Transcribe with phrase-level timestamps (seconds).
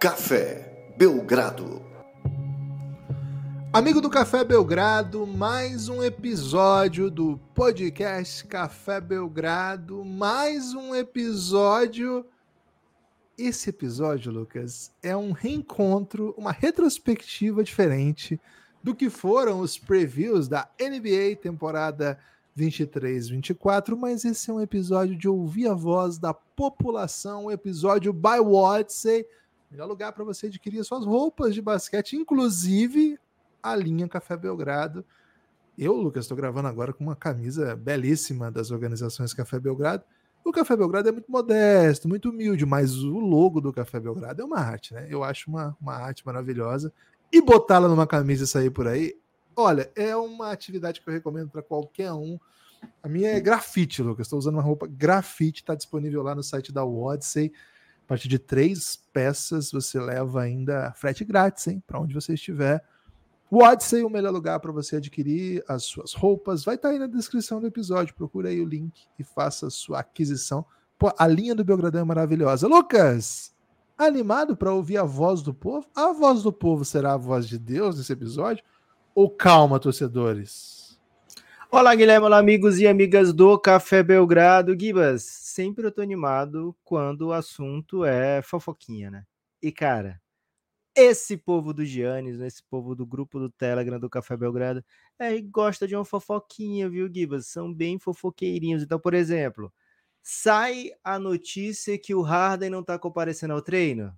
[0.00, 1.82] Café Belgrado.
[3.70, 12.24] Amigo do Café Belgrado, mais um episódio do podcast Café Belgrado, mais um episódio.
[13.36, 18.40] Esse episódio, Lucas, é um reencontro, uma retrospectiva diferente
[18.82, 22.18] do que foram os previews da NBA temporada
[22.54, 28.14] 23, 24, mas esse é um episódio de ouvir a voz da população, um episódio
[28.14, 29.24] by Watson.
[29.70, 33.18] Melhor lugar para você adquirir suas roupas de basquete, inclusive
[33.62, 35.04] a linha Café Belgrado.
[35.78, 40.02] Eu, Lucas, estou gravando agora com uma camisa belíssima das organizações Café Belgrado.
[40.44, 44.44] O Café Belgrado é muito modesto, muito humilde, mas o logo do Café Belgrado é
[44.44, 45.06] uma arte, né?
[45.08, 46.92] Eu acho uma, uma arte maravilhosa.
[47.32, 49.16] E botá-la numa camisa e sair por aí,
[49.54, 52.40] olha, é uma atividade que eu recomendo para qualquer um.
[53.02, 54.26] A minha é grafite, Lucas.
[54.26, 57.52] Estou usando uma roupa grafite, está disponível lá no site da Odyssey.
[58.10, 61.80] Partir de três peças você leva ainda frete grátis, hein?
[61.86, 62.84] Para onde você estiver.
[63.48, 66.64] O Odyssey é o melhor lugar para você adquirir as suas roupas.
[66.64, 68.16] Vai estar tá aí na descrição do episódio.
[68.16, 70.66] Procura aí o link e faça a sua aquisição.
[70.98, 72.66] Pô, a linha do Belgradão é maravilhosa.
[72.66, 73.54] Lucas,
[73.96, 75.86] animado para ouvir a voz do povo?
[75.94, 78.64] A voz do povo será a voz de Deus nesse episódio?
[79.14, 80.98] Ou calma, torcedores?
[81.70, 84.76] Olá, Guilherme, olá, amigos e amigas do Café Belgrado.
[84.76, 89.24] Gibas, sempre eu tô animado quando o assunto é fofoquinha, né?
[89.62, 90.20] E, cara,
[90.96, 94.84] esse povo do Giannis, esse povo do grupo do Telegram do Café Belgrado,
[95.18, 97.46] é, gosta de uma fofoquinha, viu, Gibas?
[97.48, 98.82] São bem fofoqueirinhos.
[98.82, 99.72] Então, por exemplo,
[100.22, 104.14] sai a notícia que o Harden não tá comparecendo ao treino.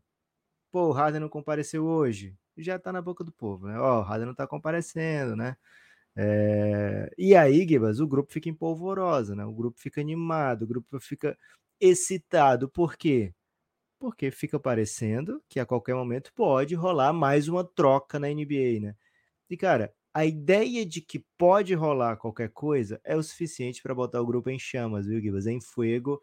[0.72, 2.36] Pô, o Harden não compareceu hoje.
[2.56, 3.78] Já tá na boca do povo, né?
[3.78, 5.56] Ó, o Harden não tá comparecendo, né?
[6.17, 7.11] É...
[7.19, 9.45] E aí, Gibas, o grupo fica em polvorosa, né?
[9.45, 11.37] O grupo fica animado, o grupo fica
[11.81, 12.69] excitado.
[12.69, 13.34] Por quê?
[14.03, 18.97] porque fica parecendo que a qualquer momento pode rolar mais uma troca na NBA, né?
[19.49, 24.21] E cara, a ideia de que pode rolar qualquer coisa é o suficiente para botar
[24.21, 25.47] o grupo em chamas, viu, Gibas?
[25.47, 26.21] Em fogo.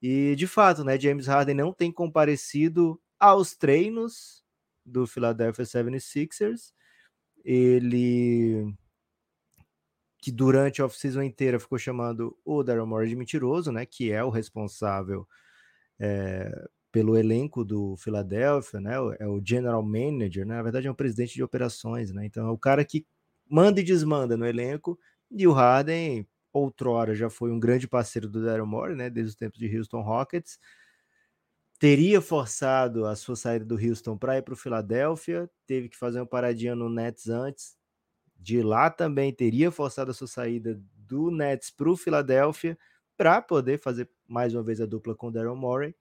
[0.00, 4.44] E de fato, né, James Harden não tem comparecido aos treinos
[4.86, 6.72] do Philadelphia 76ers.
[7.44, 8.72] Ele
[10.18, 14.22] que durante a off-season inteira ficou chamando o Daryl Morey de mentiroso, né, que é
[14.24, 15.26] o responsável
[15.98, 18.94] é, pelo elenco do Philadelphia, né?
[19.18, 20.56] É o general manager, né?
[20.56, 22.24] Na verdade é um presidente de operações, né?
[22.26, 23.06] Então é o cara que
[23.48, 24.98] manda e desmanda no elenco.
[25.30, 29.10] E o Harden, outrora, já foi um grande parceiro do Daryl Morey, né?
[29.10, 30.58] Desde os tempos de Houston Rockets.
[31.78, 36.18] Teria forçado a sua saída do Houston para ir para o Philadelphia, teve que fazer
[36.18, 37.77] uma paradinha no Nets antes.
[38.38, 42.78] De lá também teria forçado a sua saída do Nets para o Philadelphia
[43.16, 45.94] para poder fazer mais uma vez a dupla com Daryl Morey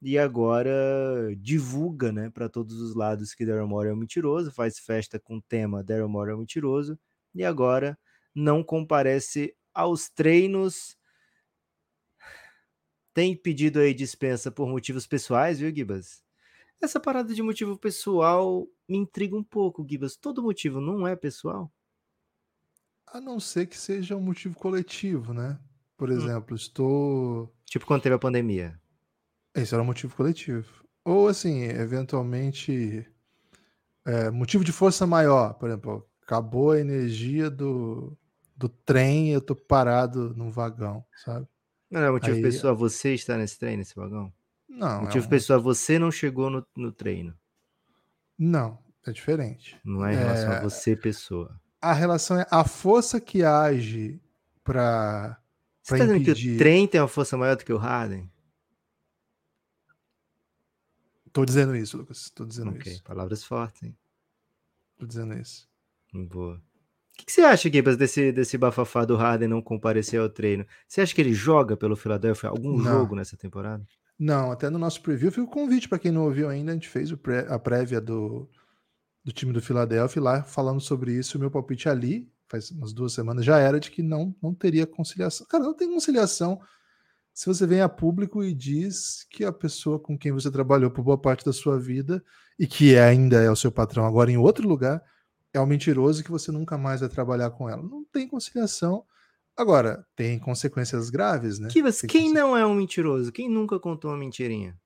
[0.00, 4.78] e agora divulga, né, para todos os lados que Daryl Morey é um mentiroso, faz
[4.78, 6.98] festa com o tema Daryl Morey é um mentiroso
[7.34, 7.98] e agora
[8.34, 10.96] não comparece aos treinos.
[13.12, 16.22] Tem pedido aí dispensa por motivos pessoais, viu, Gibas?
[16.80, 20.16] Essa parada de motivo pessoal me intriga um pouco, Gibas.
[20.16, 21.72] Todo motivo não é pessoal?
[23.06, 25.58] A não ser que seja um motivo coletivo, né?
[25.96, 26.12] Por hum.
[26.12, 26.56] exemplo, hum.
[26.56, 27.54] estou.
[27.64, 28.80] Tipo quando teve a pandemia.
[29.54, 30.84] Esse era o motivo coletivo.
[31.04, 33.06] Ou, assim, eventualmente,
[34.04, 35.54] é, motivo de força maior.
[35.54, 38.16] Por exemplo, acabou a energia do,
[38.56, 41.48] do trem e eu tô parado num vagão, sabe?
[41.90, 42.42] Não é motivo Aí...
[42.42, 44.32] pessoal você está nesse trem, nesse vagão?
[44.68, 45.02] Não.
[45.02, 45.30] Motivo é um...
[45.30, 47.34] pessoal você não chegou no, no treino.
[48.38, 49.80] Não, é diferente.
[49.84, 50.56] Não é em relação é...
[50.58, 51.60] a você, pessoa.
[51.80, 54.20] A relação é a força que age
[54.62, 55.40] para.
[55.82, 58.30] Você tá dizendo que o trem tem uma força maior do que o Harden?
[61.32, 62.30] Tô dizendo isso, Lucas.
[62.30, 62.92] Tô dizendo okay.
[62.92, 63.02] isso.
[63.04, 63.96] Palavras fortes, hein?
[64.98, 65.68] Tô dizendo isso.
[66.12, 66.56] Boa.
[66.56, 70.66] O que, que você acha, Gibas, desse, desse bafafá do Harden não comparecer ao treino?
[70.86, 72.84] Você acha que ele joga pelo Philadelphia algum não.
[72.84, 73.84] jogo nessa temporada?
[74.18, 76.72] Não, até no nosso preview fica o convite para quem não ouviu ainda.
[76.72, 77.10] A gente fez
[77.48, 78.48] a prévia do,
[79.24, 81.36] do time do Philadelphia lá falando sobre isso.
[81.36, 84.86] O meu palpite ali, faz umas duas semanas, já era de que não, não teria
[84.86, 85.46] conciliação.
[85.46, 86.60] Cara, não tem conciliação
[87.38, 91.04] se você vem a público e diz que a pessoa com quem você trabalhou por
[91.04, 92.20] boa parte da sua vida
[92.58, 95.00] e que ainda é o seu patrão agora em outro lugar
[95.52, 97.80] é um mentiroso que você nunca mais vai trabalhar com ela.
[97.80, 99.04] Não tem conciliação.
[99.58, 101.68] Agora, tem consequências graves, né?
[101.68, 103.32] Kivas, quem não é um mentiroso?
[103.32, 104.78] Quem nunca contou uma mentirinha?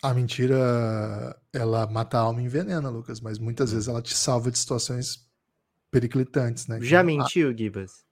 [0.00, 3.72] A mentira, ela mata a alma e envenena, Lucas, mas muitas hum.
[3.74, 5.28] vezes ela te salva de situações
[5.90, 6.80] periclitantes, né?
[6.80, 8.06] Já mentiu, ah, Gibas?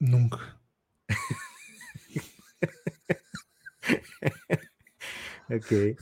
[0.00, 0.60] Nunca.
[5.48, 5.96] ok.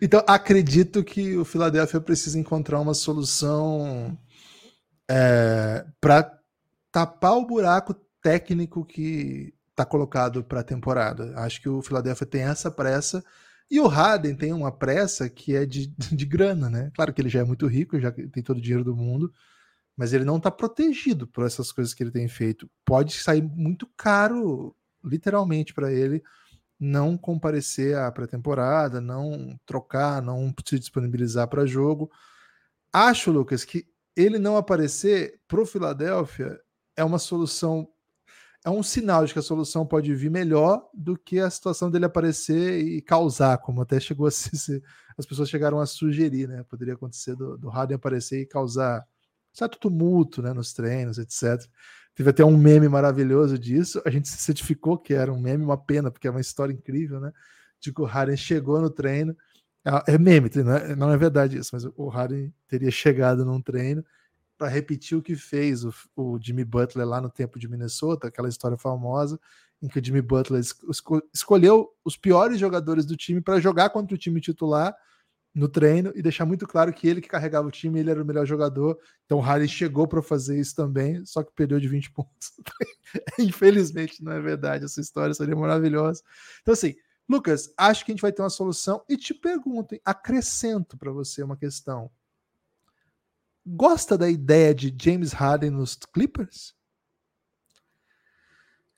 [0.00, 4.16] então, acredito que o Philadelphia precisa encontrar uma solução
[5.10, 6.33] é, para
[6.94, 7.92] tapar o buraco
[8.22, 11.34] técnico que está colocado para a temporada.
[11.40, 13.24] Acho que o Philadelphia tem essa pressa
[13.68, 16.92] e o Harden tem uma pressa que é de, de grana, né?
[16.94, 19.32] Claro que ele já é muito rico, já tem todo o dinheiro do mundo,
[19.96, 22.70] mas ele não está protegido por essas coisas que ele tem feito.
[22.84, 26.22] Pode sair muito caro, literalmente, para ele
[26.78, 32.08] não comparecer à pré-temporada, não trocar, não se disponibilizar para jogo.
[32.92, 36.56] Acho, Lucas, que ele não aparecer pro Philadelphia
[36.96, 37.88] é uma solução,
[38.64, 42.06] é um sinal de que a solução pode vir melhor do que a situação dele
[42.06, 44.82] aparecer e causar, como até chegou a ser,
[45.16, 46.64] as pessoas chegaram a sugerir, né?
[46.64, 49.06] Poderia acontecer do, do Harden aparecer e causar
[49.52, 51.64] certo tumulto, né, nos treinos, etc.
[52.14, 54.02] Teve até um meme maravilhoso disso.
[54.04, 57.20] A gente se certificou que era um meme, uma pena, porque é uma história incrível,
[57.20, 57.32] né?
[57.80, 59.36] De que o Harden chegou no treino.
[59.84, 63.60] É, é meme, não é, não é verdade isso, mas o Harden teria chegado num
[63.60, 64.04] treino
[64.56, 68.48] para repetir o que fez o, o, Jimmy Butler lá no tempo de Minnesota, aquela
[68.48, 69.38] história famosa
[69.82, 74.14] em que o Jimmy Butler esco escolheu os piores jogadores do time para jogar contra
[74.14, 74.96] o time titular
[75.54, 78.26] no treino e deixar muito claro que ele que carregava o time, ele era o
[78.26, 78.98] melhor jogador.
[79.24, 82.52] Então o Harden chegou para fazer isso também, só que perdeu de 20 pontos.
[83.38, 84.84] Infelizmente, não é verdade.
[84.84, 86.22] Essa história seria maravilhosa.
[86.62, 86.94] Então, assim,
[87.28, 89.02] Lucas, acho que a gente vai ter uma solução.
[89.08, 92.10] E te pergunto, acrescento para você uma questão.
[93.66, 96.74] Gosta da ideia de James Harden nos Clippers?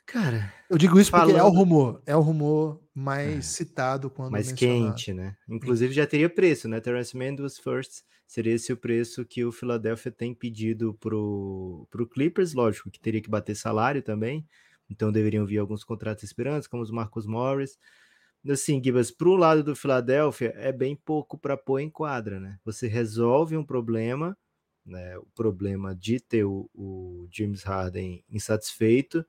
[0.06, 1.26] Cara, eu digo isso falando...
[1.26, 3.42] porque é o rumor, é o rumor mais é.
[3.42, 4.94] citado quando mais mencionado.
[4.94, 5.36] quente, né?
[5.48, 6.80] Inclusive já teria preço, né?
[6.80, 12.08] Terence Mann dos firsts seria esse o preço que o Philadelphia tem pedido pro pro
[12.08, 14.46] Clippers, lógico que teria que bater salário também.
[14.88, 17.76] Então deveriam vir alguns contratos esperantes, como os Marcos Morris.
[18.48, 22.58] Assim, Gibas, para o lado do Philadelphia é bem pouco para pôr em quadra, né?
[22.64, 24.38] Você resolve um problema,
[24.86, 25.18] né?
[25.18, 29.26] O problema de ter o, o James Harden insatisfeito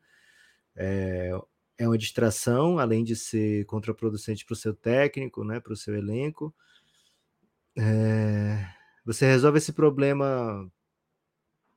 [0.76, 1.32] é,
[1.78, 5.96] é uma distração, além de ser contraproducente para o seu técnico, né, para o seu
[5.96, 6.54] elenco.
[7.76, 8.68] É,
[9.04, 10.70] você resolve esse problema,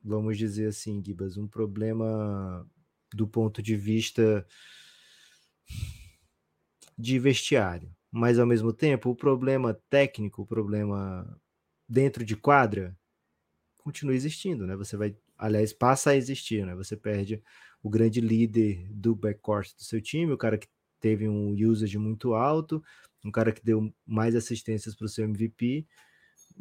[0.02, 2.66] vamos dizer assim, Gibas, um problema
[3.12, 4.46] do ponto de vista
[6.96, 11.40] de vestiário, mas ao mesmo tempo o problema técnico, o problema
[11.88, 12.96] dentro de quadra
[13.80, 14.76] continua existindo, né?
[14.76, 16.74] Você vai, aliás, passa a existir, né?
[16.74, 17.42] Você perde
[17.82, 20.68] o grande líder do backcourt do seu time, o cara que
[21.00, 22.82] teve um usage muito alto,
[23.24, 25.86] um cara que deu mais assistências para o seu MVP,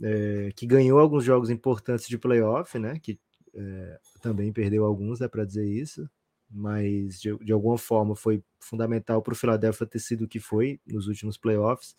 [0.01, 2.99] é, que ganhou alguns jogos importantes de playoff, né?
[2.99, 3.19] Que
[3.53, 6.09] é, também perdeu alguns, dá para dizer isso,
[6.49, 10.79] mas de, de alguma forma foi fundamental para o Philadelphia ter sido o que foi
[10.87, 11.95] nos últimos playoffs.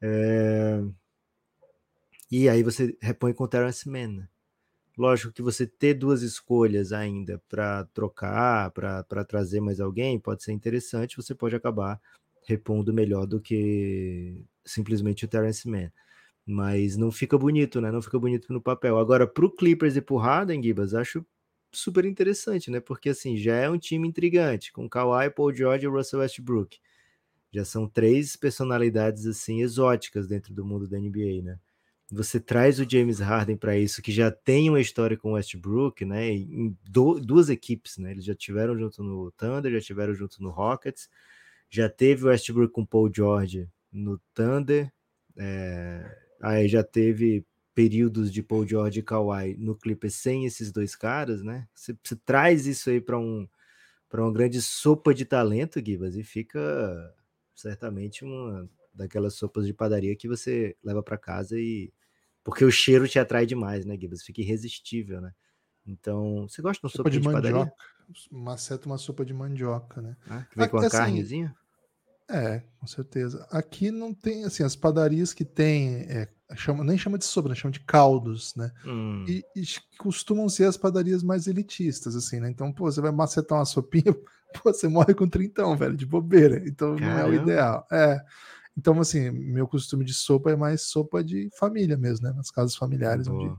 [0.00, 0.82] É,
[2.30, 4.28] e aí você repõe com o Terence Mann, né?
[4.96, 10.52] Lógico que você ter duas escolhas ainda para trocar, para trazer mais alguém, pode ser
[10.52, 12.00] interessante, você pode acabar
[12.46, 15.90] repondo melhor do que simplesmente o Terence Mann.
[16.46, 17.90] Mas não fica bonito, né?
[17.90, 18.98] Não fica bonito no papel.
[18.98, 21.24] Agora, para o Clippers e para o Harden, Gibas, acho
[21.72, 22.80] super interessante, né?
[22.80, 26.78] Porque assim, já é um time intrigante, com Kawhi, Paul George e Russell Westbrook.
[27.52, 31.58] Já são três personalidades assim exóticas dentro do mundo da NBA, né?
[32.10, 36.04] Você traz o James Harden para isso, que já tem uma história com o Westbrook,
[36.04, 36.30] né?
[36.30, 38.12] Em do, duas equipes, né?
[38.12, 41.08] Eles já tiveram junto no Thunder, já tiveram junto no Rockets,
[41.70, 44.92] já teve o Westbrook com Paul George no Thunder,
[45.36, 47.44] é, aí já teve
[47.74, 51.66] períodos de Paul George e Kawhi no Clippers sem esses dois caras, né?
[51.74, 53.48] Você, você traz isso aí para um
[54.08, 56.60] para uma grande sopa de talento, Gibas, e fica
[57.52, 61.92] certamente uma daquelas sopas de padaria que você leva para casa e
[62.44, 64.22] porque o cheiro te atrai demais, né, Gibbs?
[64.22, 65.32] Fica irresistível, né?
[65.86, 67.52] Então, você gosta de uma sopa, sopa de, de mandioca?
[67.52, 67.72] Padaria?
[68.30, 70.16] Maceta uma sopa de mandioca, né?
[70.28, 71.56] Ah, que vem com a assim, carnezinha?
[72.28, 73.46] É, com certeza.
[73.50, 77.54] Aqui não tem, assim, as padarias que tem, é, chama, nem chama de sopa, né?
[77.54, 78.70] chama de caldos, né?
[78.84, 79.24] Hum.
[79.28, 79.64] E, e,
[79.98, 82.48] costumam ser as padarias mais elitistas, assim, né?
[82.48, 84.04] Então, pô, você vai macetar uma sopinha,
[84.54, 86.62] pô, você morre com trintão, velho, de bobeira.
[86.66, 87.14] Então, Caramba.
[87.14, 87.86] não é o ideal.
[87.90, 88.24] É.
[88.76, 92.32] Então, assim, meu costume de sopa é mais sopa de família mesmo, né?
[92.34, 93.54] Nas casas familiares, onde,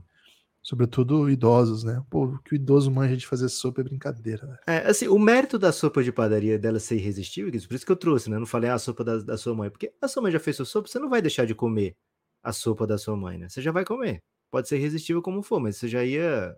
[0.62, 2.02] sobretudo idosos, né?
[2.10, 4.58] Pô, o que o idoso manja de fazer sopa é brincadeira, né?
[4.66, 7.96] É, assim, o mérito da sopa de padaria dela ser irresistível, por isso que eu
[7.96, 8.36] trouxe, né?
[8.36, 10.40] Eu não falei ah, a sopa da, da sua mãe, porque a sua mãe já
[10.40, 11.96] fez sua sopa, você não vai deixar de comer
[12.42, 13.48] a sopa da sua mãe, né?
[13.48, 14.22] Você já vai comer.
[14.50, 16.56] Pode ser irresistível como for, mas você já ia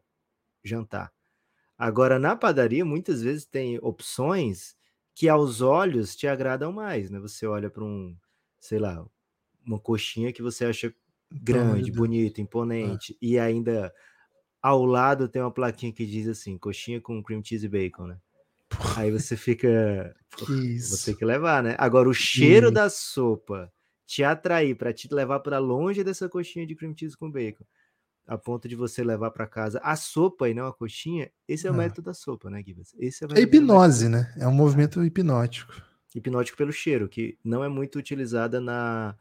[0.64, 1.12] jantar.
[1.76, 4.74] Agora, na padaria, muitas vezes tem opções
[5.14, 7.20] que aos olhos te agradam mais, né?
[7.20, 8.16] Você olha para um
[8.60, 9.04] sei lá,
[9.66, 10.94] uma coxinha que você acha
[11.32, 13.92] grande, bonita, imponente, e ainda
[14.62, 18.18] ao lado tem uma plaquinha que diz assim, coxinha com cream cheese e bacon, né?
[18.96, 20.52] Aí você fica, Que
[20.88, 20.96] "Pô, isso.
[20.96, 21.76] você tem que levar, né?
[21.78, 22.74] Agora o cheiro Sim.
[22.74, 23.72] da sopa
[24.06, 27.64] te atrair para te levar para longe dessa coxinha de cream cheese com bacon,
[28.26, 31.70] a ponto de você levar para casa a sopa e não a coxinha, esse é
[31.70, 31.78] o Ah.
[31.78, 32.94] mérito da sopa, né, Gibas?
[32.98, 34.32] Esse é o É hipnose, né?
[34.38, 35.72] É um movimento hipnótico.
[36.14, 39.14] Hipnótico pelo cheiro, que não é muito utilizada na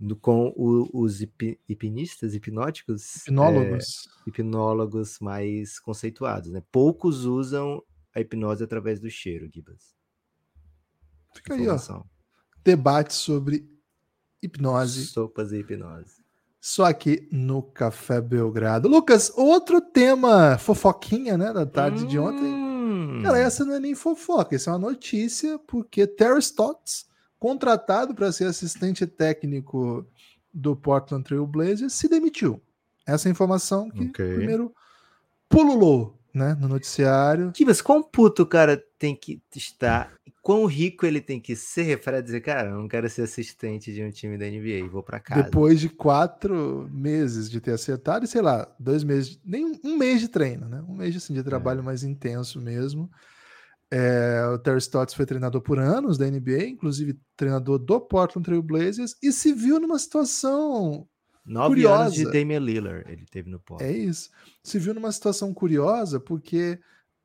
[0.00, 4.08] no- com o- os hipi- hipnistas, hipnóticos, é, Hipnólogos.
[4.26, 6.60] hipnólogos mais conceituados, né?
[6.72, 7.80] Poucos usam
[8.14, 9.94] a hipnose através do cheiro, Gibas.
[11.34, 11.62] Fica aí, ó.
[11.64, 12.04] Informação.
[12.64, 13.68] Debate sobre
[14.42, 15.06] hipnose.
[15.06, 16.20] Sopas e hipnose.
[16.60, 18.88] Só aqui no Café Belgrado.
[18.88, 21.52] Lucas, outro tema fofoquinha, né?
[21.52, 22.61] Da tarde de ontem.
[23.22, 27.06] Hum, Cara, essa não é nem fofoca, isso é uma notícia, porque Terry Stotts,
[27.38, 30.06] contratado para ser assistente técnico
[30.52, 32.60] do Portland Trail Blazers, se demitiu.
[33.06, 34.34] Essa é a informação que Ok.
[34.34, 34.74] primeiro
[35.48, 37.52] pululou né, no noticiário.
[37.54, 42.20] Gibas, quão puto o cara tem que estar, quão rico ele tem que ser para
[42.20, 45.44] dizer, cara, eu não quero ser assistente de um time da NBA, vou para casa.
[45.44, 49.96] Depois de quatro meses de ter acertado, e sei lá, dois meses, nem um, um
[49.96, 50.84] mês de treino, né?
[50.88, 53.08] Um mês assim, de trabalho mais intenso mesmo.
[53.88, 58.62] É, o Terry Stotts foi treinador por anos da NBA, inclusive treinador do Portland Trail
[58.62, 61.06] Blazers, e se viu numa situação.
[61.44, 62.38] Nove anos de curiosa.
[62.38, 63.76] Damian Lillard ele teve no pó.
[63.80, 64.30] É isso.
[64.62, 66.80] Se viu numa situação curiosa, porque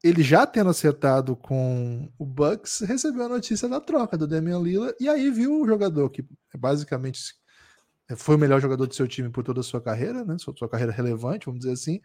[0.08, 4.96] ele já tendo acertado com o Bucks, recebeu a notícia da troca do Damian Lillard,
[5.00, 6.22] e aí viu o jogador que
[6.54, 7.20] é basicamente
[8.16, 10.38] foi o melhor jogador do seu time por toda a sua carreira, né?
[10.38, 12.00] Sua, sua carreira relevante, vamos dizer assim,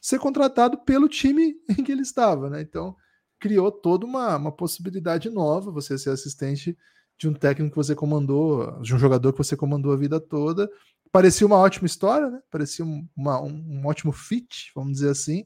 [0.00, 2.62] ser contratado pelo time em que ele estava, né?
[2.62, 2.96] Então
[3.38, 6.76] criou toda uma, uma possibilidade nova, você ser assistente
[7.18, 10.68] de um técnico que você comandou, de um jogador que você comandou a vida toda.
[11.12, 12.40] Parecia uma ótima história, né?
[12.50, 15.44] Parecia um, uma- um, um ótimo fit, vamos dizer assim,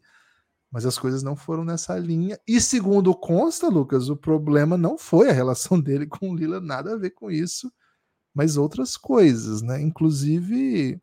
[0.70, 2.38] mas as coisas não foram nessa linha.
[2.46, 6.94] E segundo consta, Lucas, o problema não foi a relação dele com o Lila, nada
[6.94, 7.72] a ver com isso,
[8.34, 9.80] mas outras coisas, né?
[9.80, 11.00] Inclusive,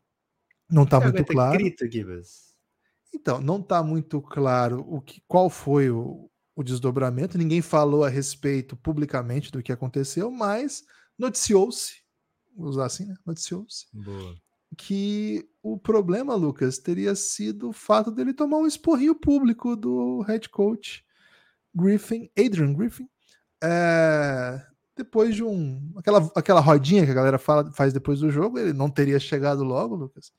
[0.70, 1.58] não está muito claro.
[1.58, 1.84] grito?
[3.14, 8.08] Então, não está muito claro o que, qual foi o, o desdobramento, ninguém falou a
[8.08, 10.84] respeito publicamente do que aconteceu, mas
[11.18, 12.02] noticiou-se,
[12.56, 13.14] vou usar assim, né?
[13.26, 13.86] Noticiou-se,
[14.76, 20.48] que o problema, Lucas, teria sido o fato dele tomar um esporrinho público do head
[20.48, 21.04] coach
[21.74, 23.08] Griffin, Adrian Griffin,
[23.62, 24.62] é,
[24.96, 25.92] depois de um.
[25.96, 29.62] Aquela, aquela rodinha que a galera fala, faz depois do jogo, ele não teria chegado
[29.64, 30.32] logo, Lucas.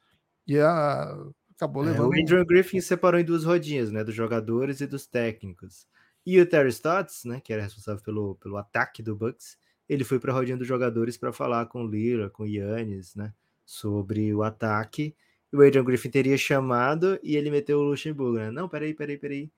[0.47, 1.15] E a,
[1.55, 2.09] acabou É, levando.
[2.09, 4.03] o Adrian Griffin separou em duas rodinhas, né?
[4.03, 5.87] Dos jogadores e dos técnicos.
[6.25, 7.39] E o Terry Stotts, né?
[7.39, 9.57] Que era responsável pelo, pelo ataque do Bucks,
[9.87, 13.15] ele foi para a rodinha dos jogadores para falar com o Lira, com o Yannis,
[13.15, 13.33] né?
[13.67, 15.13] Sobre o ataque.
[15.51, 18.49] O Adrian Griffin teria chamado e ele meteu o Luxemburgo, né?
[18.49, 19.51] Não, peraí, peraí, peraí.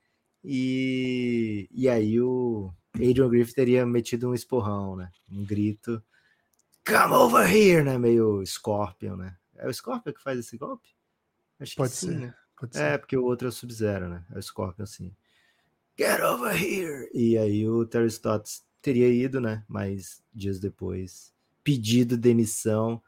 [0.43, 5.11] E, e aí o Adrian Griffin teria metido um esporrão, né?
[5.29, 6.03] Um grito.
[6.83, 7.99] Come over here, né?
[7.99, 9.37] Meio Scorpion, né?
[9.55, 10.89] É o Scorpion que faz esse golpe?
[11.59, 12.19] Acho Pode que sim, ser.
[12.19, 12.33] né?
[12.57, 12.83] Pode ser.
[12.83, 14.25] É, porque o outro é o Sub-Zero, né?
[14.33, 15.13] É o Scorpion, assim.
[15.95, 17.09] Get over here!
[17.13, 19.63] E aí o Terry Stotts teria ido, né?
[19.67, 23.03] Mas dias depois, pedido demissão.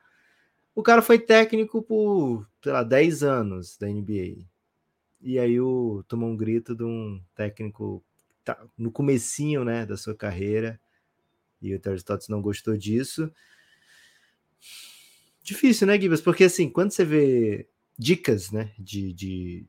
[0.73, 4.45] O cara foi técnico por, sei lá, 10 anos da NBA.
[5.21, 8.03] E aí o, tomou um grito de um técnico
[8.43, 10.79] tá, no comecinho, né, da sua carreira.
[11.61, 13.31] E o Terry Stotts não gostou disso.
[15.43, 16.21] Difícil, né, Gibas?
[16.21, 19.65] Porque assim, quando você vê dicas, né, de, de,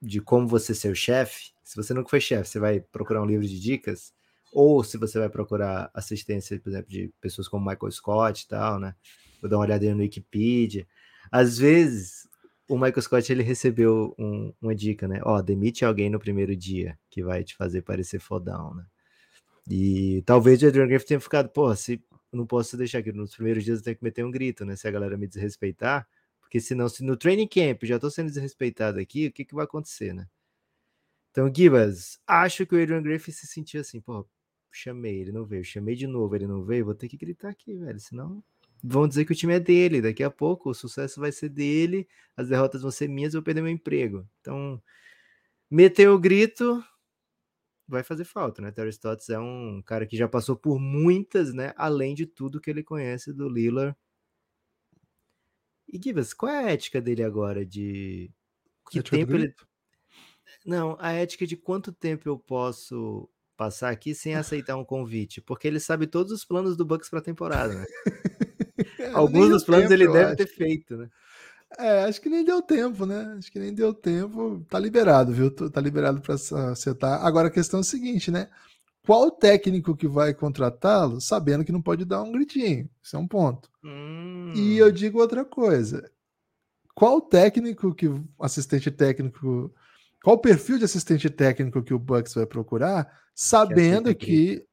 [0.00, 3.26] de como você ser o chefe, se você nunca foi chefe, você vai procurar um
[3.26, 4.12] livro de dicas,
[4.52, 8.80] ou se você vai procurar assistência, por exemplo, de pessoas como Michael Scott e tal,
[8.80, 8.94] né?
[9.40, 10.86] Vou dar uma olhadinha no Wikipedia.
[11.30, 12.28] Às vezes,
[12.68, 15.20] o Michael Scott ele recebeu um- uma dica, né?
[15.24, 18.84] Ó, demite alguém no primeiro dia, que vai te fazer parecer fodão, né?
[19.70, 22.02] E talvez o Adrian Griffith tenha ficado, pô, se
[22.32, 24.76] não posso deixar aqui nos primeiros dias eu tenho que meter um grito, né?
[24.76, 26.08] Se a galera me desrespeitar,
[26.40, 29.64] porque senão, se no training camp já tô sendo desrespeitado aqui, o que que vai
[29.64, 30.26] acontecer, né?
[31.30, 34.26] Então, Gibas, acho que o Adrian Griffith se sentiu assim, pô,
[34.72, 37.74] chamei, ele não veio, chamei de novo, ele não veio, vou ter que gritar aqui,
[37.76, 38.42] velho, senão
[38.82, 42.08] vão dizer que o time é dele, daqui a pouco o sucesso vai ser dele,
[42.36, 44.28] as derrotas vão ser minhas, eu vou perder meu emprego.
[44.40, 44.82] Então,
[45.70, 46.82] meter o grito
[47.86, 48.70] vai fazer falta, né?
[48.70, 51.72] Terry Stotts é um cara que já passou por muitas, né?
[51.76, 53.96] Além de tudo que ele conhece do Lillard.
[55.88, 58.30] E Gibas, qual é a ética dele agora de
[58.90, 59.54] que Ética do tempo ele
[60.64, 65.66] não, a ética de quanto tempo eu posso passar aqui sem aceitar um convite, porque
[65.66, 67.86] ele sabe todos os planos do Bucks para a temporada, né?
[68.98, 70.36] É, Alguns dos planos tempo, ele deve acho.
[70.36, 71.10] ter feito, né?
[71.78, 73.36] É, acho que nem deu tempo, né?
[73.38, 74.64] Acho que nem deu tempo.
[74.68, 75.50] Tá liberado, viu?
[75.50, 76.34] Tá liberado para
[76.72, 77.24] acertar.
[77.24, 78.48] Agora a questão é a seguinte, né?
[79.06, 82.88] Qual técnico que vai contratá-lo sabendo que não pode dar um gritinho?
[83.02, 83.70] Isso é um ponto.
[83.84, 86.10] Hum, E eu digo outra coisa.
[86.94, 88.08] Qual técnico que
[88.40, 89.72] assistente técnico,
[90.22, 94.66] qual o perfil de assistente técnico que o Bucks vai procurar, sabendo aceita que,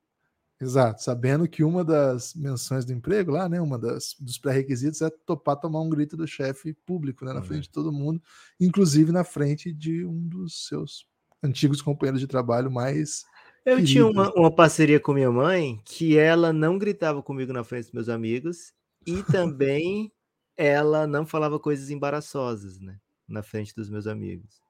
[0.65, 5.09] exato, sabendo que uma das menções do emprego lá, né, uma das dos pré-requisitos é
[5.25, 7.45] topar tomar um grito do chefe público, né, na Uhum.
[7.45, 8.21] frente de todo mundo,
[8.59, 11.05] inclusive na frente de um dos seus
[11.43, 13.25] antigos companheiros de trabalho mais
[13.65, 17.85] Eu tinha uma, uma parceria com minha mãe que ela não gritava comigo na frente
[17.85, 18.73] dos meus amigos
[19.05, 20.11] e também
[20.57, 22.99] ela não falava coisas embaraçosas, né?
[23.27, 24.61] Na frente dos meus amigos.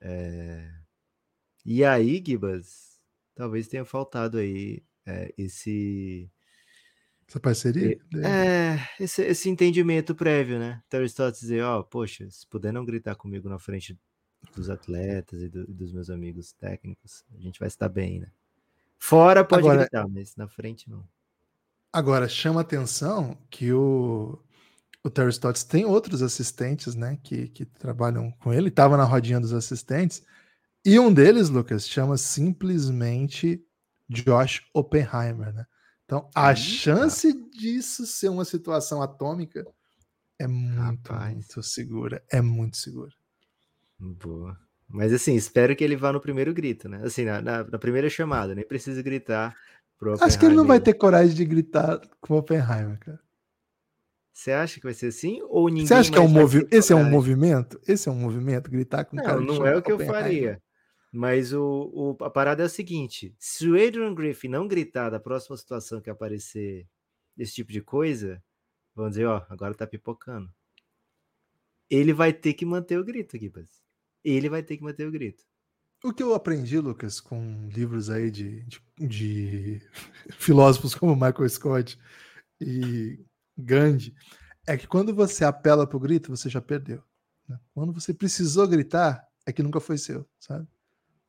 [0.00, 0.70] É,
[1.66, 2.95] E aí, Gibas,
[3.36, 6.28] talvez tenha faltado aí é, esse,
[7.28, 7.96] essa parceria.
[8.24, 10.82] é, esse, esse entendimento prévio, né?
[10.88, 13.96] Terry Stotts dizer, ó, poxa, se puder não gritar comigo na frente
[14.56, 18.30] dos atletas e do- dos meus amigos técnicos, a gente vai estar bem, né?
[18.98, 21.06] Fora pode Agora- gritar, mas na frente não.
[21.92, 24.38] Agora, chama atenção que o,
[25.04, 29.40] o Terry Stotts tem outros assistentes, né, que, que trabalham com ele, estava na rodinha
[29.40, 30.22] dos assistentes,
[30.86, 33.62] e um deles, Lucas, chama simplesmente
[34.08, 35.66] Josh Oppenheimer, né?
[36.04, 36.60] Então, a Eita.
[36.60, 39.66] chance disso ser uma situação atômica
[40.38, 40.78] é muito,
[41.12, 41.32] Rapaz.
[41.34, 43.12] muito segura, é muito segura.
[43.98, 44.56] Boa.
[44.88, 47.00] Mas assim, espero que ele vá no primeiro grito, né?
[47.02, 49.56] Assim, na, na- na primeira chamada, nem precisa gritar
[50.20, 53.18] Acho que ele não vai ter coragem de gritar com o Oppenheimer, cara.
[54.32, 55.40] Você acha que vai ser assim?
[55.48, 56.68] Ou ninguém Você acha que é um movimento?
[56.70, 57.80] Esse é um movimento?
[57.88, 58.70] Esse é um movimento?
[58.70, 60.60] Gritar com um cara Não, não é o que eu faria.
[61.16, 65.18] Mas o, o- a parada é o seguinte: se o Adrian Griffin não gritar da
[65.18, 66.86] próxima situação que aparecer
[67.38, 68.42] esse tipo de coisa,
[68.94, 70.52] vão dizer, ó, agora tá pipocando.
[71.88, 73.82] Ele vai ter que manter o grito, Gibas.
[74.24, 75.42] Ele vai ter que manter o grito.
[76.04, 79.80] O que eu aprendi, Lucas, com livros aí de, de, de
[80.38, 81.98] filósofos como Michael Scott
[82.60, 83.24] e
[83.56, 84.14] Gandhi,
[84.66, 87.02] é que quando você apela pro grito, você já perdeu.
[87.48, 87.58] né?
[87.72, 90.68] Quando você precisou gritar, é que nunca foi seu, sabe?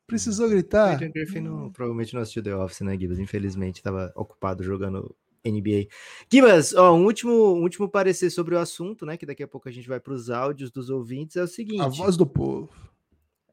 [0.08, 0.94] Precisou O gritar.
[0.94, 3.20] Adrian Griffin não- provavelmente não assistiu The Office, né, Gibas?
[3.20, 5.88] Infelizmente, estava ocupado jogando NBA.
[6.32, 9.18] Gibas, ó, um último, um último parecer sobre o assunto, né?
[9.18, 11.36] Que daqui a pouco a gente vai para os áudios dos ouvintes.
[11.36, 11.82] É o seguinte.
[11.82, 12.70] A voz do povo.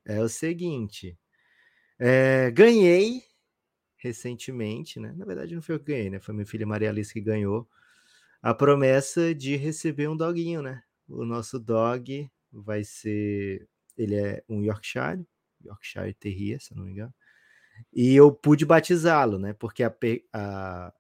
[0.05, 1.19] É o seguinte.
[1.99, 3.23] é, ganhei
[3.97, 5.13] recentemente, né?
[5.17, 6.21] Na verdade, não foi eu que ganhei, né?
[6.21, 7.69] Foi minha filha Maria Alice que ganhou
[8.43, 10.83] a promessa de receber um doguinho, né?
[11.09, 13.67] O nosso dog vai ser.
[13.97, 15.25] Ele é um Yorkshire,
[15.65, 17.15] Yorkshire Terrier, se não me engano.
[17.93, 19.53] E eu pude batizá-lo, né?
[19.53, 19.95] Porque a,
[20.33, 20.93] a,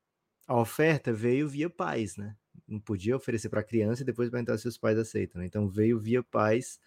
[0.47, 2.37] a oferta veio via pais, né?
[2.67, 5.47] Não podia oferecer para criança e depois perguntar se os pais aceitam, né?
[5.47, 6.81] Então veio via pais,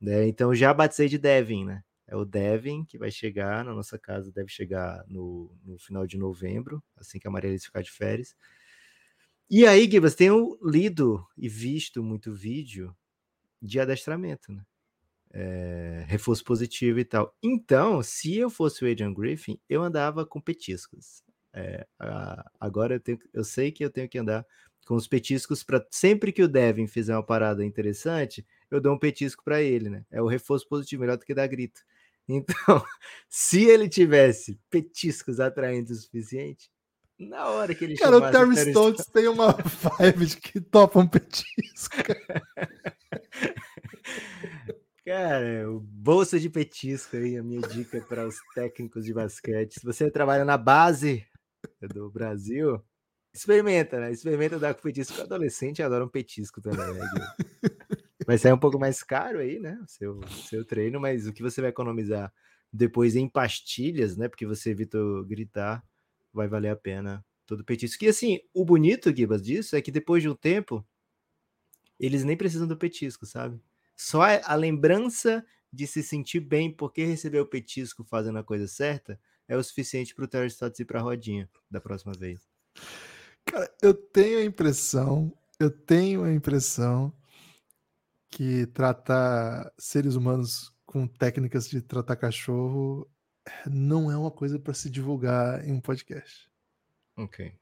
[0.00, 0.26] né?
[0.26, 1.84] Então já batizei de Devin, né?
[2.06, 6.18] É o Devin que vai chegar na nossa casa, deve chegar no, no final de
[6.18, 8.36] novembro, assim que a Maria Alice ficar de férias.
[9.48, 12.96] E aí, Gibas, tenho lido e visto muito vídeo
[13.60, 14.64] de adestramento, né?
[15.34, 17.34] É, reforço positivo e tal.
[17.42, 21.22] Então, se eu fosse o Adrian Griffin, eu andava com petiscos.
[21.54, 24.44] É, a- agora eu, tenho, eu sei que eu tenho que andar
[24.86, 28.98] com os petiscos para sempre que o Devin fizer uma parada interessante, eu dou um
[28.98, 30.04] petisco para ele, né?
[30.10, 31.80] É o reforço positivo, melhor do que dar grito.
[32.28, 32.84] Então,
[33.28, 36.70] se ele tivesse petiscos atraentes o suficiente,
[37.18, 39.52] na hora que ele Cara, o Terry Stotts tem uma
[39.98, 41.96] vibe de que topa um petisco.
[45.04, 49.80] Cara, bolsa de petisco aí, a minha dica para os técnicos de basquete.
[49.80, 51.26] Se você trabalha na base
[51.92, 52.80] do Brasil,
[53.34, 54.12] experimenta, né?
[54.12, 55.18] Experimenta dar com petisco.
[55.18, 57.10] O adolescente adora um petisco também, né?
[58.24, 59.76] Vai sair um pouco mais caro aí, né?
[59.82, 62.32] O seu, seu treino, mas o que você vai economizar
[62.72, 64.28] depois em pastilhas, né?
[64.28, 65.84] Porque você evitou gritar,
[66.32, 68.04] vai valer a pena todo petisco.
[68.04, 70.86] E assim, o bonito, Gibas, disso é que depois de um tempo,
[71.98, 73.60] eles nem precisam do petisco, sabe?
[73.96, 79.18] Só a, lembrança de se sentir bem porque recebeu o petisco fazendo a coisa certa
[79.48, 82.48] é o suficiente para o Terry Stotts ir para a rodinha da próxima vez.
[83.44, 87.12] Cara, eu tenho a impressão, eu tenho a impressão
[88.30, 93.08] que tratar seres humanos com técnicas de tratar cachorro
[93.70, 96.50] não é uma coisa para se divulgar em um podcast.
[97.16, 97.54] Ok.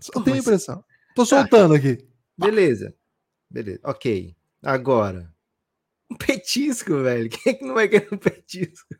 [0.00, 0.84] Só Como tenho a impressão.
[1.14, 2.06] Tô soltando aqui.
[2.36, 2.94] Beleza.
[3.48, 3.80] Beleza.
[3.84, 4.36] Ok.
[4.64, 5.32] Agora.
[6.10, 7.28] Um petisco, velho.
[7.30, 8.94] Quem é que não vai querer um petisco?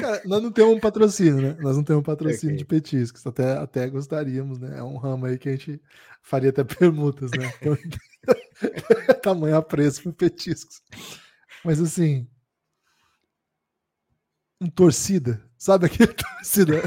[0.00, 1.56] Cara, nós não temos um patrocínio, né?
[1.60, 2.58] Nós não temos um patrocínio Ok.
[2.58, 3.26] de petiscos.
[3.26, 4.78] Até, até gostaríamos, né?
[4.78, 5.80] É um ramo aí que a gente
[6.22, 7.52] faria até permutas, né?
[7.60, 7.76] Então,
[9.22, 10.82] tamanho a preço por petiscos.
[11.64, 12.26] Mas assim.
[14.60, 15.42] Um torcida.
[15.56, 16.82] Sabe aquele torcida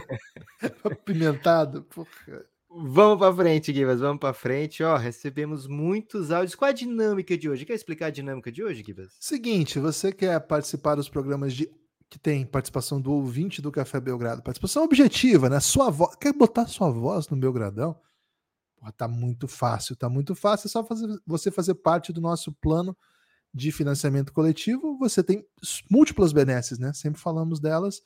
[0.84, 1.84] apimentado?
[1.84, 2.46] Porra.
[2.76, 4.84] Vamos pra frente, Gibas, vamos pra frente.
[4.84, 6.56] Ó, recebemos muitos áudios.
[6.56, 7.66] Qual a dinâmica de hoje?
[7.66, 9.16] Quer explicar a dinâmica de hoje, Gibas?
[9.20, 11.70] Seguinte, você quer participar dos programas de
[12.10, 15.60] que tem participação do ouvinte do Café Belgrado, participação objetiva, né?
[15.60, 18.00] Sua voz, quer botar sua voz no Belgradão?
[18.76, 22.52] Porra, tá muito fácil, tá muito fácil, é só fazer, você fazer parte do nosso
[22.54, 22.96] plano
[23.54, 24.98] de financiamento coletivo.
[25.00, 25.44] Você tem
[25.90, 26.94] múltiplas benesses, né?
[26.94, 28.02] Sempre falamos delas.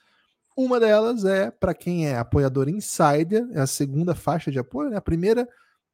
[0.58, 4.98] Uma delas é para quem é apoiador insider, é a segunda faixa de apoio, né?
[4.98, 5.48] A primeira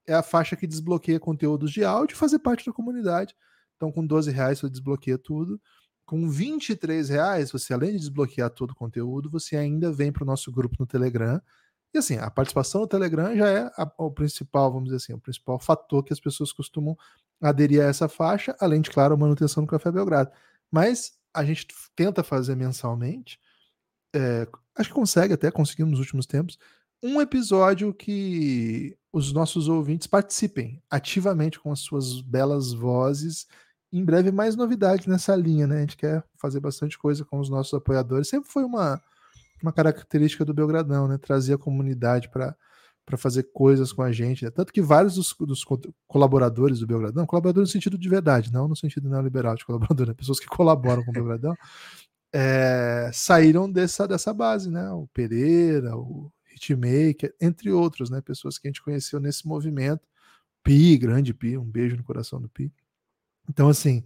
[0.08, 3.36] é a faixa que desbloqueia conteúdos de áudio e fazer parte da comunidade.
[3.76, 5.60] Então, com 12 reais você desbloqueia tudo.
[6.06, 10.28] Com 23 reais, você além de desbloquear todo o conteúdo, você ainda vem para o
[10.28, 11.42] nosso grupo no Telegram.
[11.94, 15.20] E assim, a participação no Telegram já é a- o principal, vamos dizer assim, o
[15.20, 16.98] principal fator que as pessoas costumam
[17.42, 20.32] aderir a essa faixa, além de, claro, a manutenção do Café Belgrado.
[20.72, 23.40] Mas a gente tenta fazer mensalmente,
[24.14, 24.48] é,
[24.78, 26.58] acho que consegue até, conseguimos nos últimos tempos,
[27.02, 33.46] um episódio que os nossos ouvintes participem ativamente com as suas belas vozes.
[33.92, 35.78] Em breve, mais novidades nessa linha, né?
[35.78, 38.28] A gente quer fazer bastante coisa com os nossos apoiadores.
[38.28, 39.00] Sempre foi uma,
[39.62, 41.18] uma característica do Belgradão, né?
[41.18, 42.56] Trazer a comunidade para
[43.06, 44.46] para fazer coisas com a gente.
[44.46, 44.50] né?
[44.50, 48.66] Tanto que vários dos, dos co- colaboradores do Belgradão, colaboradores no sentido de verdade, não
[48.66, 50.14] no sentido neoliberal de colaborador, né?
[50.14, 51.54] pessoas que colaboram com o Belgradão,
[52.34, 54.90] é, saíram dessa, dessa base, né?
[54.92, 58.22] O Pereira, o Hitmaker, entre outros, né?
[58.22, 60.08] Pessoas que a gente conheceu nesse movimento.
[60.64, 62.74] Pi, grande Pi, um beijo no coração do Pi.
[63.48, 64.04] Então, assim,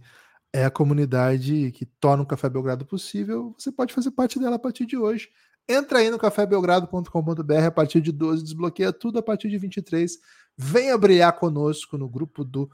[0.52, 3.54] é a comunidade que torna o Café Belgrado possível.
[3.58, 5.30] Você pode fazer parte dela a partir de hoje.
[5.68, 10.18] Entra aí no cafébelgrado.com.br a partir de 12, desbloqueia tudo a partir de 23.
[10.56, 12.70] Venha brilhar conosco no grupo do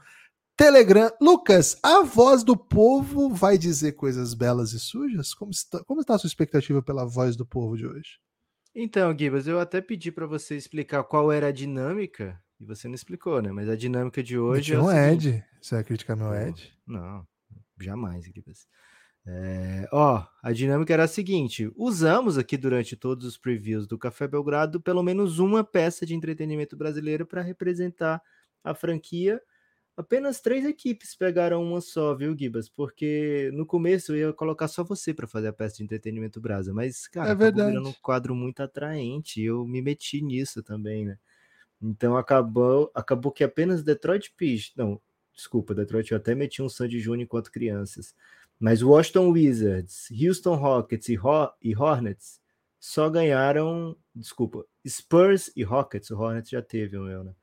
[0.57, 1.11] Telegram.
[1.21, 5.33] Lucas, a voz do povo vai dizer coisas belas e sujas?
[5.33, 8.19] Como está, como está a sua expectativa pela voz do povo de hoje?
[8.73, 12.95] Então, Gibas, eu até pedi para você explicar qual era a dinâmica, e você não
[12.95, 13.51] explicou, né?
[13.51, 15.45] Mas a dinâmica de hoje é Não o é seguinte- Ed.
[15.61, 16.73] Você vai criticar meu Pô, Ed?
[16.87, 17.25] Não,
[17.81, 18.67] jamais, Gibas.
[19.27, 24.27] É, ó, a dinâmica era a seguinte: usamos aqui durante todos os previews do Café
[24.27, 28.21] Belgrado pelo menos uma peça de entretenimento brasileiro para representar
[28.63, 29.41] a franquia.
[29.97, 32.67] Apenas três equipes pegaram uma só, viu, Gibas?
[32.67, 36.73] Porque no começo eu ia colocar só você para fazer a peça de entretenimento brasa,
[36.73, 37.97] mas, cara, É acabou virando verdade.
[37.97, 39.41] um quadro muito atraente.
[39.41, 41.17] e Eu me meti nisso também, né?
[41.81, 45.01] Então acabou, acabou que apenas Detroit Pistons, não,
[45.33, 48.15] desculpa, Detroit eu até meti um Sandy Júnior enquanto crianças,
[48.59, 52.41] mas Washington Wizards, Houston Rockets e, Ho- e Hornets
[52.79, 57.33] só ganharam, desculpa, Spurs e Rockets, o Hornets já teve o meu, né?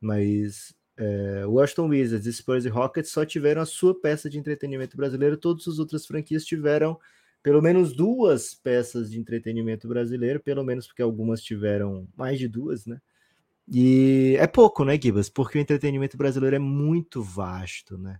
[0.00, 5.38] Mas é, Washington Wizards, Spurs e Rockets só tiveram a sua peça de entretenimento brasileiro,
[5.38, 6.98] todas as outras franquias tiveram
[7.42, 12.84] pelo menos duas peças de entretenimento brasileiro, pelo menos porque algumas tiveram mais de duas,
[12.84, 13.00] né?
[13.66, 15.30] E é pouco, né, Gibas?
[15.30, 18.18] Porque o entretenimento brasileiro é muito vasto, né?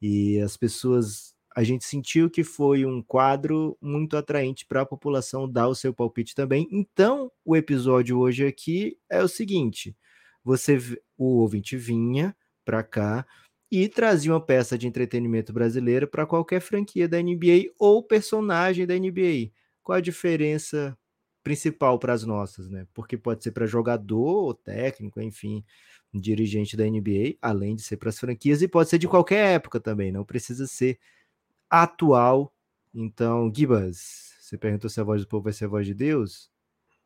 [0.00, 1.34] E as pessoas.
[1.56, 5.92] A gente sentiu que foi um quadro muito atraente para a população dar o seu
[5.92, 6.68] palpite também.
[6.70, 9.96] Então, o episódio hoje aqui é o seguinte:
[10.44, 10.78] você,
[11.16, 13.26] o ouvinte vinha para cá
[13.70, 18.94] e trazia uma peça de entretenimento brasileiro para qualquer franquia da NBA ou personagem da
[18.98, 19.52] NBA.
[19.82, 20.96] Qual a diferença
[21.42, 22.86] principal para as nossas, né?
[22.92, 25.64] Porque pode ser para jogador, técnico, enfim,
[26.12, 29.80] dirigente da NBA, além de ser para as franquias, e pode ser de qualquer época
[29.80, 30.98] também, não precisa ser
[31.70, 32.54] atual.
[32.94, 36.50] Então, Gibas, você perguntou se a voz do povo vai ser a voz de Deus?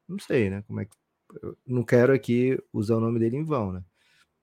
[0.08, 0.62] Não sei, né?
[0.62, 0.96] Como é que.
[1.42, 3.82] Eu não quero aqui usar o nome dele em vão, né?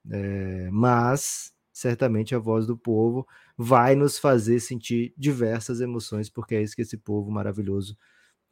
[0.09, 3.27] É, mas certamente a voz do povo
[3.57, 7.97] vai nos fazer sentir diversas emoções, porque é isso que esse povo maravilhoso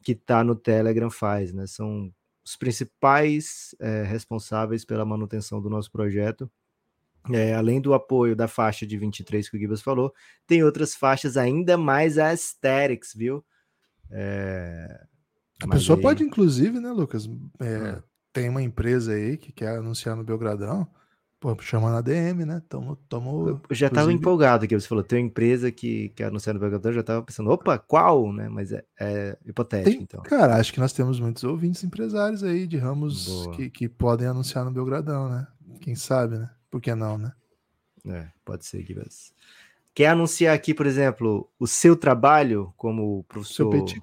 [0.02, 1.66] que está no Telegram faz, né?
[1.66, 2.12] São
[2.44, 6.50] os principais é, responsáveis pela manutenção do nosso projeto.
[7.30, 10.14] É, além do apoio da faixa de 23 que o Gibas falou,
[10.46, 13.44] tem outras faixas ainda mais aesthetics, viu?
[14.10, 15.04] É,
[15.62, 17.28] A pessoa aí- pode, inclusive, né, Lucas?
[17.60, 18.02] é, Ah.
[18.32, 20.86] Tem uma empresa aí que quer anunciar no Belgradão.
[21.40, 22.62] Pô, chama na DM, né?
[22.68, 26.24] Tamo, tamo, Eu já estava inclusive- empolgado que você falou, tem uma empresa que quer
[26.26, 28.46] anunciar no Belgador, já estava pensando, opa, qual, né?
[28.50, 30.22] Mas é, é hipotético, Tem, então.
[30.22, 34.66] Cara, acho que nós temos muitos ouvintes empresários aí de ramos que, que podem anunciar
[34.66, 35.46] no Belgradão, né?
[35.80, 36.50] Quem sabe, né?
[36.70, 37.32] Por que não, né?
[38.06, 39.32] É, pode ser, Gibas.
[39.94, 44.02] Quer anunciar aqui, por exemplo, o seu trabalho como Seu professor petit.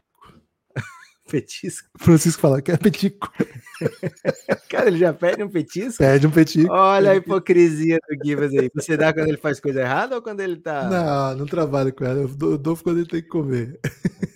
[1.28, 1.90] Petisco.
[1.98, 3.32] Francisco fala que é petico.
[4.70, 5.98] Cara, ele já pede um petisco?
[5.98, 6.72] Pede um petico.
[6.72, 8.70] Olha a hipocrisia do Gibas aí.
[8.74, 10.90] Você dá quando ele faz coisa errada ou quando ele tá.
[10.90, 12.22] Não, não trabalho com ela.
[12.22, 13.80] Eu dou, eu dou quando ele tem que comer.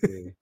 [0.04, 0.36] Okay.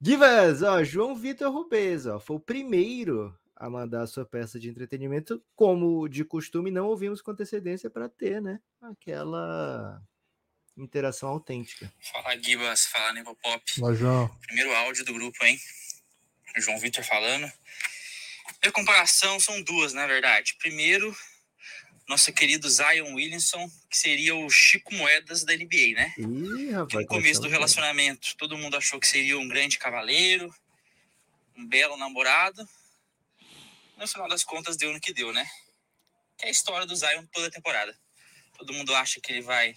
[0.00, 4.68] Givas, ó, João Vitor Rubens, ó, foi o primeiro a mandar a sua peça de
[4.68, 8.60] entretenimento, como de costume, não ouvimos com antecedência para ter, né?
[8.82, 10.02] Aquela
[10.76, 11.92] interação autêntica.
[12.12, 13.72] Fala Gibas, fala Nepopop.
[13.82, 14.28] Ó, João.
[14.46, 15.58] Primeiro áudio do grupo, hein?
[16.56, 17.50] João Vitor falando.
[18.62, 20.54] A comparação são duas, na verdade.
[20.58, 21.16] Primeiro,
[22.08, 26.14] nosso querido Zion Williamson, que seria o Chico Moedas da NBA, né?
[26.18, 30.54] Ih, rapaz, Que no começo do relacionamento, todo mundo achou que seria um grande cavaleiro,
[31.56, 32.66] um belo namorado.
[33.96, 35.46] No final das contas, deu no que deu, né?
[36.38, 37.98] Que é a história do Zion toda a temporada.
[38.56, 39.76] Todo mundo acha que ele vai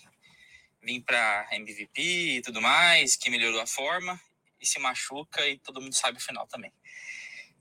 [0.81, 4.19] vir para MVP e tudo mais, que melhorou a forma,
[4.59, 6.73] e se machuca, e todo mundo sabe o final também.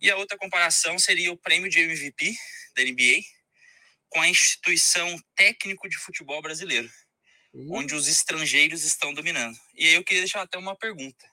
[0.00, 2.36] E a outra comparação seria o prêmio de MVP
[2.76, 3.22] da NBA
[4.08, 6.90] com a instituição técnico de futebol brasileiro
[7.70, 9.58] onde os estrangeiros estão dominando.
[9.74, 11.28] E aí eu queria deixar até uma pergunta.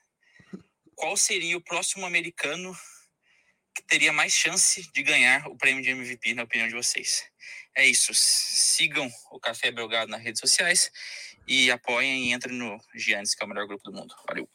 [0.94, 2.76] Qual seria o próximo americano
[3.74, 7.24] que teria mais chance de ganhar o prêmio de MVP, na opinião de vocês?
[7.74, 8.12] É isso.
[8.14, 10.90] Sigam o Café Belgado nas redes sociais
[11.46, 14.14] e apoiem e entrem no Giannis, que é o melhor grupo do mundo.
[14.28, 14.48] Valeu.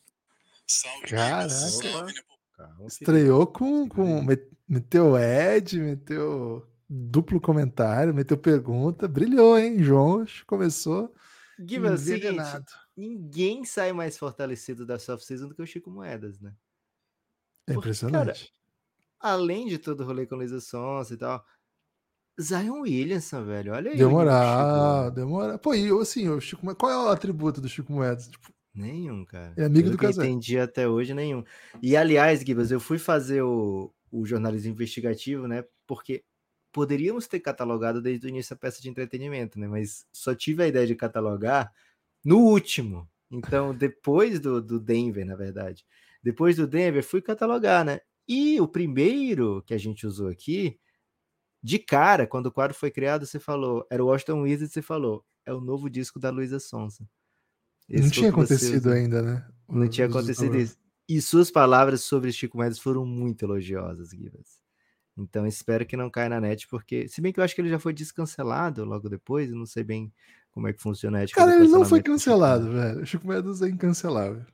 [0.67, 1.49] Salve, Caraca.
[1.49, 2.31] salve, Nepo.
[2.55, 4.21] Calma, Estreou com, com.
[4.23, 9.05] met- Meteu Ed, meteu duplo comentário, meteu pergunta.
[9.07, 10.25] Brilhou, hein, João?
[10.47, 11.13] Começou.
[11.59, 12.65] Gibas, seguinte, envenenado.
[12.95, 16.53] ninguém sai mais fortalecido da soft season do que o Chico Moedas, né?
[17.67, 18.53] É Porque, impressionante.
[19.19, 21.45] Além de todo o rolê com Luísa Sonsa e tal,
[22.41, 23.97] Zion Williamson, velho, olha aí.
[23.97, 24.09] Velho.
[25.11, 25.59] deu moral.
[25.59, 28.27] Pô, e assim, o Chico, qual é o atributo do Chico Moedas?
[28.27, 29.53] Tipo, Nenhum, cara.
[29.57, 30.23] É amigo Pelo do Casé.
[30.23, 31.43] entendi até hoje, nenhum.
[31.81, 35.65] E aliás, Gibas, eu fui fazer o, o jornalismo investigativo, né?
[35.85, 36.23] Porque
[36.71, 39.67] poderíamos ter catalogado desde o início a peça de entretenimento, né?
[39.67, 41.71] Mas só tive a ideia de catalogar
[42.23, 43.09] no último.
[43.29, 45.85] Então, depois do, do Denver, na verdade.
[46.23, 47.99] Depois do Denver, fui catalogar, né?
[48.25, 50.79] E o primeiro que a gente usou aqui,
[51.63, 55.23] de cara, quando o quadro foi criado, você falou, era o Washington Wizards, você falou,
[55.45, 57.07] é o novo disco da Luísa Sonsa.
[57.89, 59.45] Esse não tinha você acontecido ainda, né?
[59.69, 60.77] Não tinha Os- acontecido isso.
[61.09, 64.61] E suas palavras sobre Chico Mendes foram muito elogiosas, Gibas.
[65.17, 67.69] Então espero que não caia na net, porque, se bem que eu acho que ele
[67.69, 70.11] já foi descancelado logo depois, eu não sei bem
[70.51, 72.81] como é que funciona a ética Cara, ele não foi cancelado, Mendes.
[72.81, 73.01] velho.
[73.01, 74.45] O Chico Moedas é incancelável.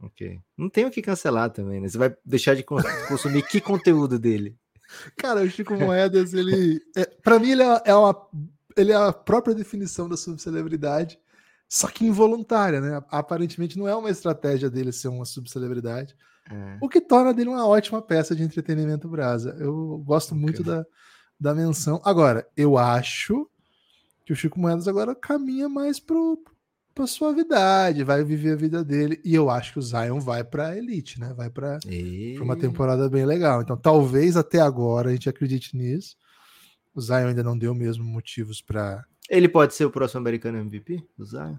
[0.00, 0.40] Ok.
[0.56, 1.88] Não tem o que cancelar também, né?
[1.88, 4.56] Você vai deixar de cons- consumir que conteúdo dele?
[5.16, 6.80] Cara, o Chico Moedas, ele.
[6.96, 8.28] É, para mim, ele é, é uma,
[8.76, 11.18] ele é a própria definição da subcelebridade,
[11.68, 13.02] só que involuntária, né?
[13.10, 16.16] Aparentemente não é uma estratégia dele ser uma subcelebridade,
[16.50, 16.78] É.
[16.80, 19.56] o que torna dele uma ótima peça de entretenimento brasa.
[19.58, 20.72] Eu gosto muito Ok.
[20.72, 20.86] da,
[21.40, 22.00] da menção.
[22.04, 23.48] Agora, eu acho
[24.24, 26.42] que o Chico Moedas agora caminha mais pro,
[26.94, 29.20] pra suavidade, vai viver a vida dele.
[29.24, 31.34] E eu acho que o Zion vai pra elite, né?
[31.36, 31.78] Vai pra.
[31.88, 32.38] E...
[32.40, 33.60] Uma temporada bem legal.
[33.62, 36.16] Então, talvez até agora a gente acredite nisso.
[36.94, 39.04] O Zion ainda não deu mesmo motivos para.
[39.28, 41.56] Ele pode ser o próximo americano MVP do Zion?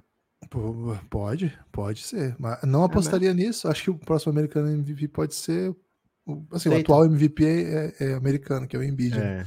[1.09, 2.35] Pode, pode ser.
[2.39, 3.67] Mas não É apostaria nisso.
[3.67, 5.75] Acho que o próximo americano MVP pode ser.
[6.25, 9.45] o- Assim, o atual MVP é, é americano, que é o Embiid, né?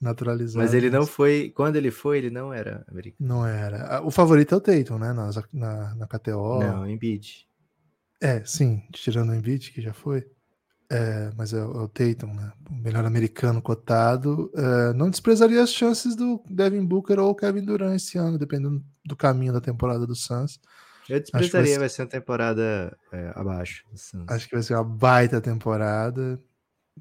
[0.00, 0.64] Naturalizado.
[0.64, 1.52] Mas ele não foi.
[1.56, 3.16] Quando ele foi, ele não era americano.
[3.28, 3.96] Não era.
[3.96, 5.12] Ah, O favorito é o Tatum, né?
[5.12, 6.60] Na, na, na KTO.
[6.60, 7.46] Não, Embiid.
[8.20, 10.24] É, sim, tirando o Embiid, que já foi.
[10.90, 12.52] É, mas é, o é o Tatum, né?
[12.70, 14.50] O melhor americano cotado.
[14.54, 19.16] É, não desprezaria as chances do Devin Booker ou Kevin Durant esse ano, dependendo do
[19.16, 20.60] caminho da temporada do Suns.
[21.08, 23.84] Eu vai desprezaria, ser- vai ser uma temporada é, abaixo.
[24.28, 26.40] Acho que vai ser uma baita temporada.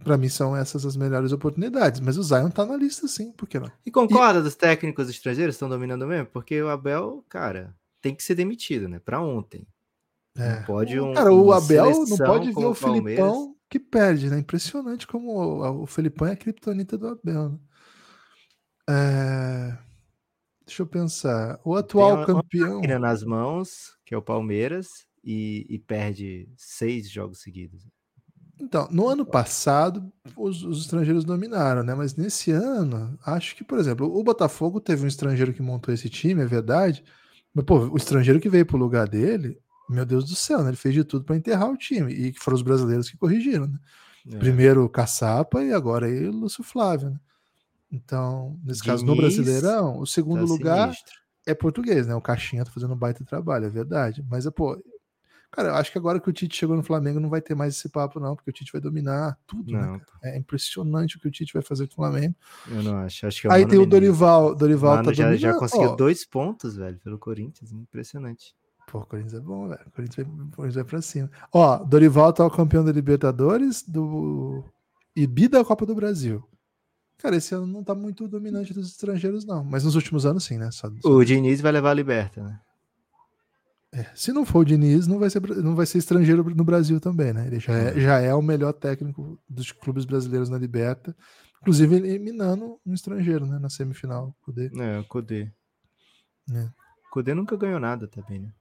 [0.03, 1.99] Pra mim são essas as melhores oportunidades.
[1.99, 3.71] Mas o Zion tá na lista sim, por que não?
[3.85, 6.27] E concorda dos técnicos estrangeiros estão dominando mesmo?
[6.27, 8.99] Porque o Abel, cara, tem que ser demitido, né?
[8.99, 9.67] Pra ontem.
[10.37, 10.57] É.
[10.59, 11.13] Não pode um.
[11.13, 13.25] Cara, o uma Abel não pode ver o Palmeiras.
[13.25, 14.39] Felipão que perde, né?
[14.39, 17.49] Impressionante como o, o Felipão é a criptonita do Abel.
[17.49, 17.57] Né?
[18.89, 19.77] É,
[20.65, 21.59] Deixa eu pensar.
[21.63, 22.75] O atual uma- uma campeão.
[22.75, 27.87] Máquina nas mãos, que é o Palmeiras, e, e perde seis jogos seguidos.
[28.59, 31.93] Então, no ano passado, os, os estrangeiros dominaram, né?
[31.93, 36.09] Mas nesse ano, acho que, por exemplo, o Botafogo teve um estrangeiro que montou esse
[36.09, 37.03] time, é verdade.
[37.53, 40.69] Mas, pô, o estrangeiro que veio pro lugar dele, meu Deus do céu, né?
[40.69, 42.11] Ele fez de tudo para enterrar o time.
[42.11, 43.77] E que foram os brasileiros que corrigiram, né?
[44.33, 44.37] É.
[44.37, 47.19] Primeiro o Caçapa e agora aí o Lúcio Flávio, né?
[47.91, 51.13] Então, nesse caso, no Diniz Brasileirão, o segundo Tá lugar sinistro.
[51.45, 52.13] é português, né?
[52.15, 54.25] O Caixinha tá fazendo um baita trabalho, é verdade.
[54.29, 54.77] Mas, pô,
[55.51, 57.75] Cara, eu acho que agora que o Tite chegou no Flamengo não vai ter mais
[57.75, 59.79] esse papo, não, porque o Tite vai dominar tudo, né?
[59.81, 60.19] Não, cara?
[60.23, 62.35] É impressionante o que o Tite vai fazer com o Flamengo.
[62.67, 63.25] eu não acho.
[63.25, 63.85] Acho que é o Aí tem o.
[63.85, 64.53] Dorival.
[64.53, 65.59] Dorival tá já, já dominando.
[65.59, 67.71] conseguiu Ó, dois pontos, velho, pelo Corinthians.
[67.71, 68.53] Impressionante.
[68.91, 69.81] Pô, o Corinthians é bom, velho.
[69.87, 71.31] O Corinthians vai, Corinthians vai pra cima.
[71.53, 74.63] Ó, Dorival tá o campeão da Libertadores do
[75.15, 76.43] e bi da Copa do Brasil.
[77.17, 79.63] Cara, esse ano não tá muito dominante dos estrangeiros, não.
[79.63, 80.69] Mas nos últimos anos, sim, né?
[80.71, 82.59] Só- só- O Diniz vai levar a Liberta, né?
[83.97, 86.99] É, se não for o Diniz, não vai, ser, não vai ser estrangeiro no Brasil
[86.99, 87.47] também, né?
[87.47, 91.15] Ele já é, já é o melhor técnico dos clubes brasileiros na Liberta.
[91.61, 93.57] Inclusive eliminando um estrangeiro, né?
[93.57, 94.37] Na semifinal.
[94.41, 94.69] Kudê.
[94.77, 95.51] É, o Kudê.
[96.53, 96.61] É.
[97.07, 98.53] O Kudê nunca ganhou nada também, né?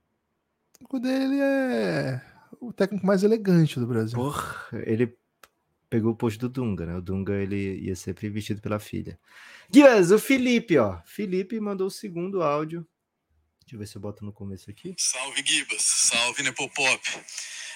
[0.81, 2.21] O Kudê, ele é
[2.59, 4.17] o técnico mais elegante do Brasil.
[4.17, 5.15] Porra, ele
[5.87, 6.95] pegou o posto do Dunga, né?
[6.95, 9.19] O Dunga ele ia sempre vestido pela filha.
[9.69, 10.99] Guias, o Felipe, ó.
[11.05, 12.87] Felipe mandou o segundo áudio.
[13.67, 14.95] Deixa eu ver se eu boto no começo aqui.
[14.97, 17.03] Salve Gibas, salve Nepopop.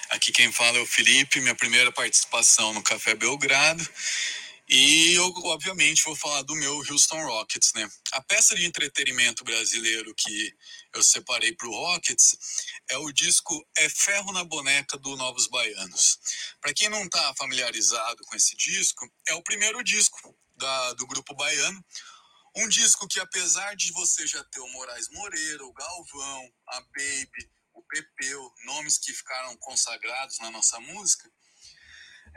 [0.08, 3.86] Aqui quem fala é o Felipe, minha primeira participação no Café Belgrado.
[4.66, 7.86] E eu, obviamente, vou falar do meu Houston Rockets, né?
[8.12, 10.54] A peça de entretenimento brasileiro que
[10.94, 12.38] eu separei para o Rockets
[12.88, 16.18] é o disco É Ferro na Boneca do Novos Baianos.
[16.58, 21.34] Para quem não está familiarizado com esse disco, é o primeiro disco da, do grupo
[21.34, 21.84] baiano.
[22.54, 27.50] Um disco que, apesar de você já ter o Moraes Moreira, o Galvão, a Baby,
[27.72, 31.30] o Pepeu, nomes que ficaram consagrados na nossa música,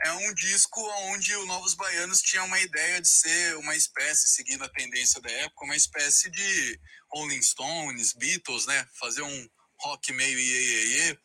[0.04, 4.64] é um disco onde o Novos Baianos tinha uma ideia de ser uma espécie, seguindo
[4.64, 8.86] a tendência da época, uma espécie de Rolling Stones, Beatles, né?
[8.98, 9.50] Fazer um
[9.80, 11.18] rock meio iê, iê, iê.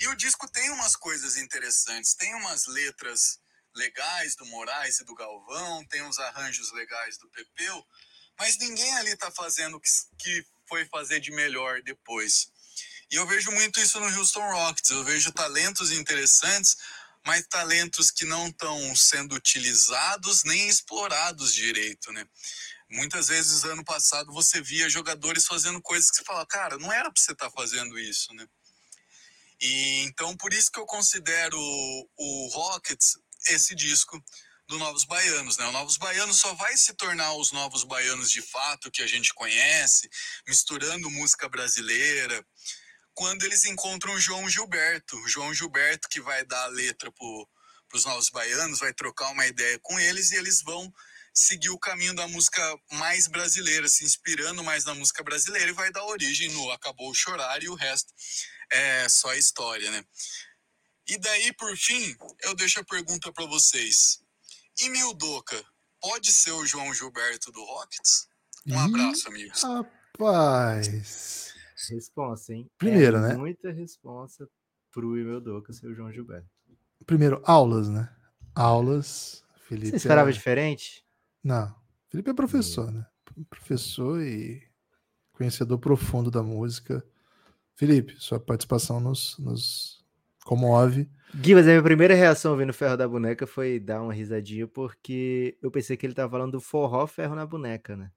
[0.00, 3.40] E o disco tem umas coisas interessantes, tem umas letras
[3.74, 7.86] legais do Moraes e do Galvão, tem uns arranjos legais do Pepeu,
[8.38, 12.50] mas ninguém ali tá fazendo o que, que foi fazer de melhor depois.
[13.10, 16.76] E eu vejo muito isso no Houston Rockets, eu vejo talentos interessantes,
[17.26, 22.26] mas talentos que não estão sendo utilizados nem explorados direito, né?
[22.90, 27.10] Muitas vezes, ano passado, você via jogadores fazendo coisas que você fala, cara, não era
[27.10, 28.46] para você estar fazendo isso, né?
[29.60, 33.16] E então, por isso que eu considero o Rockets
[33.48, 34.22] esse disco
[34.68, 35.66] do Novos Baianos, né?
[35.66, 39.34] O Novos Baianos só vai se tornar os Novos Baianos de fato que a gente
[39.34, 40.08] conhece,
[40.46, 42.44] misturando música brasileira,
[43.14, 45.16] quando eles encontram o João Gilberto.
[45.18, 49.46] O João Gilberto que vai dar a letra para os Novos Baianos, vai trocar uma
[49.46, 50.92] ideia com eles e eles vão
[51.34, 55.90] seguir o caminho da música mais brasileira, se inspirando mais na música brasileira e vai
[55.90, 58.12] dar origem no Acabou Chorar e o resto
[58.70, 60.04] é só história, né?
[61.08, 64.22] E daí, por fim, eu deixo a pergunta para vocês.
[64.80, 65.62] E Mildoca,
[66.00, 68.28] pode ser o João Gilberto do Rockets?
[68.66, 69.62] Um Ih, abraço, amigos.
[69.62, 71.54] Rapaz.
[71.90, 72.70] Responsa, hein?
[72.78, 73.34] Primeiro, é né?
[73.34, 74.48] Muita responsa
[74.92, 76.48] pro Emil Doca ser o João Gilberto.
[77.04, 78.14] Primeiro, aulas, né?
[78.54, 79.42] Aulas.
[79.66, 79.90] Felipe.
[79.90, 81.04] Você esperava é- diferente?
[81.42, 81.74] Não.
[82.08, 83.04] Felipe é professor, né?
[83.48, 84.62] Professor e
[85.32, 87.04] conhecedor profundo da música.
[87.74, 90.01] Felipe, sua participação nos, nos
[90.44, 91.08] comove.
[91.42, 95.70] Gibas, a minha primeira reação ouvindo Ferro da Boneca foi dar uma risadinha, porque eu
[95.70, 98.10] pensei que ele tava falando do forró Ferro na Boneca, né?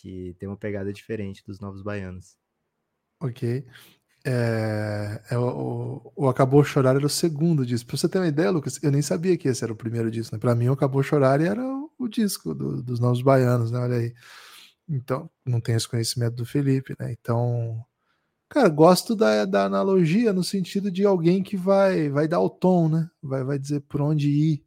[0.00, 2.36] Que tem uma pegada diferente dos Novos Baianos.
[3.20, 3.64] Ok.
[4.24, 7.88] É, é o, o Acabou Chorar era o segundo disco.
[7.88, 10.34] Pra você ter uma ideia, Lucas, eu nem sabia que esse era o primeiro disco.
[10.34, 10.40] Né?
[10.40, 13.78] Pra mim, o Acabou Chorar era o, o disco do- dos Novos Baianos, né?
[13.78, 14.14] Olha aí.
[14.88, 17.12] Então, não tenho esse conhecimento do Felipe, né?
[17.12, 17.82] Então,
[18.50, 22.88] cara, gosto da, da analogia no sentido de alguém que vai, vai dar o tom,
[22.88, 23.08] né?
[23.22, 24.64] Vai, vai dizer por onde ir.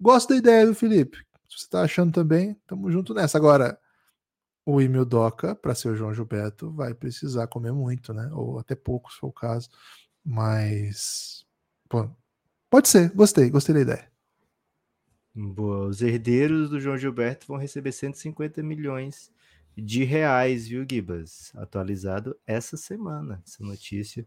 [0.00, 1.18] Gosto da ideia, viu, Felipe?
[1.50, 3.36] Se você tá achando também, tamo junto nessa.
[3.36, 3.78] Agora,
[4.64, 8.30] o Emil Doca, para ser o João Gilberto, vai precisar comer muito, né?
[8.32, 9.68] Ou até pouco, se for o caso.
[10.24, 11.44] Mas.
[11.88, 12.08] Pô,
[12.70, 14.12] pode ser, gostei, gostei da ideia.
[15.34, 19.31] Boa, os herdeiros do João Gilberto vão receber 150 milhões
[19.76, 21.52] de reais, viu, Gibas?
[21.54, 24.26] Atualizado essa semana, essa notícia.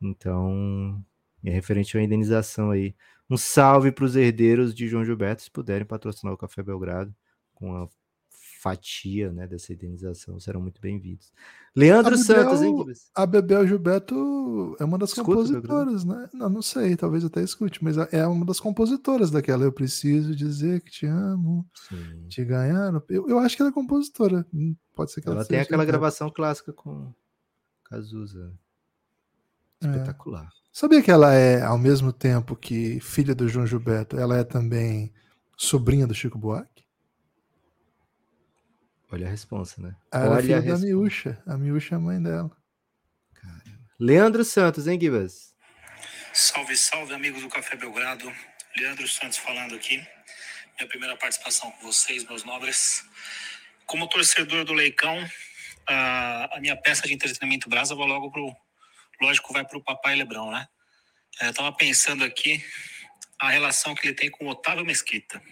[0.00, 1.04] Então,
[1.44, 2.94] é referente uma indenização aí.
[3.30, 7.14] Um salve para os herdeiros de João Gilberto, se puderem patrocinar o Café Belgrado
[7.54, 7.88] com a
[8.62, 11.32] fatia né, dessa indenização, serão muito bem-vindos.
[11.74, 12.94] Leandro A Santos, hein, Bebel-?
[13.12, 16.28] A Bebel Gilberto é uma das Escuta compositoras, né?
[16.32, 19.64] Não, não sei, talvez até escute, mas é uma das compositoras daquela.
[19.64, 22.28] Eu preciso dizer que te amo, Sim.
[22.28, 22.92] te ganhar.
[23.08, 24.46] Eu, eu acho que ela é compositora.
[24.54, 27.12] Hum, Pode ser que ela, Ela tem aquela gravação clássica com
[27.84, 28.52] Cazuza.
[29.82, 29.86] É.
[29.88, 30.48] Espetacular.
[30.72, 35.12] Sabia que ela é, ao mesmo tempo que filha do João Gilberto, ela é também
[35.56, 36.71] sobrinha do Chico Buarque?
[39.12, 39.94] Olha a resposta, né?
[40.10, 40.86] Ela é Olha a filha da resposta.
[40.86, 41.42] Miúcha.
[41.46, 42.50] A Miúcha é a mãe dela.
[43.34, 43.90] Caramba.
[44.00, 45.54] Leandro Santos, hein, Gibas?
[46.32, 48.32] Salve, salve, amigos do Café Belgrado.
[48.74, 49.96] Leandro Santos falando aqui.
[50.78, 53.04] Minha primeira participação com vocês, meus nobres.
[53.84, 55.28] Como torcedor do Leicão,
[55.86, 58.56] a, a minha peça de entretenimento brasa vai logo pro.
[59.20, 60.66] Lógico, vai pro Papai Lebrão, né?
[61.38, 62.64] É, eu tava pensando aqui
[63.38, 65.42] a relação que ele tem com o Otávio Mesquita.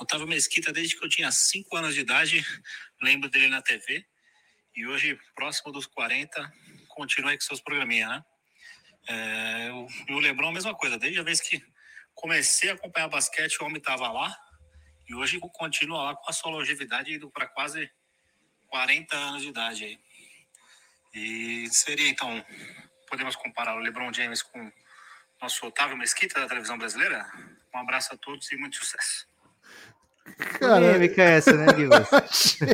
[0.00, 2.44] Otávio Mesquita, desde que eu tinha 5 anos de idade,
[3.02, 4.04] lembro dele na TV.
[4.74, 6.52] E hoje, próximo dos 40,
[6.88, 8.24] continua aí com seus programinhas, né?
[9.08, 10.98] É, o, e o Lebron, a mesma coisa.
[10.98, 11.62] Desde a vez que
[12.14, 14.36] comecei a acompanhar basquete, o homem estava lá.
[15.08, 17.90] E hoje continua lá com a sua longevidade indo para quase
[18.68, 19.98] 40 anos de idade aí.
[21.14, 22.44] E seria, então,
[23.08, 24.70] podemos comparar o LeBron James com
[25.40, 27.26] nosso Otávio Mesquita da televisão brasileira?
[27.74, 29.26] Um abraço a todos e muito sucesso.
[30.58, 32.08] Cara, fica essa, né, Gibas?
[32.12, 32.68] achei,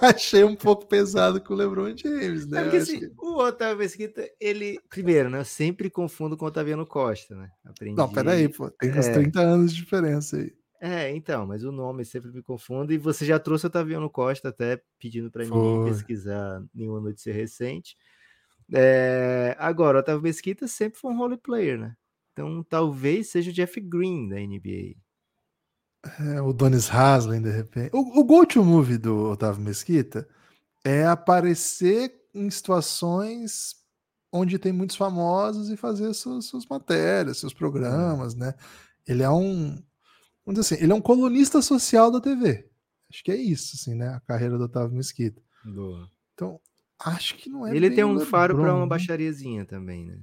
[0.00, 2.60] achei um pouco pesado com o LeBron James, né?
[2.60, 3.12] É porque, assim, que...
[3.18, 4.78] O Otávio Mesquita, ele.
[4.88, 5.40] Primeiro, né?
[5.40, 7.50] Eu sempre confundo com o Otaviano Costa, né?
[7.64, 7.96] Aprendi...
[7.96, 8.70] Não, peraí, pô.
[8.70, 9.12] Tem uns é...
[9.12, 10.52] 30 anos de diferença aí.
[10.80, 12.94] É, então, mas o nome sempre me confunde.
[12.94, 17.96] E você já trouxe o Otaviano Costa até pedindo para mim pesquisar nenhuma notícia recente.
[18.72, 21.94] É, agora, o Otávio Mesquita sempre foi um role player, né?
[22.32, 24.94] Então talvez seja o Jeff Green da NBA.
[26.20, 27.90] É, o Donis Haslem, de repente.
[27.92, 30.28] O, o go-to movie do Otávio Mesquita
[30.84, 33.76] é aparecer em situações
[34.32, 38.54] onde tem muitos famosos e fazer suas, suas matérias, seus programas, né?
[39.06, 39.82] Ele é um,
[40.44, 42.68] vamos dizer assim, ele é um colunista social da TV.
[43.10, 44.08] Acho que é isso, assim, né?
[44.08, 45.42] A carreira do Otávio Mesquita.
[45.64, 46.08] Boa.
[46.34, 46.60] Então,
[46.98, 47.74] Acho que não é.
[47.74, 48.88] Ele tem um faro para uma né?
[48.88, 50.18] baixariazinha também, né?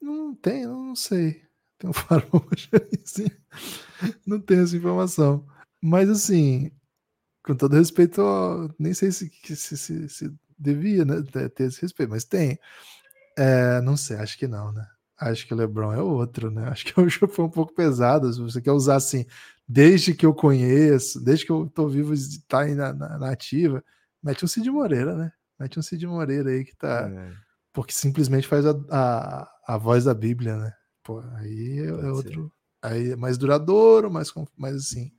[0.00, 1.42] Não tem, não sei.
[1.78, 3.38] Tem um faro para uma baixariazinha.
[4.26, 5.46] Não tenho essa informação.
[5.80, 6.70] Mas assim,
[7.44, 8.22] com todo respeito,
[8.78, 11.22] nem sei se, se, se, se devia né,
[11.54, 12.58] ter esse respeito, mas tem.
[13.38, 14.86] É, não sei, acho que não, né?
[15.18, 16.68] Acho que o LeBron é outro, né?
[16.68, 18.32] Acho que o jogo foi um pouco pesado.
[18.32, 19.26] Se você quer usar assim,
[19.68, 22.14] desde que eu conheço, desde que eu tô vivo,
[22.48, 23.84] tá aí na, na, na ativa,
[24.22, 25.32] mete um Cid Moreira, né?
[25.58, 27.08] Mete um Cid Moreira aí que tá.
[27.08, 27.32] É.
[27.72, 30.72] Porque simplesmente faz a, a, a, voz da Bíblia, né?
[31.02, 32.50] Pô, aí é, é outro.
[32.86, 35.10] Aí é mais duradouro, mais, mais assim.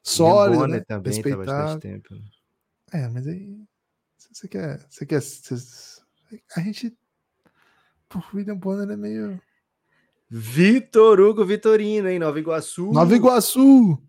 [0.00, 0.80] Sólido, né?
[0.80, 1.80] Também tá respeitável.
[1.80, 2.22] Tempo, né?
[2.92, 3.58] É, mas aí.
[4.32, 4.86] Você quer.
[4.88, 5.20] Você quer.
[5.20, 5.56] Você,
[6.54, 6.96] a gente.
[8.14, 9.42] O William Bonner é meio.
[10.30, 12.20] Vitor Hugo Vitorino, hein?
[12.20, 12.92] Nova Iguaçu.
[12.92, 14.00] Nova Iguaçu!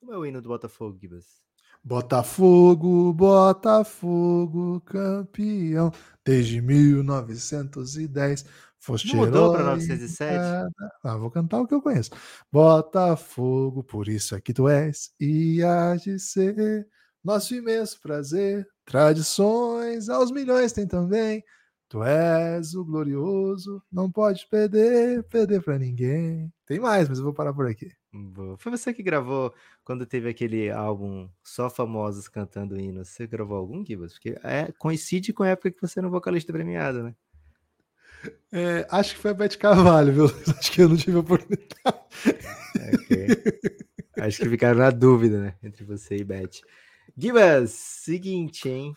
[0.00, 1.40] Como é o hino do Botafogo, Gibas?
[1.82, 5.92] Botafogo, Botafogo, campeão,
[6.24, 8.44] desde 1910.
[8.84, 10.70] Foste Mudou para 907?
[11.02, 12.10] Ah, vou cantar o que eu conheço.
[12.52, 16.86] Botafogo, por isso é que tu és e há de ser
[17.24, 18.68] nosso imenso prazer.
[18.84, 21.42] Tradições aos milhões tem também.
[21.88, 26.52] Tu és o glorioso, não pode perder, perder para ninguém.
[26.66, 27.90] Tem mais, mas eu vou parar por aqui.
[28.58, 33.08] Foi você que gravou quando teve aquele álbum Só Famosos Cantando Hinos.
[33.08, 34.12] Você gravou algum, Gibas?
[34.12, 37.14] Porque é, coincide com a época que você era um vocalista premiado, né?
[38.52, 40.24] É, acho que foi a Beth Carvalho, viu?
[40.58, 41.68] Acho que eu não tive oportunidade.
[43.04, 43.26] Okay.
[44.18, 45.54] acho que ficaram na dúvida, né?
[45.62, 46.62] Entre você e Beth.
[47.16, 48.96] Gibas, seguinte, hein?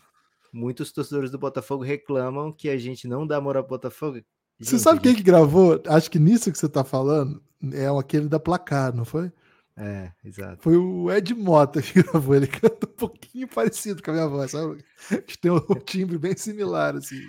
[0.52, 4.16] Muitos torcedores do Botafogo reclamam que a gente não dá moral pro Botafogo.
[4.16, 4.26] Gente,
[4.60, 5.80] você sabe quem que gravou?
[5.86, 9.32] Acho que nisso que você tá falando é aquele da placar, não foi?
[9.76, 10.60] É, exato.
[10.60, 12.34] Foi o Ed Mota que gravou.
[12.34, 14.84] Ele canta um pouquinho parecido com a minha voz, sabe?
[15.26, 17.22] Que tem um timbre bem similar, assim.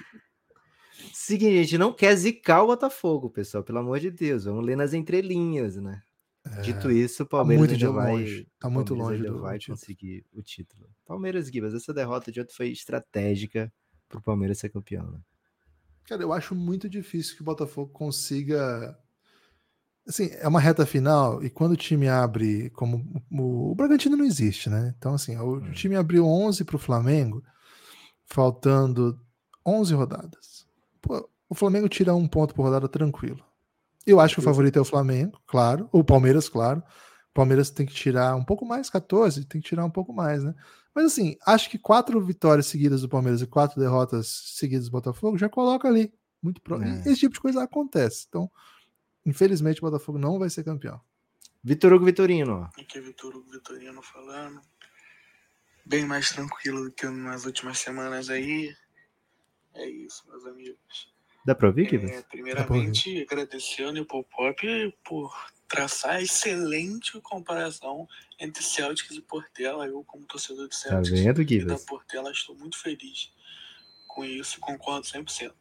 [1.30, 4.46] Seguinte, a gente não quer zicar o Botafogo, pessoal, pelo amor de Deus.
[4.46, 6.02] Vamos ler nas entrelinhas, né?
[6.44, 8.48] É, Dito isso, o tá Palmeiras tá ainda vai, longe.
[8.60, 9.78] Tá muito longe do vai título.
[9.78, 10.90] conseguir o título.
[11.06, 13.72] Palmeiras, Gibas, essa derrota de ontem foi estratégica
[14.08, 15.20] pro Palmeiras ser campeão, né?
[16.06, 18.98] Cara, eu acho muito difícil que o Botafogo consiga
[20.08, 24.26] assim, é uma reta final e quando o time abre como o, o Bragantino não
[24.26, 24.96] existe, né?
[24.98, 25.72] Então assim, o, o hum.
[25.74, 27.44] time abriu 11 para o Flamengo,
[28.26, 29.22] faltando
[29.64, 30.69] 11 rodadas.
[31.02, 33.44] Pô, o Flamengo tira um ponto por rodada tranquilo.
[34.06, 36.80] Eu acho que o favorito é o Flamengo, claro, o Palmeiras, claro.
[37.30, 40.44] O Palmeiras tem que tirar um pouco mais, 14, tem que tirar um pouco mais,
[40.44, 40.56] né?
[40.96, 45.38] Mas assim, acho que quatro vitórias seguidas do Palmeiras e quatro derrotas seguidas do Botafogo
[45.38, 46.12] já coloca ali.
[46.42, 46.82] Muito pro...
[46.82, 47.02] é.
[47.02, 48.26] Esse tipo de coisa acontece.
[48.28, 48.50] Então,
[49.26, 51.00] Infelizmente, o Botafogo não vai ser campeão.
[51.64, 52.70] Vitor Hugo Vitorino.
[52.78, 54.62] Aqui é Vitor Hugo Vitorino falando.
[55.86, 58.76] Bem mais tranquilo do que nas últimas semanas aí.
[59.80, 61.14] É isso, meus amigos.
[61.46, 62.12] Dá pra ouvir, Kivas?
[62.12, 63.24] É, primeiramente, ouvir.
[63.24, 65.34] agradecer ao Nipple Pop por
[65.68, 68.08] traçar a excelente comparação
[68.38, 69.88] entre Celtics e Portela.
[69.88, 73.32] Eu, como torcedor de tá Celtics tá vendo, e da Portela, estou muito feliz
[74.08, 75.54] com isso, concordo 100%.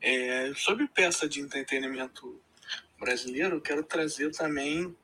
[0.00, 2.40] É, sobre peça de entretenimento
[2.98, 4.96] brasileiro, eu quero trazer também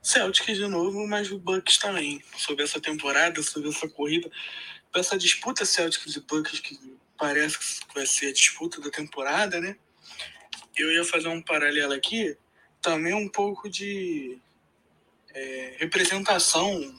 [0.00, 2.20] Celtics de novo, mas o Bucks também.
[2.36, 4.28] Sobre essa temporada, sobre essa corrida.
[4.94, 6.76] Essa disputa Celtics e Bucks, que
[7.22, 9.76] parece que vai ser a disputa da temporada, né?
[10.76, 12.36] Eu ia fazer um paralelo aqui,
[12.80, 14.40] também um pouco de
[15.32, 16.92] é, representação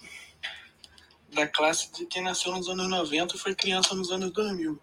[1.34, 4.80] da classe de quem nasceu nos anos 90 e foi criança nos anos 2000,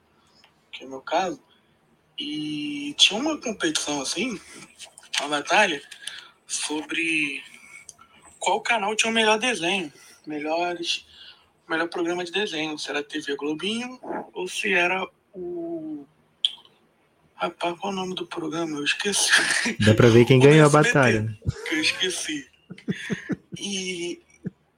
[0.70, 1.43] que é o meu caso.
[2.18, 4.38] E tinha uma competição assim,
[5.20, 5.82] uma batalha,
[6.47, 7.43] sobre
[8.38, 9.91] qual canal tinha o melhor desenho,
[10.26, 11.07] melhores,
[11.66, 13.99] melhor programa de desenho, se era TV Globinho
[14.34, 16.07] ou se era o.
[17.35, 18.76] Rapaz, qual é o nome do programa?
[18.78, 19.31] Eu esqueci.
[19.81, 21.22] Dá pra ver quem O ganhou a batalha.
[21.22, 21.39] né?
[21.72, 22.47] Eu esqueci.
[23.59, 24.20] E,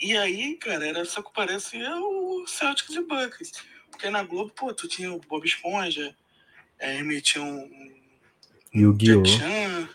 [0.00, 3.52] e aí, cara, era só que parecia o Celtics e Bucks.
[3.90, 6.16] Porque na Globo, pô, tu tinha o Bob Esponja,
[6.80, 7.92] aí metia um,
[8.74, 9.22] Yu-Gi-Oh!
[9.22, 9.88] Jack Chan.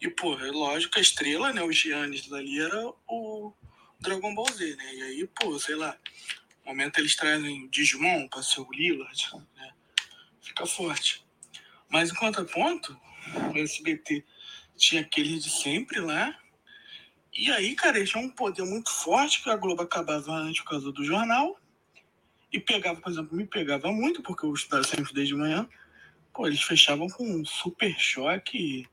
[0.00, 1.62] E, pô, é lógico, a estrela, né?
[1.62, 3.52] O Giannis dali era o
[4.00, 4.94] Dragon Ball Z, né?
[4.94, 5.96] E aí, pô, sei lá,
[6.64, 9.70] no momento eles trazem o Digimon pra ser o Lillard, né?
[10.46, 11.26] Fica forte.
[11.90, 12.96] Mas em contraponto,
[13.52, 14.24] o SBT
[14.76, 16.38] tinha aqueles de sempre lá.
[17.32, 20.70] E aí, cara, eles tinham um poder muito forte que a Globo acabava antes por
[20.70, 21.58] causa do jornal.
[22.52, 25.68] E pegava, por exemplo, me pegava muito, porque eu estudava sempre desde manhã.
[26.32, 28.86] Pô, eles fechavam com um Super Choque,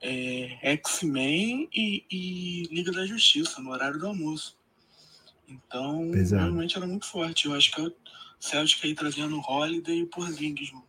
[0.00, 4.58] é, X-Men e, e Liga da Justiça no horário do almoço.
[5.48, 6.42] Então, Pesado.
[6.42, 7.46] realmente era muito forte.
[7.46, 7.94] Eu acho que o
[8.40, 10.87] Celtic aí trazendo Holiday e o Porzingis junto.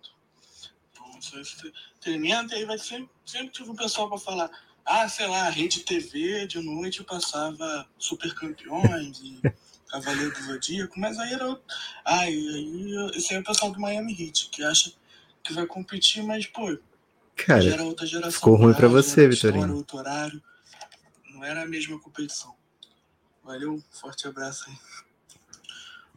[1.37, 4.49] Esse treinamento aí vai sempre, sempre tive um pessoal para falar.
[4.85, 9.39] Ah, sei lá, a Rede TV de noite passava Super Campeões e
[9.89, 11.47] Cavaleiro do Zodíaco, mas aí era.
[11.47, 11.63] outro-
[12.05, 14.91] Ah, e aí esse aí é o pessoal do Miami Heat, que acha
[15.43, 16.77] que vai competir, mas, pô,
[17.35, 18.31] Cara, já era outra geração.
[18.31, 19.75] ficou ruim pra já você, Vitorino.
[19.75, 20.41] outro horário.
[21.33, 22.55] Não era a mesma competição.
[23.43, 24.75] Valeu, forte abraço aí.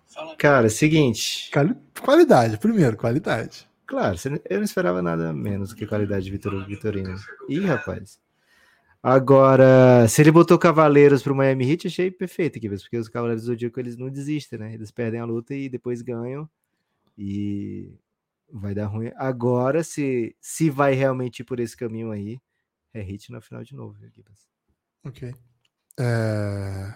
[0.08, 0.36] Fala.
[0.36, 1.48] cara, seguinte.
[1.50, 3.66] Quali- Qualidade, primeiro, qualidade.
[3.86, 7.14] Claro, você eu não esperava nada menos do que qualidade de Vitor Vitorino.
[7.48, 8.18] Ih, rapaz.
[9.02, 13.46] Agora, se ele botou Cavaleiros pro Miami Heat, achei perfeito aqui, porque os Cavaleiros do
[13.46, 14.74] Zodíaco eles não desistem, né?
[14.74, 16.48] Eles perdem a luta e depois ganham.
[17.18, 17.92] E
[18.50, 19.10] vai dar ruim.
[19.16, 22.40] Agora, se, se vai realmente ir por esse caminho aí,
[22.94, 24.46] é Hit na final de novo, Gibas?
[25.04, 25.34] Ok.
[25.98, 26.94] É,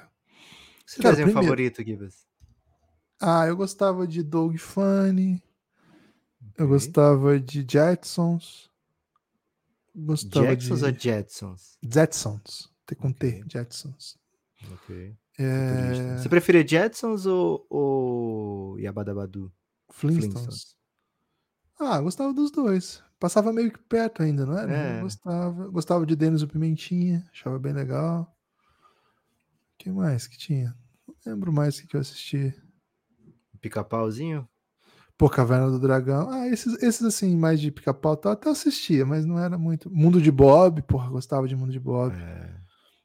[0.87, 2.25] Seu Cara, desenho primeiro- favorito, Gibas?
[3.21, 5.43] Ah, eu gostava de Doug Funny.
[6.59, 8.71] Eu gostava de Jetsons.
[9.95, 11.79] Gostava Jacksons ou de Jetsons?
[11.83, 12.73] Jetsons.
[12.87, 13.45] T com T.
[13.51, 14.19] Jetsons.
[14.73, 15.17] Ok.
[15.39, 16.17] É...
[16.17, 19.53] Você preferia Jetsons ou, ou Yabadabadu?
[19.91, 20.77] Flintstones.
[21.79, 23.03] Ah, gostava dos dois.
[23.19, 24.73] Passava meio que perto ainda, não era?
[24.73, 25.01] É.
[25.01, 25.69] Gostava.
[25.69, 28.35] Gostava de Denis o Pimentinha, achava bem legal.
[29.75, 30.77] O que mais que tinha?
[31.07, 32.55] Não lembro mais o que eu assisti.
[33.61, 34.49] Pica-pauzinho?
[35.19, 36.29] Pô, Caverna do Dragão.
[36.31, 39.91] Ah, esses, esses assim, mais de pica-pau e tal, até assistia, mas não era muito.
[39.91, 42.15] Mundo de Bob, porra, gostava de Mundo de Bob.
[42.15, 42.55] É,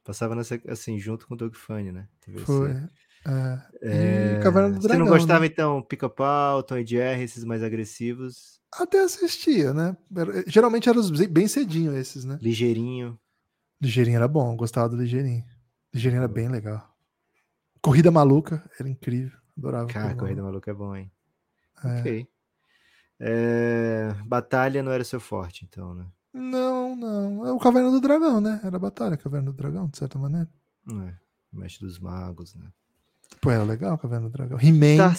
[0.04, 2.06] passava nessa, assim, junto com o Doug Funny, né?
[2.20, 2.44] TVC.
[2.44, 2.70] Foi.
[2.70, 3.62] É.
[3.80, 5.06] É, E Caverna do Você Dragão.
[5.06, 5.46] não gostava, né?
[5.46, 9.96] então, Pica-Pau, Tom e Jerry, esses mais agressivos, Até assistia, né?
[10.14, 11.00] Era- Geralmente eram
[11.30, 12.38] bem cedinho esses, né?
[12.42, 13.18] ligeirinho.
[13.80, 15.44] Ligeirinho era bom, gostava do Ligeirinho.
[15.94, 16.88] Ligeirinho era bem legal.
[17.80, 19.36] Corrida Maluca era incrível.
[19.56, 19.86] Adorava.
[19.88, 21.10] Cara, Corrida Maluca é bom, hein?
[21.84, 22.00] É.
[22.00, 22.28] Ok.
[23.20, 26.06] É, Batalha não era seu forte, então, né?
[26.34, 27.46] Não, não.
[27.46, 28.60] É o Caverna do Dragão, né?
[28.64, 30.48] Era a batalha, Caverna do Dragão, de certa maneira.
[30.84, 31.16] Não é.
[31.52, 32.66] Mestre dos Magos, né?
[33.40, 34.58] Pô, era legal, Caverna do Dragão.
[34.60, 34.96] He-Man.
[34.96, 35.14] Tá.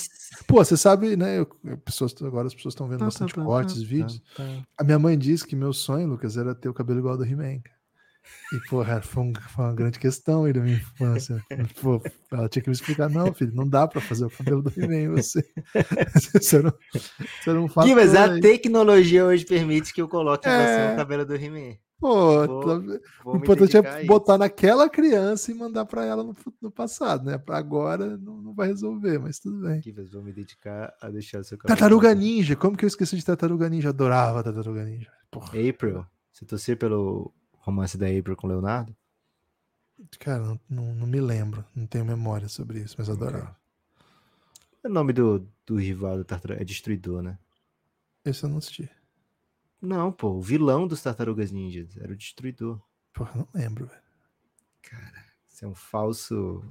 [0.47, 1.39] Pô, você sabe, né?
[1.39, 1.45] eu-
[1.86, 4.22] pessoas, agora as pessoas estão vendo Tá, bastante tá, tá, cortes, tá, vídeos.
[4.36, 4.43] tá.
[4.78, 7.26] A minha mãe disse que meu sonho, Lucas, era ter o cabelo igual ao do
[7.26, 7.59] He-Man.
[7.61, 7.78] cara.
[8.54, 11.44] E, porra, foi, um- foi uma grande questão aí da minha infância.
[11.82, 12.02] Pô,
[12.32, 15.16] ela tinha que me explicar, não, filho, não dá pra fazer o cabelo do He-Man,
[15.16, 15.44] você.
[16.34, 17.88] você não, você não faz.
[17.88, 20.52] Gui, mas a tecnologia hoje permite que eu coloque É.
[20.86, 21.76] você no cabelo do He-Man.
[22.00, 26.36] Pô, Vou- tá- Vou o importante é botar naquela criança e mandar pra ela no,
[26.62, 27.38] no passado, né?
[27.38, 29.80] Pra agora não, não vai resolver, mas tudo bem.
[29.80, 31.78] Gui, mas vou me dedicar a deixar o seu cabelo.
[31.78, 32.14] Tartaruga.
[32.14, 33.90] Ninja, como que eu esqueci de Tartaruga Ninja?
[33.90, 35.10] Adorava Tartaruga Ninja.
[35.32, 36.06] Porra, April.
[36.34, 38.95] Você torcia pelo romance da April com Leonardo?
[40.20, 43.55] cara, não, não, não me lembro, não tenho memória sobre isso, mas adorava.
[44.84, 47.39] O nome do, do rival do Tartaruga é Destruidor, né?
[48.26, 48.89] Esse eu não assisti.
[49.82, 52.82] Não, pô, o vilão dos Tartarugas Ninjas era o Destruidor.
[53.14, 54.01] Porra, não lembro, velho.
[54.82, 56.64] Cara, isso é um falso.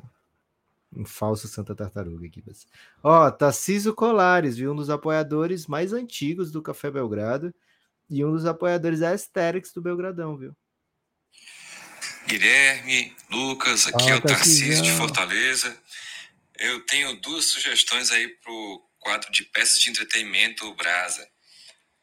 [0.94, 2.44] Um falso Santa Tartaruga aqui.
[3.02, 4.72] Ó, Tarcísio Colares, viu?
[4.72, 7.54] Um dos apoiadores mais antigos do Café Belgrado.
[8.10, 10.54] E um dos apoiadores Asterix do Belgradão, viu?
[12.32, 14.90] Guilherme, Lucas, aqui Fala, é o Tarcísio de.
[14.92, 15.78] Fortaleza.
[16.58, 21.28] Eu tenho duas sugestões aí pro quadro de peças de entretenimento Brasa.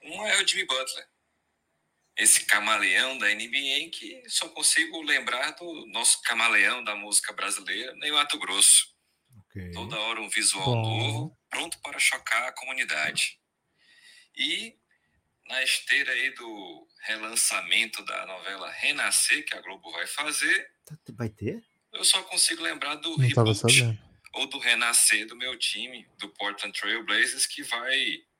[0.03, 1.07] Um é o Jimmy Butler,
[2.15, 8.11] esse camaleão da NBA que só consigo lembrar do nosso camaleão da música brasileira, nem
[8.11, 8.85] Mato Grosso.
[9.73, 10.99] Toda hora um visual Bom.
[10.99, 13.39] novo, pronto para chocar a comunidade.
[14.37, 14.77] E
[15.49, 21.29] na esteira aí do relançamento da novela Renascer, que a Globo vai fazer, Tá- Vai
[21.29, 21.63] ter?
[21.93, 23.97] eu só consigo lembrar do Não reboot
[24.33, 27.95] ou do renascer do meu time, do Portland Trail Blazers, que vai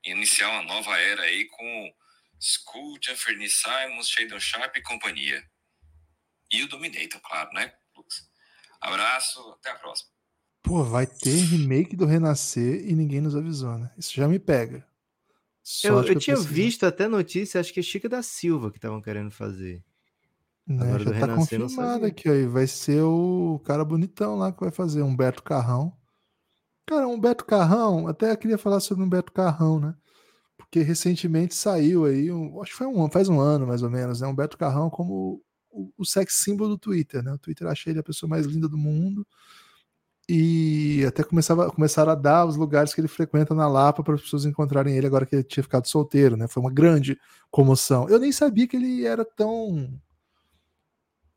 [0.05, 1.93] iniciar uma nova era aí com
[2.39, 5.43] School, Jeffrey Simons, Shadon Sharp e companhia.
[6.51, 8.30] E o Dominator, claro, né, Lucas?
[8.80, 10.10] Abraço, até a próxima.
[10.64, 13.91] Pô, vai ter remake do Renascer e ninguém nos avisou, né?
[13.97, 14.88] Isso já me pega.
[15.84, 18.78] Eu, eu que tinha preciso- visto até notícia, acho que é Chica da Silva que
[18.78, 19.84] estavam querendo fazer.
[20.65, 22.30] Né, Agora já do tá Renascer, confirmado aqui.
[22.30, 25.93] E vai ser o cara bonitão lá que vai fazer, Humberto Carrão.
[26.86, 29.95] Cara, Humberto Carrão, até eu queria falar sobre Humberto Carrão, né?
[30.57, 34.22] Porque recentemente saiu aí, um- acho que foi um, faz um ano mais ou menos,
[34.22, 34.28] né?
[34.28, 35.41] Humberto Carrão como
[35.72, 37.32] o, o sex símbolo do Twitter, né?
[37.34, 39.26] O Twitter achei ele a pessoa mais linda do mundo.
[40.32, 44.21] E até começava, começaram a dar os lugares que ele frequenta na Lapa para as
[44.21, 46.47] pessoas encontrarem ele agora que ele tinha ficado solteiro, né?
[46.47, 47.19] Foi uma grande
[47.49, 48.07] comoção.
[48.07, 49.91] Eu nem sabia que ele era tão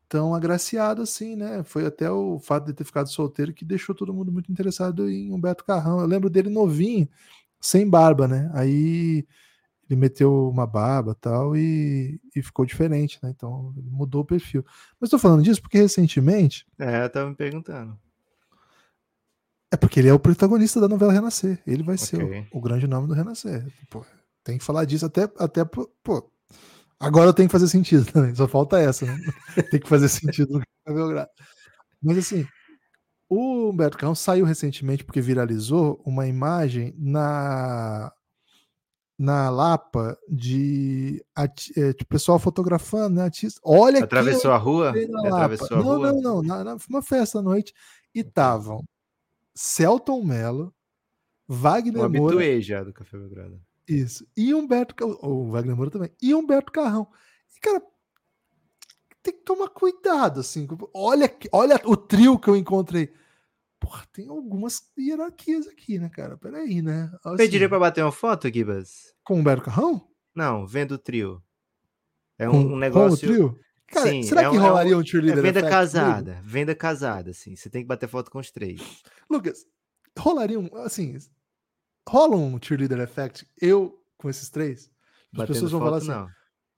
[0.07, 1.63] tão agraciado assim, né?
[1.63, 5.33] Foi até o fato de ter ficado solteiro que deixou todo mundo muito interessado em
[5.33, 5.99] Humberto Carrão.
[5.99, 7.09] Eu lembro dele novinho,
[7.59, 8.51] sem barba, né?
[8.53, 9.25] Aí
[9.89, 13.33] ele meteu uma barba tal e, e ficou diferente, né?
[13.35, 14.63] Então mudou o perfil.
[15.01, 17.97] Mas estou falando disso porque recentemente É, eu tava me perguntando.
[19.73, 21.61] É porque ele é o protagonista da novela Renascer.
[21.65, 22.47] Ele vai ser Ok.
[22.53, 23.65] o, o grande nome do Renascer.
[23.89, 24.05] Pô,
[24.43, 25.89] tem que falar disso até, até pô,
[26.99, 28.35] agora tenho que fazer sentido também.
[28.35, 29.17] Só falta essa, né?
[29.71, 31.29] tem que fazer sentido no Belgrado.
[32.01, 32.45] Mas assim,
[33.29, 38.11] o Humberto Carrão saiu recentemente porque viralizou uma imagem na
[39.17, 41.23] na Lapa de,
[41.77, 43.23] é, de pessoal fotografando, né?
[43.23, 43.59] Artista.
[43.63, 44.91] Olha Atravessou a rua?
[44.91, 46.11] na atravessou a Não, rua?
[46.13, 46.41] não, não.
[46.43, 47.73] Na, na- foi uma festa à noite
[48.13, 48.83] e estavam
[49.55, 50.73] Celton Mello,
[51.49, 53.61] Um Wagner Moura, habituê já do Café Belgrado.
[53.87, 57.07] isso, e Humberto, Ca- o Wagner Moura também, e Humberto Carrão.
[57.55, 57.81] E, cara,
[59.21, 60.67] tem que tomar cuidado, assim.
[60.93, 63.13] Olha, olha o trio que eu encontrei.
[63.79, 66.37] Porra, tem algumas hierarquias aqui, né, cara?
[66.37, 67.11] Peraí, né?
[67.23, 69.13] Assim, Pediria pra bater uma foto, Gibas?
[69.23, 70.07] Com o Humberto Carrão?
[70.33, 71.43] Não, vendo o trio.
[72.39, 73.59] É um, um com o negócio.
[73.93, 76.41] Cara, Sim, será é que um- é um- rolaria um, É cheerleader venda effect casada,
[76.43, 77.55] venda casada, assim.
[77.55, 78.81] Você tem que bater foto com os três.
[79.29, 79.65] Lucas,
[80.17, 81.17] rolaria um, assim,
[82.07, 84.91] rola um cheerleader effect, eu com esses três?
[85.31, 86.31] As Batendo pessoas vão foto, falar assim,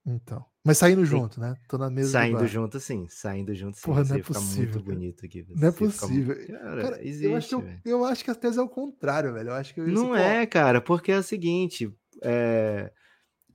[0.05, 0.15] não.
[0.15, 0.45] então.
[0.63, 1.53] Mas saindo junto, né?
[1.67, 3.05] Tô na mesa do Saindo junto, sim.
[3.07, 3.83] Saindo junto, sim.
[3.83, 4.83] Porra, não é possível, muito cara.
[4.83, 5.45] bonito aqui.
[5.55, 6.47] Não é possível.
[6.47, 9.49] Cara, Cara, existe, eu, acho que eu, acho que a tese é o contrário, velho.
[9.49, 11.93] Eu acho que Não assim, pô, é, cara, porque é o seguinte:
[12.23, 12.91] é,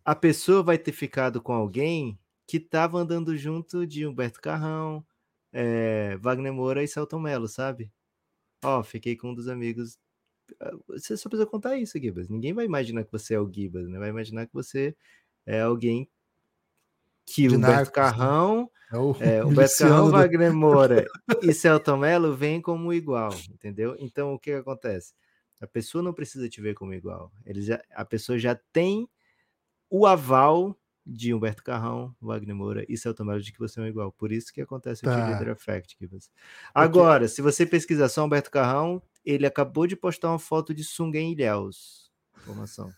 [0.04, 2.16] a pessoa vai ter ficado com alguém
[2.51, 5.07] que tava andando junto de Humberto Carrão,
[5.53, 7.92] é, Wagner Moura e Celton Mello, sabe?
[8.64, 9.98] Ó, fiquei com um dos amigos.
[10.61, 12.28] Ah, Você só precisa contar isso, Gibas.
[12.28, 13.98] Ninguém vai imaginar que você é o Gibas, né?
[14.01, 14.96] Vai imaginar que você
[15.46, 16.11] é alguém
[17.26, 18.32] que De o Humberto Narcos, né?
[18.32, 21.11] Carrão É o é, Humberto Carrão, do- Wagner Moura
[21.42, 23.96] e Celton Mello vêm como igual, entendeu?
[23.98, 25.14] Então, o que, que acontece?
[25.61, 27.30] A pessoa não precisa te ver como igual.
[27.44, 29.09] Eles já, a pessoa já tem
[29.90, 33.86] o aval de Humberto Carrão, Wagner Moura e Celton Mello de que você é um
[33.86, 34.12] igual.
[34.12, 35.11] Por isso que acontece Tá.
[35.11, 35.96] o cheerleader effect.
[35.96, 36.28] Que você...
[36.74, 41.18] Agora, se você pesquisar só Humberto Carrão, ele acabou de postar uma foto de sunga
[41.18, 42.11] em Ilhéus.
[42.38, 42.90] Informação.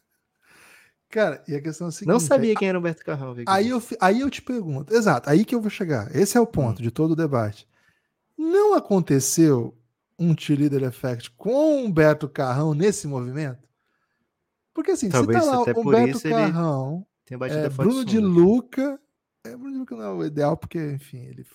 [1.08, 2.12] Cara, e a questão é a seguinte.
[2.12, 3.34] Não sabia quem era Humberto Carrão.
[3.34, 6.14] viu, Aí eu, aí eu te pergunto, exato, aí que eu vou chegar.
[6.16, 6.82] Esse é o ponto Hum.
[6.82, 7.68] de todo o debate.
[8.36, 9.76] Não aconteceu
[10.18, 13.68] um cheerleader effect com Humberto Carrão nesse movimento?
[14.72, 18.18] Porque assim, Talvez se tá lá Humberto Carrão, Tem batido é, Bruno de.
[18.18, 19.00] Luca.
[19.46, 21.46] É, Bruno de Luca não é o ideal, porque, enfim, ele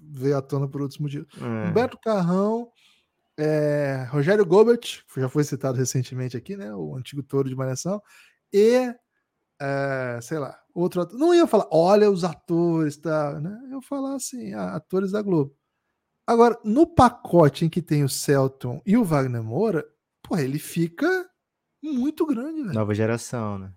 [0.00, 1.26] veio à tona por outros motivos.
[1.36, 1.68] É.
[1.68, 2.70] Humberto Carrão,
[3.36, 6.72] é, Rogério Gobert, que já foi citado recentemente aqui, né?
[6.72, 8.00] O antigo touro de Malhação,
[8.52, 8.94] e
[9.60, 11.18] é, sei lá, outro ator.
[11.18, 13.60] Não ia falar, olha os atores, tá, né?
[13.64, 15.52] Eu ia falar assim, ah, atores da Globo.
[16.28, 19.84] Agora, no pacote em que tem o Celton e o Wagner Moura,
[20.22, 21.28] pô, ele fica
[21.82, 22.74] muito grande, velho.
[22.74, 23.72] Nova geração, né?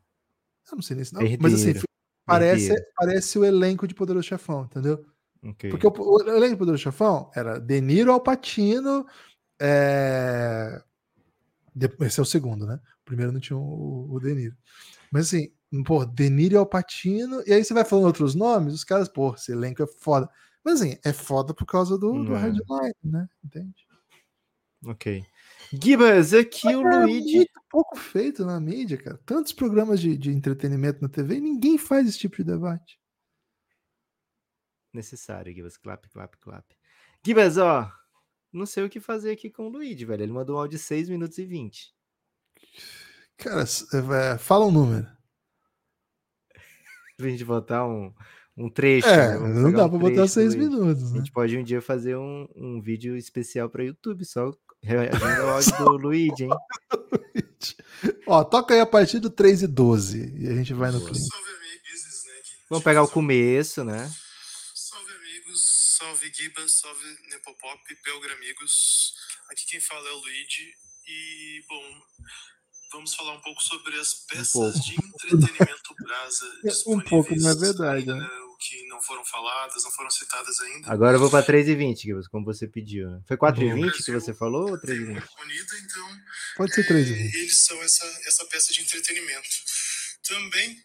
[0.71, 1.73] Eu não sei nem se não, mas assim,
[2.25, 2.85] parece, Herdeiro.
[2.95, 5.05] parece o elenco de Poderoso Chefão, entendeu?
[5.43, 5.69] Ok.
[5.69, 9.05] Porque o, o elenco do Poderoso Chefão era De Niro, Al Pacino,
[9.59, 10.81] é...
[11.75, 12.79] de- esse é o segundo, né?
[13.01, 14.55] O primeiro não tinha o, o De Niro.
[15.11, 15.51] Mas assim,
[15.85, 19.51] pô, Deniro e Alpatino, e aí você vai falando outros nomes, os caras, pô, esse
[19.51, 20.29] elenco é foda.
[20.63, 22.39] Mas assim, é foda por causa do, do É.
[22.39, 23.27] headline, né?
[23.43, 23.85] Entende?
[24.85, 25.25] Ok.
[25.71, 27.35] Gibas, aqui o É Luigi.
[27.37, 29.17] muito pouco feito na mídia, cara.
[29.25, 32.99] Tantos programas de, de entretenimento na TV e ninguém faz esse tipo de debate.
[34.93, 35.77] Necessário, Gibas.
[35.77, 36.65] Clap, clap, clap.
[37.25, 37.89] Gibas, ó.
[38.51, 40.23] Não sei o que fazer aqui com o Luigi, velho.
[40.23, 41.93] Ele mandou um áudio de 6 minutos e 20.
[43.37, 45.07] Cara, é, fala um número.
[47.17, 48.13] Pra gente botar um,
[48.57, 49.07] um trecho.
[49.07, 49.61] É, né?
[49.61, 51.19] Não dá um pra botar seis minutos, A né?
[51.19, 54.51] gente pode um dia fazer um, um vídeo especial pra YouTube, só
[54.83, 56.49] reagindo ao áudio do Luigi, hein?
[58.27, 61.11] Ó, toca aí a partir do 3 e 12 e a gente vai no Boa.
[61.11, 61.27] clima.
[61.27, 62.49] Salve amigos, Snack.
[62.69, 64.11] Vamos pegar o começo, né?
[64.73, 69.13] Salve amigos, salve Gibas, salve Nepopop, Belgra amigos.
[69.51, 70.73] Aqui quem fala é o Luigi
[71.07, 72.01] e, bom,
[72.93, 74.79] vamos falar um pouco sobre as peças pouco.
[74.79, 76.45] de entretenimento brasa
[76.87, 78.29] Um pouco, não é verdade, né?
[78.61, 80.91] Né, que não foram faladas, não foram citadas ainda.
[80.91, 83.21] Agora eu vou pra 3 e 20, Gibas, como você pediu, né?
[83.27, 83.87] Foi 4 e Boa.
[83.87, 85.17] 20 que você falou ou 3 e 20?
[85.17, 86.07] Unida, então
[86.57, 87.35] Pode ser 3 e é, 20.
[87.35, 89.49] eles são essa, essa peça de entretenimento.
[90.27, 90.77] Também,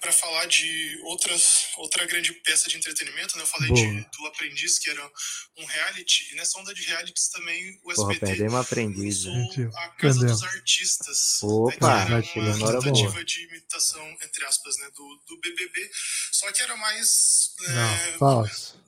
[0.00, 3.42] para falar de outras, outra grande peça de entretenimento, né?
[3.42, 5.10] eu falei de, do Aprendiz, que era
[5.58, 9.46] um reality, e nessa onda de realities também o Porra, SBT perdemos aprendiz, né?
[9.74, 10.40] a Casa perdemos.
[10.40, 12.94] dos Artistas, Opa, né, que era uma a hora boa.
[12.94, 15.90] tentativa de imitação, entre aspas, né, do, do BBB,
[16.32, 17.54] só que era mais...
[17.60, 18.82] é, Não, falso.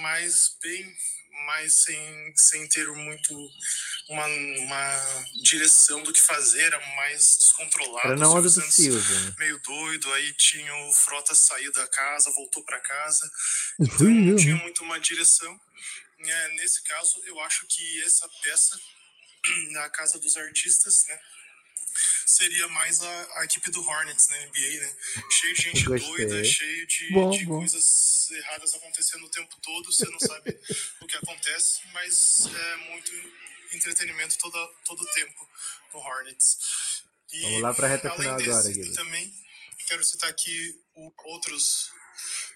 [0.00, 0.96] mas bem
[1.46, 3.34] mais sem, sem ter muito
[4.08, 8.08] uma, uma direção do que fazer, era mais descontrolado.
[8.08, 9.34] Era na onda do Silvio?
[9.38, 13.30] Meio doido, aí tinha o Frota saiu da casa, voltou para casa,
[13.76, 15.60] Fui então não tinha muito uma direção.
[16.22, 18.78] É, nesse caso, eu acho que essa peça
[19.72, 21.20] na Casa dos Artistas, né?
[22.30, 24.96] Seria mais a, a equipe do Hornets na NBA, né?
[25.30, 26.08] Cheio de gente Gostei.
[26.26, 27.58] doida, cheio de, Bom, de bom.
[27.58, 30.58] coisas erradas acontecendo o tempo todo, você não sabe
[31.00, 33.10] o que acontece, mas é muito
[33.72, 35.48] entretenimento toda, todo o tempo
[35.92, 36.56] no Hornets.
[37.32, 38.94] E, Vamos lá pra reta além final desse, agora, Guilherme.
[38.94, 39.34] Também
[39.88, 41.90] quero citar aqui o- outros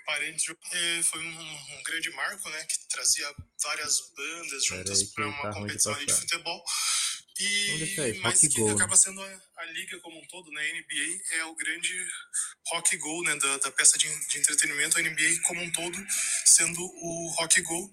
[0.06, 0.44] parentes.
[0.72, 2.64] É, foi um, um grande marco, né?
[2.66, 6.20] Que trazia várias bandas Pera juntas para tá uma de competição de passar.
[6.20, 6.64] futebol.
[7.40, 8.74] E, isso, mas rock que go, né?
[8.74, 10.60] acaba sendo a, a liga como um todo, né?
[10.60, 12.06] A NBA é o grande
[12.68, 13.34] rock go, né?
[13.36, 15.98] Da, da peça de, de entretenimento, a NBA como um todo
[16.44, 17.90] sendo o rock go.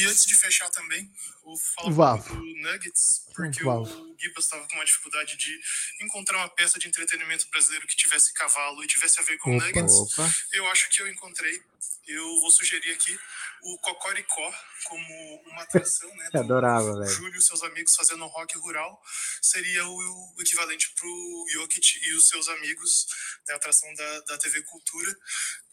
[0.00, 1.12] E antes de fechar também,
[1.44, 3.84] vou falar um do Nuggets, porque Vavo.
[3.84, 5.60] o Gibas estava com uma dificuldade de
[6.00, 9.66] encontrar uma peça de entretenimento brasileiro que tivesse cavalo e tivesse a ver com Opa.
[9.66, 9.94] Nuggets.
[9.94, 11.60] Opa, Eu acho que eu encontrei.
[12.06, 13.16] Eu vou sugerir aqui
[13.62, 14.52] o Cocoricó
[14.84, 16.30] como uma atração, né?
[16.32, 17.10] do adorava, velho.
[17.10, 19.00] Júlio e seus amigos fazendo rock rural
[19.40, 23.06] seria o, o equivalente para o Jokic e os seus amigos,
[23.46, 25.16] né, a atração da, da TV Cultura.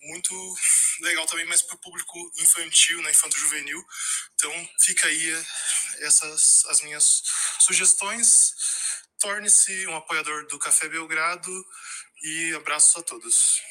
[0.01, 0.34] Muito
[1.01, 3.84] legal também, mas para o público infantil, né, infanto-juvenil.
[4.36, 5.45] Então fica aí eh,
[6.05, 7.24] essas as minhas
[7.59, 8.53] sugestões.
[9.20, 11.51] Torne-se um apoiador do Café Belgrado
[12.24, 13.61] e abraços a todos.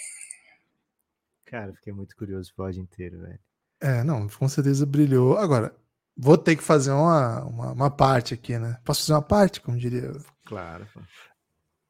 [1.47, 3.41] Cara, fiquei muito curioso pro áudio inteiro, velho.
[3.81, 5.39] É, não, com certeza brilhou.
[5.39, 5.75] Agora,
[6.17, 8.79] vou ter que fazer uma, uma, uma parte aqui, né?
[8.85, 10.13] Posso fazer uma parte, como diria
[10.45, 10.89] Claro.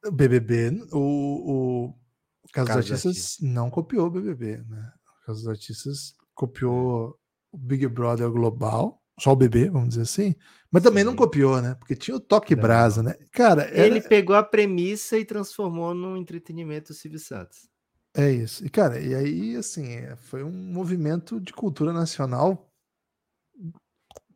[0.05, 0.87] O BBB?
[0.91, 1.93] O, o,
[2.53, 4.91] Caso dos Caso dos Artistas não copiou o BBB, né?
[5.21, 7.17] O Caso dos Artistas copiou
[7.51, 10.35] o Big Brother Global, só o BB, vamos dizer assim,
[10.71, 11.17] mas também não Sim.
[11.17, 11.75] copiou, né?
[11.75, 12.61] Porque tinha o Toque Não.
[12.61, 13.15] Brasa, né?
[13.31, 17.67] Cara, era- Ele pegou a premissa e transformou num entretenimento Silvio Santos.
[18.15, 18.65] É isso.
[18.65, 22.69] E, cara, e aí, assim, é, foi um movimento de cultura nacional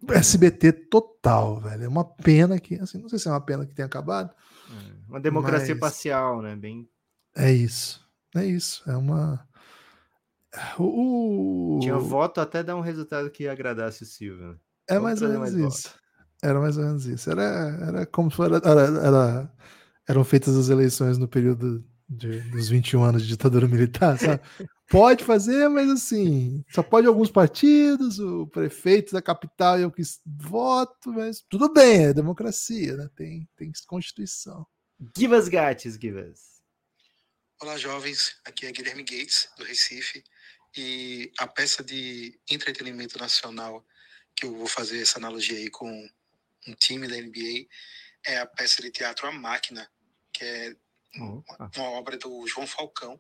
[0.10, 1.86] SBT total, velho.
[1.86, 4.34] É uma pena que, assim, não sei se é uma pena que tenha acabado.
[5.08, 6.56] Uma democracia Mas- parcial, né?
[6.56, 6.88] Bem.
[7.36, 8.04] É isso.
[8.36, 8.84] É isso.
[8.90, 9.48] É uma.
[10.78, 11.78] O...
[11.78, 14.50] o- Tinha voto até dar um resultado que agradasse o Silvio.
[14.50, 14.56] né?
[14.90, 15.94] É mais ou menos mais isso.
[16.42, 17.32] Era mais ou menos isso.
[17.32, 19.54] Era, era como se era, era, era-
[20.08, 24.42] eram feitas as eleições no período de, dos 21 anos de ditadura militar, sabe?
[24.90, 31.12] Pode fazer, mas assim, só pode alguns partidos, o prefeito da capital eu que voto,
[31.12, 33.10] mas tudo bem, é democracia, né?
[33.16, 34.66] Tem, tem constituição.
[35.50, 36.62] Gatos, give us.
[37.62, 38.36] Olá, jovens.
[38.46, 40.24] Aqui é Guilherme Gates, do Recife.
[40.76, 43.86] E a peça de entretenimento nacional
[44.36, 45.90] que eu vou fazer essa analogia aí com
[46.68, 47.68] um time da NBA
[48.26, 49.90] é a peça de teatro A Máquina,
[50.32, 50.76] que é
[51.20, 51.72] Opa.
[51.76, 53.20] uma obra do João Falcão,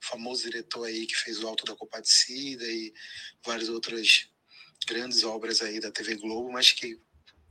[0.00, 2.92] famoso diretor aí que fez o Alto da Compadecida e
[3.44, 4.28] várias outras
[4.86, 7.00] grandes obras aí da TV Globo, mas que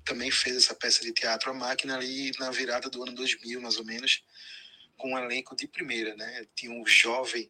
[0.05, 3.77] também fez essa peça de teatro A Máquina ali na virada do ano 2000, mais
[3.77, 4.23] ou menos,
[4.97, 6.45] com um elenco de primeira, né?
[6.55, 7.49] Tinha um jovem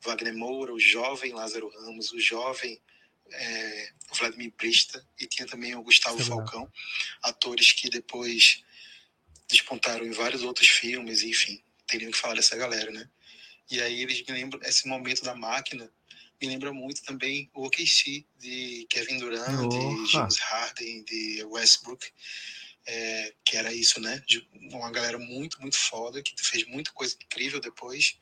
[0.00, 2.80] Wagner Moura, o jovem Lázaro Ramos, o jovem
[3.30, 6.36] é, Vladimir Prista e tinha também o Gustavo Sei lá.
[6.36, 6.70] Falcão,
[7.22, 8.62] atores que depois
[9.48, 13.08] despontaram em vários outros filmes, enfim, teriam que falar dessa galera, né?
[13.70, 15.90] E aí eles me lembram, esse momento da máquina
[16.40, 19.68] me lembra muito também o OKC de Kevin Durant, Opa.
[19.68, 22.06] de James Harden, de Westbrook,
[22.86, 24.22] é, que era isso, né?
[24.26, 28.18] De uma galera muito, muito foda, que fez muita coisa incrível depois,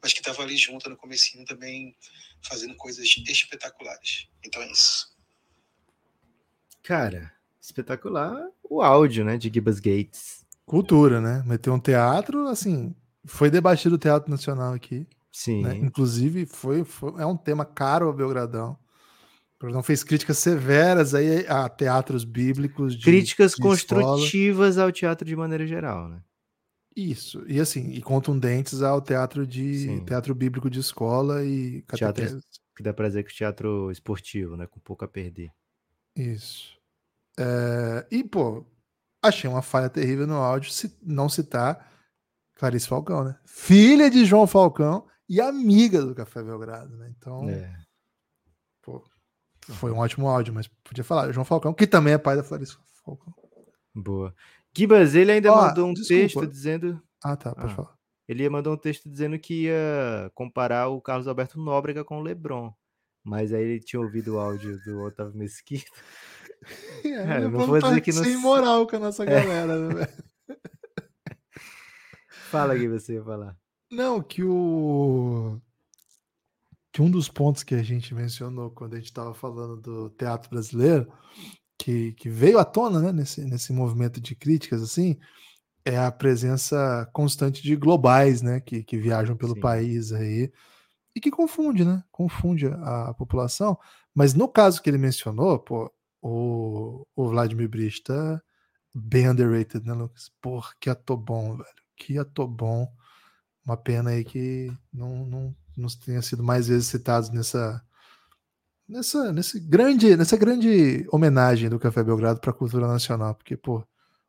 [0.00, 1.96] mas que estava ali junto no comecinho também
[2.40, 4.28] fazendo coisas espetaculares.
[4.44, 5.14] Então é isso.
[6.82, 10.45] Cara, espetacular o áudio, né, de Gibas Gates.
[10.66, 11.42] Cultura, né?
[11.46, 12.94] Meteu um teatro, assim,
[13.24, 15.06] foi debatido o Teatro Nacional aqui.
[15.32, 15.62] Sim.
[15.62, 15.76] né?
[15.76, 18.72] Inclusive, foi, foi- é um tema caro ao Belgradão.
[18.72, 22.96] O Belgradão fez críticas severas aí a teatros bíblicos.
[22.96, 23.70] De, Críticas de escola.
[24.16, 26.20] construtivas ao teatro de maneira geral, né?
[26.96, 30.04] Isso, e assim, e contundentes ao teatro de Sim.
[30.06, 32.40] teatro bíblico de escola e Teatro-.
[32.74, 35.50] Que dá pra dizer que teatro esportivo, né, com pouco a perder.
[36.16, 36.74] Isso.
[37.38, 38.64] É, e, pô,
[39.26, 41.90] achei uma falha terrível no áudio se não citar
[42.54, 43.36] Clarice Falcão, né?
[43.44, 47.12] Filha de João Falcão e amiga do Café Belgrado, né?
[47.16, 47.72] Então, É.
[48.82, 49.04] pô,
[49.68, 52.76] foi um ótimo áudio, mas podia falar João Falcão, que também é pai da Clarice
[53.04, 53.34] Falcão.
[53.94, 54.34] Boa.
[54.76, 56.22] Gibas, ele ainda Ó, mandou um desculpa.
[56.22, 57.02] texto dizendo.
[57.24, 57.76] Ah, tá, pode Ah.
[57.76, 57.96] falar.
[58.28, 62.72] Ele mandou um texto dizendo que ia comparar o Carlos Alberto Nóbrega com o Lebron.
[63.24, 65.90] Mas aí ele tinha ouvido o áudio do Otávio Mesquita.
[67.04, 68.30] É, não vamos vou dizer parecer que não É.
[68.30, 70.08] imoral com a nossa galera, né?
[72.50, 73.56] Fala que você ia falar.
[73.90, 75.60] Não, que o.
[76.92, 80.48] Que um dos pontos que a gente mencionou quando a gente estava falando do teatro
[80.50, 81.12] brasileiro,
[81.78, 85.18] que, que veio à tona né, nesse, nesse movimento de críticas, assim,
[85.84, 88.60] é a presença constante de globais, né?
[88.60, 89.60] Que, que viajam pelo Sim.
[89.60, 90.50] país aí.
[91.14, 92.02] E que confunde, né?
[92.10, 93.78] Confunde a, a população.
[94.14, 95.90] Mas no caso que ele mencionou, pô,
[96.26, 98.42] o, o Vladimir Brista
[98.94, 100.30] bem underrated, né, Lucas?
[100.40, 101.68] Porra, que ator bom, velho.
[101.96, 102.92] Que ator bom.
[103.64, 107.82] Uma pena aí que não, não, não tenha sido mais vezes citados nessa,
[108.88, 113.86] nessa, nesse grande, nessa grande homenagem do Café Belgrado para a cultura nacional, porque, pô,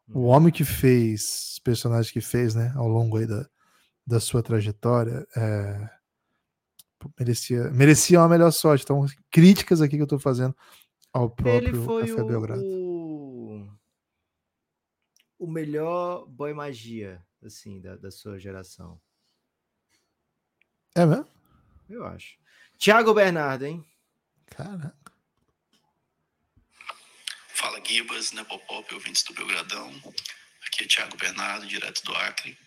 [0.09, 3.47] o homem que fez, os personagens que fez, né, ao longo aí da,
[4.05, 5.89] da sua trajetória, é,
[7.19, 8.83] merecia, merecia uma melhor sorte.
[8.83, 10.55] Então, críticas aqui que eu tô fazendo
[11.13, 12.61] ao Ele próprio foi Café o, Belgrado.
[12.63, 13.69] o,
[15.39, 19.01] o melhor boy magia, assim, da, da sua geração.
[20.95, 21.27] É mesmo?
[21.89, 22.37] Eu acho.
[22.77, 23.85] Thiago Bernardo, hein?
[24.47, 25.11] Caraca.
[27.49, 29.89] Fala Gibas, Nepopop, ouvintes do Belgradão.
[30.67, 32.57] Aqui é Thiago Bernardo, direto do Acre.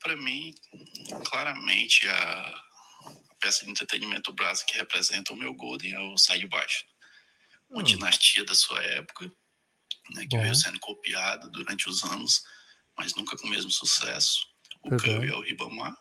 [0.00, 0.54] Para mim,
[1.26, 2.62] claramente, a
[3.40, 6.84] peça de entretenimento brasa que representa o meu Golden é o Sai de Baixo.
[7.70, 7.84] Uma Hum.
[7.84, 9.32] dinastia da sua época,
[10.12, 10.42] né, que Bom.
[10.42, 12.42] veio sendo copiada durante os anos,
[12.98, 14.46] mas nunca com o mesmo sucesso.
[14.82, 15.12] O Verdade.
[15.18, 15.96] Curry é o Ribamar,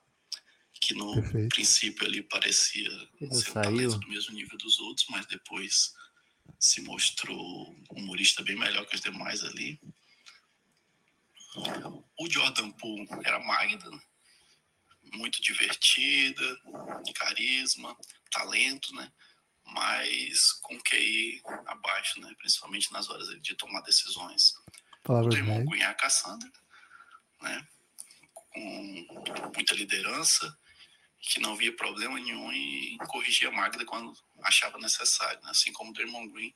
[0.82, 1.50] que no Perfeito.
[1.56, 2.90] princípio ali parecia
[3.22, 5.94] Ele ser um talento do mesmo nível dos outros, mas depois
[6.60, 9.80] se mostrou um humorista bem melhor que os demais ali.
[12.20, 13.90] O Jordan Poole era Magda,
[15.14, 16.60] muito divertida,
[17.16, 17.96] carisma,
[18.32, 19.12] talento, né?
[19.74, 22.34] Mas com QI abaixo, né?
[22.38, 24.52] Principalmente nas horas de tomar decisões.
[24.52, 25.70] O Palavras Damon médias.
[25.70, 26.52] Green é a Cassandra,
[27.42, 27.68] né?
[28.34, 30.58] Com muita liderança,
[31.20, 35.52] que não via problema nenhum em corrigir a Magda quando achava necessário, né?
[35.52, 36.56] assim como o Draymond Green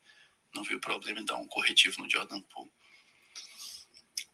[0.53, 2.71] não viu problema em dar um corretivo no Jordan Poole.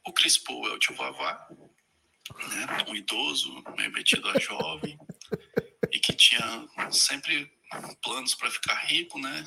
[0.05, 2.85] O Chris Paul é o tio Vavá, né?
[2.87, 4.97] um idoso, meio metido a jovem,
[5.91, 7.51] e que tinha sempre
[8.01, 9.45] planos para ficar rico, né?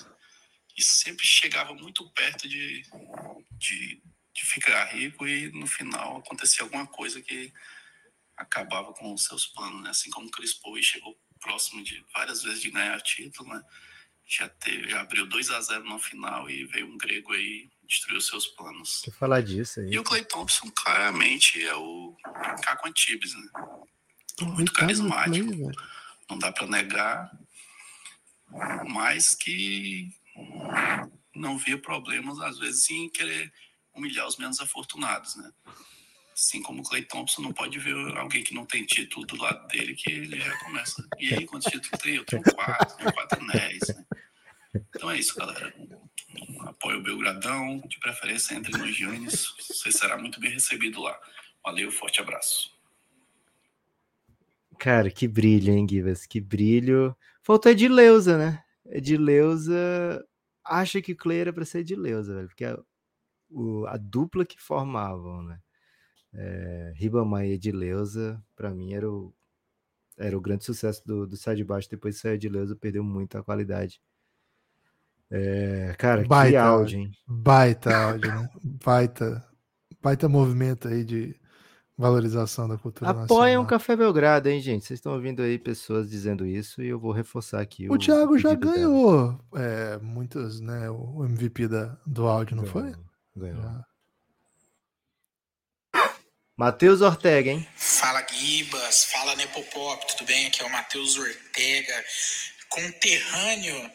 [0.76, 2.82] E sempre chegava muito perto de,
[3.52, 7.52] de, de ficar rico e no final acontecia alguma coisa que
[8.36, 9.90] acabava com os seus planos, né?
[9.90, 13.62] Assim como o Chris Paul chegou próximo de várias vezes de ganhar título, né?
[14.26, 18.20] Já teve, já abriu 2 a 0 no final e veio um grego aí destruiu
[18.20, 19.02] seus planos.
[19.06, 19.92] Eu falar disso aí.
[19.92, 22.16] E o Clay Thompson claramente é o
[22.62, 23.48] Caco Antibes, né?
[24.40, 25.74] Muito Ricardo carismático, velho.
[26.32, 27.30] Não dá para negar,
[28.88, 30.08] mas que
[31.34, 33.52] não via problemas às vezes em querer
[33.94, 35.52] humilhar os menos afortunados, né?
[36.32, 39.68] Assim como o Clay Thompson não pode ver alguém que não tem título do lado
[39.68, 41.06] dele que ele já começa.
[41.18, 42.14] E aí, quantos títulos tem?
[42.16, 44.06] Eu tenho quatro, tenho quatro anéis, né?
[44.74, 45.74] Então é isso, galera.
[46.60, 49.54] Apoio o Belgradão, de preferência entre nos Giannis.
[49.68, 51.20] Você será muito bem recebido lá.
[51.62, 52.71] Valeu, forte abraço.
[54.82, 56.26] Cara, que brilho, hein, Givas?
[56.26, 57.14] Que brilho.
[57.40, 58.64] Faltou Edileuza, né?
[58.86, 59.72] Edileuza
[60.64, 62.76] acha que o Clay era pra ser Edileuza, velho, porque a,
[63.48, 65.60] o- a dupla que formavam, né?
[66.34, 69.32] É, Ribamar e Edileuza, pra mim, era o,
[70.18, 71.88] era o grande sucesso do, do Sai de Baixo.
[71.88, 74.00] Depois saiu Edileuza, perdeu muito a qualidade.
[75.30, 77.12] É, cara, que Baita áudio, hein?
[77.24, 78.48] Baita áudio, né?
[78.84, 79.48] Baita,
[80.02, 81.40] baita movimento aí de
[81.96, 83.62] valorização da cultura Apoiem nacional.
[83.62, 84.84] o Café Belgrado, hein, gente?
[84.84, 88.54] Vocês estão ouvindo aí pessoas dizendo isso e eu vou reforçar aqui O Thiago já
[88.54, 90.90] ganhou é, muitos, né?
[90.90, 92.92] O MVP da, do áudio, não foi?
[93.36, 93.62] Ganhou.
[93.62, 93.84] Já.
[96.56, 97.66] Matheus Ortega, hein?
[97.76, 100.46] Fala Gibas, fala Nepopop, tudo bem?
[100.46, 102.04] Aqui é o Matheus Ortega,
[102.68, 103.90] conterrâneo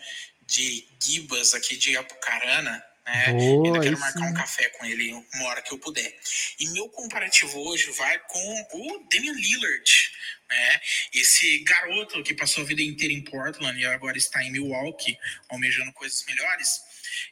[0.45, 3.25] de Gibas aqui de Apucarana, né?
[3.27, 4.33] Ainda quero marcar um sim.
[4.33, 6.19] café com ele uma hora que eu puder.
[6.59, 10.11] E meu comparativo hoje vai com o Damian Lillard,
[10.49, 10.81] né?
[11.13, 15.17] Esse garoto que passou a vida inteira em Portland e agora está em Milwaukee,
[15.49, 16.81] almejando coisas melhores.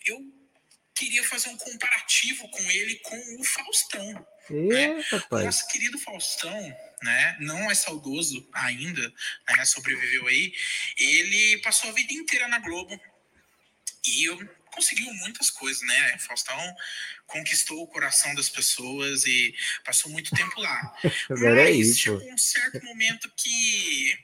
[0.05, 0.19] Eu
[0.95, 4.27] queria fazer um comparativo com ele com o Faustão.
[4.49, 5.45] O rapaz.
[5.45, 9.13] nosso querido Faustão, né, não é saudoso ainda,
[9.49, 10.53] né, sobreviveu aí.
[10.97, 12.97] Ele passou a vida inteira na Globo
[14.05, 14.39] e eu-
[14.75, 16.17] conseguiu muitas coisas, né?
[16.19, 16.75] Faustão
[17.25, 20.95] conquistou o coração das pessoas e passou muito tempo lá.
[21.31, 21.99] Agora é Mas isso.
[21.99, 24.17] chegou um certo momento que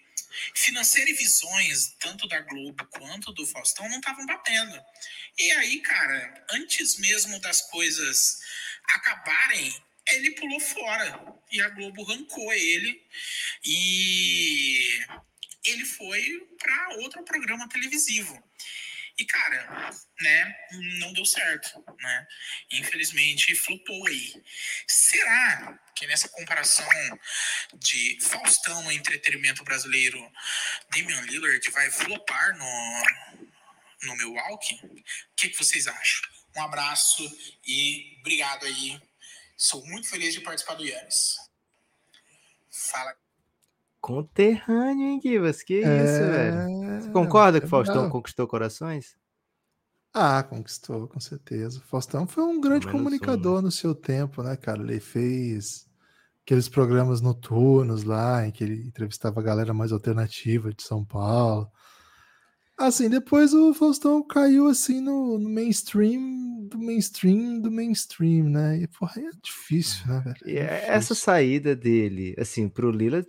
[0.54, 4.80] financeiro e visões, tanto da Globo quanto do Faustão, não estavam batendo.
[5.38, 8.40] E aí, cara, antes mesmo das coisas
[8.96, 9.74] acabarem,
[10.08, 11.20] ele pulou fora.
[11.52, 13.02] E a Globo arrancou ele.
[13.66, 15.00] E
[15.66, 18.42] ele foi para outro programa televisivo.
[19.22, 20.56] E, cara, né,
[21.00, 22.28] não deu certo, né?
[22.72, 24.34] Infelizmente, flopou aí.
[24.88, 26.90] Será que nessa comparação
[27.76, 30.18] de Faustão no entretenimento brasileiro,
[30.90, 33.04] Damian Lillard vai flopar no,
[34.08, 34.80] no Milwaukee?
[34.84, 35.04] O
[35.36, 36.28] que, que vocês acham?
[36.56, 37.24] Um abraço
[37.64, 39.00] e obrigado aí.
[39.56, 41.38] Sou muito feliz de participar do Yannis.
[42.72, 43.16] Fala.
[44.00, 45.62] Conterrâneo, hein, Givas?
[45.62, 46.81] Que isso, velho?
[47.14, 49.16] Você É, concorda é que o Faustão conquistou corações?
[50.14, 51.82] Ah, conquistou, com certeza.
[51.82, 54.82] Faustão foi um grande menos um, comunicador no seu tempo, né, cara?
[54.82, 55.88] Ele fez
[56.46, 61.72] aqueles programas noturnos lá, em que ele entrevistava a galera mais alternativa de São Paulo.
[62.78, 68.78] Assim, depois o Faustão caiu assim no, no mainstream do mainstream do mainstream, né?
[68.82, 70.38] E porra, é difícil, né, velho?
[70.46, 71.16] E É é- essa difícil.
[71.16, 73.24] saída dele, assim, pro Lila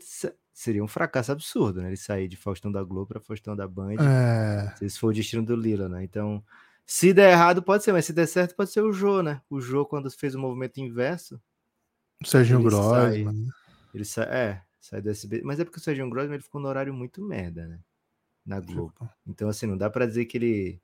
[0.53, 1.89] seria um fracasso absurdo, né?
[1.89, 3.95] Ele sair de Faustão da Globo para Faustão da Band.
[3.95, 6.05] É, Se esse for o destino do Lila, né?
[6.05, 6.45] Então,
[6.85, 9.41] se der errado, pode ser, mas se der certo, pode ser o Jô, né?
[9.49, 11.41] O Jô, quando fez o movimento inverso,
[12.23, 12.61] o Serginho
[13.33, 13.51] né?
[13.95, 14.27] ele sai.
[14.29, 15.43] É, sai do SB.
[15.43, 17.81] Mas é porque o Sérgio Grossman ele ficou no horário muito merda, né?
[18.45, 19.09] Na Globo.
[19.27, 20.83] Então, assim, não dá pra dizer que ele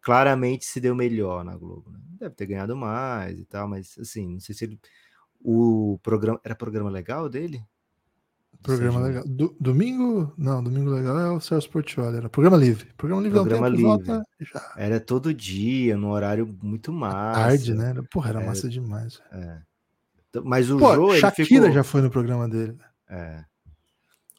[0.00, 1.90] claramente se deu melhor na Globo.
[1.90, 1.98] Né?
[2.20, 4.80] Deve ter ganhado mais e tal, mas, assim, não sei se ele.
[5.40, 6.40] O programa.
[6.44, 7.64] Era programa legal dele?
[8.62, 9.24] Programa legal.
[9.26, 12.88] Do- domingo, não, domingo legal é o Celso Portioli, era programa livre.
[12.96, 14.04] Programa livre Programa é um tempo livre.
[14.04, 14.72] que volta já.
[14.76, 17.40] Era todo dia, num horário muito massa.
[17.40, 17.94] Tarde, né?
[18.10, 19.22] Porra, era Era- massa demais.
[20.28, 21.72] Então, Mas o Pô, Jô, ele Shakira ficou...
[21.72, 22.76] já foi no programa dele.
[23.08, 23.44] É.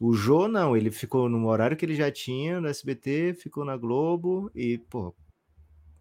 [0.01, 3.75] O Jô, não, ele ficou no horário que ele já tinha no SBT, ficou na
[3.77, 5.15] Globo e, pô,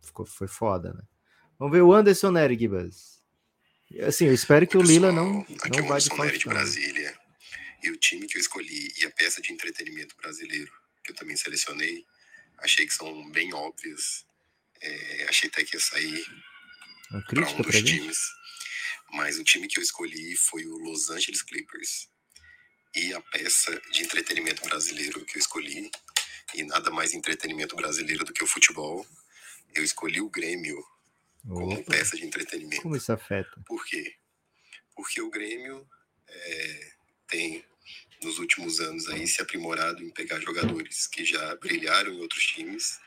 [0.03, 1.03] ficou, foi foda, né?
[1.59, 3.23] Vamos ver o Anderson Nery, Gibas.
[4.07, 6.39] Assim, eu espero que o Lila não, Aqui é não o vá de Anderson Nery
[6.39, 6.45] de.
[6.49, 7.15] Brasília.
[7.83, 10.73] E o time que eu escolhi e a peça de entretenimento brasileiro
[11.05, 12.05] que eu também selecionei,
[12.59, 14.27] achei que são bem óbvias.
[14.81, 16.25] É, achei até que ia sair
[17.29, 18.19] para um dos times.
[19.13, 22.09] Mas o time que eu escolhi foi o Los Angeles Clippers.
[22.95, 25.91] E a peça de entretenimento brasileiro que eu escolhi,
[26.55, 29.07] e nada mais entretenimento brasileiro do que o futebol,
[29.75, 30.83] eu escolhi o Grêmio
[31.47, 32.83] como Opa, peça de entretenimento.
[32.83, 33.63] como isso afeta?
[33.67, 34.17] Por quê?
[34.95, 35.89] Porque o Grêmio
[36.27, 36.93] é,
[37.29, 37.65] tem,
[38.23, 42.99] nos últimos anos, aí, se aprimorado em pegar jogadores que já brilharam em outros times,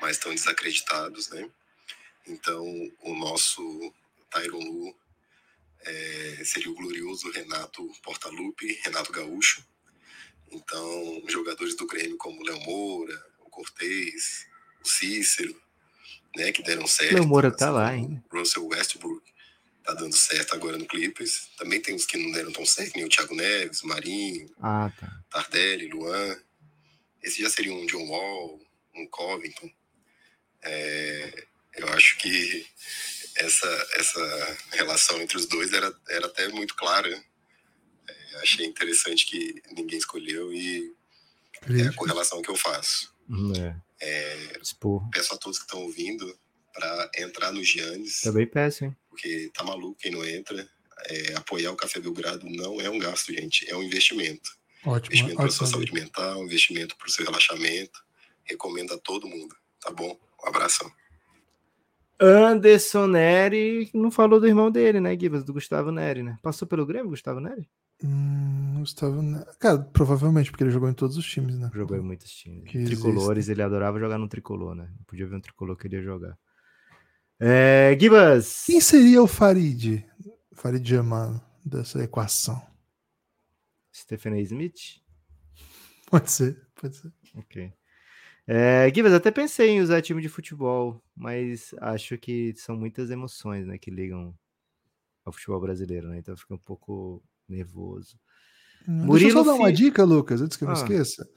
[0.00, 1.48] mas estão desacreditados, né?
[2.26, 2.64] Então,
[3.00, 3.94] o nosso
[4.30, 4.96] Tyron Lu
[5.82, 9.64] é, seria o glorioso Renato Portaluppi, Renato Gaúcho.
[10.50, 14.46] Então, jogadores do Grêmio como Léo Moura, o Cortez,
[14.84, 15.60] o Cícero,
[16.36, 17.14] né, que deram certo.
[17.14, 18.22] Léo Moura tá lá ainda.
[18.32, 19.35] Russell Westbrook
[19.86, 21.48] tá dando certo agora no Clippers.
[21.56, 25.24] Também tem uns que não deram tão certo, nem o Thiago Neves, Marinho, Ah, tá.
[25.30, 26.36] Tardelli, Luan.
[27.22, 28.60] Esse já seria um John Wall,
[28.94, 29.70] um Covington.
[30.62, 32.66] É, eu acho que
[33.36, 37.08] essa, essa relação entre os dois era, era até muito clara
[38.08, 40.94] É, achei interessante que ninguém escolheu e
[41.68, 43.12] é a correlação que eu faço.
[43.28, 44.58] Hum, É, É,
[45.12, 46.38] peço a todos que estão ouvindo
[46.76, 48.96] para entrar no Giannis, Tá bem péssimo, hein?
[49.08, 50.68] porque tá maluco quem não entra.
[51.08, 54.50] É, apoiar o Café Belgrado não é um gasto, gente, é um investimento.
[54.84, 58.00] Ótimo, Investimento para sua saúde mental, investimento para o seu relaxamento.
[58.44, 60.18] Recomendo a todo mundo, tá bom?
[60.44, 60.90] Um abração.
[62.18, 65.44] Anderson Neri não falou do irmão dele, né, Gibas?
[65.44, 66.38] Do Gustavo Neri, né?
[66.42, 67.68] Passou pelo Grêmio, Gustavo Neri?
[68.02, 71.70] Hum, Gustavo, Ne- cara, provavelmente porque ele jogou em todos os times, né?
[71.74, 72.70] Jogou em muitos times.
[72.70, 74.88] Que Tricolores, ele adorava jogar no tricolor, né?
[74.96, 76.38] Não podia ver um tricolor que ele ia jogar.
[77.38, 78.64] É, Gibas!
[78.64, 80.04] Quem seria o Farid?
[80.54, 82.60] Farid Germano dessa equação?
[83.94, 84.40] Stephen A.
[84.40, 85.00] Smith?
[86.10, 87.12] Pode ser, pode ser.
[87.34, 87.72] Ok.
[88.46, 93.66] É, Gibas, até pensei em usar time de futebol, mas acho que são muitas emoções,
[93.66, 94.34] né, que ligam
[95.24, 96.18] ao futebol brasileiro, né?
[96.18, 98.16] Então eu fico um pouco nervoso.
[98.88, 100.76] Hum, Deixa eu Murilo só dar uma dica, Lucas, antes que eu me Ah.
[100.78, 101.28] esqueça.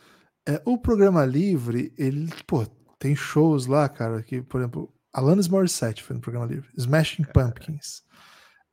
[0.48, 2.66] É, o programa livre, ele, pô,
[3.00, 8.04] tem shows lá, cara, que, por exemplo, Alanis Morissette foi no programa livre, Smashing Pumpkins,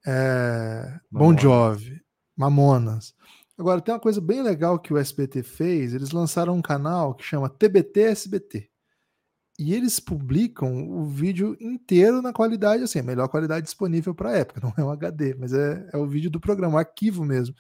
[0.07, 1.37] é, Bon.
[1.37, 2.01] Jovi,
[2.37, 3.15] Mamonas.
[3.59, 7.25] Agora, tem uma coisa bem legal que o SBT fez, eles lançaram um canal que
[7.25, 8.71] chama TBT SBT.
[9.59, 14.37] E eles publicam o vídeo inteiro na qualidade, assim, a melhor qualidade disponível para a
[14.37, 17.55] época, não é um HD, mas é, é o vídeo do programa, o arquivo mesmo.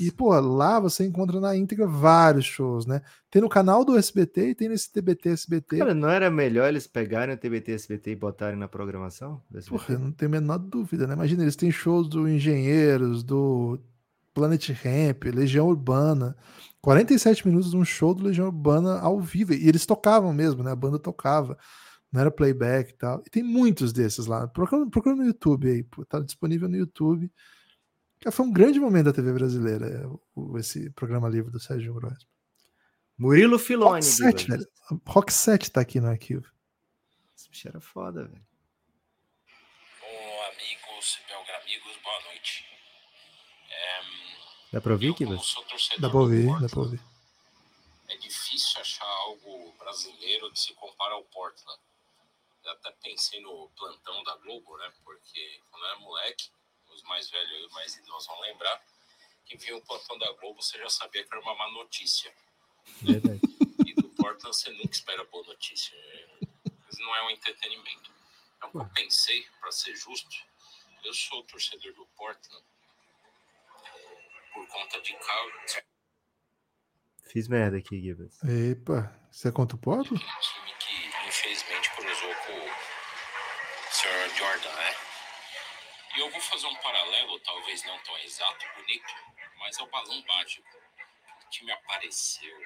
[0.00, 3.02] E, pô, lá você encontra na íntegra vários shows, né?
[3.30, 5.78] Tem no canal do SBT e tem nesse TBT SBT.
[5.78, 9.42] Cara, não era melhor eles pegarem o TBT SBT e botarem na programação?
[9.68, 11.14] Porra, eu não tenho a menor dúvida, né?
[11.14, 13.78] Imagina, eles têm shows do Engenheiros, do
[14.32, 16.36] Planet Ramp, Legião Urbana.
[16.80, 19.52] 47 minutos de um show do Legião Urbana ao vivo.
[19.52, 20.70] E eles tocavam mesmo, né?
[20.70, 21.58] A banda tocava.
[22.12, 23.22] Não era playback e tal.
[23.26, 24.46] E tem muitos desses lá.
[24.46, 25.82] Procura, procura no YouTube aí.
[25.82, 27.30] Pô, tá disponível no YouTube.
[28.20, 32.26] Cara, Foi um grande momento da TV brasileira, é, esse programa livre do Sérgio Gross.
[33.18, 34.58] Murilo Filoni, Rock 7, Gibas.
[34.58, 34.70] velho.
[35.06, 36.44] Rock 7 tá aqui no arquivo.
[37.36, 38.46] Esse bicho era foda, velho.
[40.00, 42.64] Bom, amigos, belgramigos, boa noite.
[43.70, 44.00] É,
[44.72, 47.00] Dá pra ouvir, torcedor Dá pra ouvir, Portland, dá pra ouvir.
[48.08, 51.80] É difícil achar algo brasileiro que se compara ao Portland.
[52.64, 54.92] Eu até pensei no plantão da Globo, né?
[55.04, 56.50] Porque quando eu era moleque,
[56.96, 58.82] os mais velhos e os mais idosos vão lembrar,
[59.44, 62.34] que via o plantão da Globo, você já sabia que era uma má notícia.
[63.02, 63.40] Verdade.
[63.86, 65.96] E do Portland você nunca espera boa notícia.
[66.64, 68.10] Mas não é um entretenimento.
[68.56, 70.36] Então, o que eu pensei, para ser justo,
[71.04, 72.64] eu sou torcedor do Portland
[73.84, 75.84] é, por conta de causa.
[77.30, 78.42] Fiz merda aqui, Gibas.
[78.42, 80.14] Epa, você é contra o Porto?
[80.14, 82.86] um time que infelizmente cruzou com o
[83.92, 84.36] Sr.
[84.36, 85.15] Jordan, né?
[86.16, 89.14] E eu vou fazer um paralelo, talvez não tão exato, bonito,
[89.58, 90.66] mas é o balão mágico.
[91.44, 92.58] O time apareceu,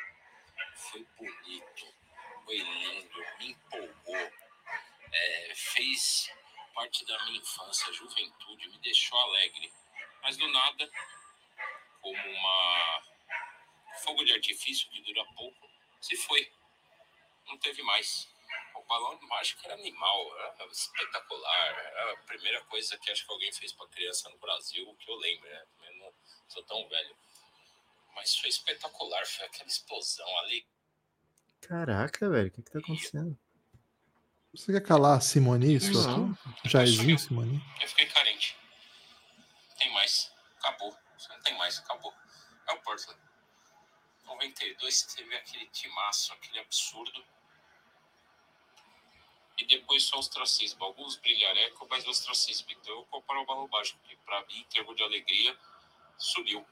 [0.76, 1.94] foi bonito,
[2.44, 4.32] foi lindo, me empolgou,
[5.12, 6.32] é, fez
[6.72, 9.72] parte da minha infância, juventude, me deixou alegre.
[10.22, 10.88] Mas do nada,
[12.01, 13.03] como uma
[14.05, 15.68] fogo de artifício que dura pouco,
[16.01, 16.53] se foi
[17.48, 18.30] não teve mais.
[18.91, 21.79] O balão de mágica era animal, era espetacular.
[21.79, 25.14] Era a primeira coisa que acho que alguém fez para criança no Brasil, que eu
[25.14, 25.64] lembro, né?
[25.84, 26.12] Eu não
[26.49, 27.17] sou tão velho.
[28.17, 30.67] Mas foi espetacular, foi aquela explosão ali.
[31.61, 33.38] Caraca, velho, o que que tá acontecendo?
[34.53, 36.37] Você quer calar a Simoni, sua?
[36.64, 37.62] Jairzinho, Simoni?
[37.80, 38.57] Eu fiquei carente.
[39.68, 40.33] Não tem mais.
[40.57, 40.96] Acabou.
[41.29, 42.12] Não tem mais, acabou.
[42.67, 43.21] É o Portland.
[44.25, 47.25] 92 teve aquele timaço, aquele absurdo.
[49.61, 50.82] E depois só ostracismo.
[50.82, 52.66] Alguns brilharecos, mas ostracismo.
[52.70, 55.54] Então eu comparo o balão mágico, que pra mim, em termos de alegria,
[56.16, 56.64] subiu.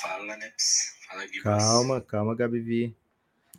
[0.00, 0.96] Fala, Neps.
[1.08, 1.42] Fala, Gibas.
[1.42, 2.96] Calma, calma, Gabivi.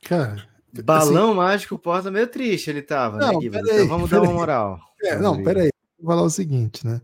[0.04, 0.48] Cara.
[0.84, 3.62] Balão mágico, porta meio triste ele tava, Não, né, Gibas?
[3.62, 4.80] peraí, Então vamos dar uma moral.
[5.02, 5.70] É, não, peraí.
[6.00, 7.02] Vou falar o seguinte, né?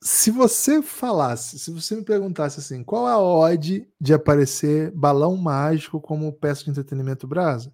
[0.00, 6.00] Se você falasse, se você me perguntasse assim, qual a odd de aparecer balão mágico
[6.00, 7.72] como peça de entretenimento brasa?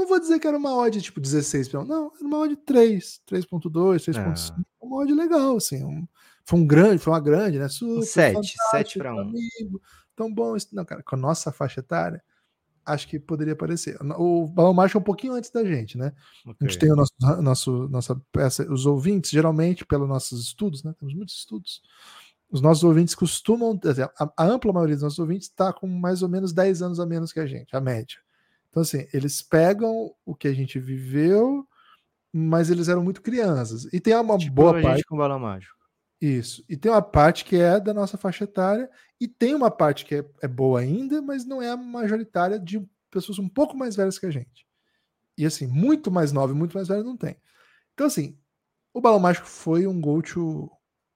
[0.00, 1.82] Não vou dizer que era uma odd tipo 16, não,
[2.16, 6.06] era uma odd 3, 3.2, 3.5, uma odd legal, assim, um-
[6.44, 7.68] foi um grande, foi uma grande, né?
[7.68, 9.18] Super, Um 7, fantástico, 7 para 1.
[9.20, 9.82] amigo,
[10.16, 12.22] tão bom, não, cara, com a nossa faixa etária,
[12.86, 13.96] acho que poderia aparecer.
[14.18, 16.12] O balão mágico é um pouquinho antes da gente, né?
[16.46, 17.12] A gente tem o nosso,
[17.42, 20.94] nosso, nossa peça, os ouvintes, geralmente, pelos nossos estudos, né?
[20.98, 21.82] Temos muitos estudos.
[22.50, 23.78] Os nossos ouvintes costumam.
[24.18, 27.06] A, a ampla maioria dos nossos ouvintes está com mais ou menos 10 anos a
[27.06, 28.16] menos que a gente, a média.
[28.70, 31.66] Então, assim, eles pegam o que a gente viveu,
[32.32, 33.84] mas eles eram muito crianças.
[33.92, 34.98] E tem uma Tipo boa parte.
[34.98, 35.74] gente com balão mágico.
[36.20, 36.64] Isso.
[36.68, 38.88] E tem uma parte que é da nossa faixa etária,
[39.20, 42.86] e tem uma parte que é, é boa ainda, mas não é a majoritária de
[43.10, 44.66] pessoas um pouco mais velhas que a gente.
[45.36, 47.36] E assim, muito mais nova e muito mais velha não tem.
[47.94, 48.38] Então, assim,
[48.94, 50.70] o Balão Mágico foi um go-to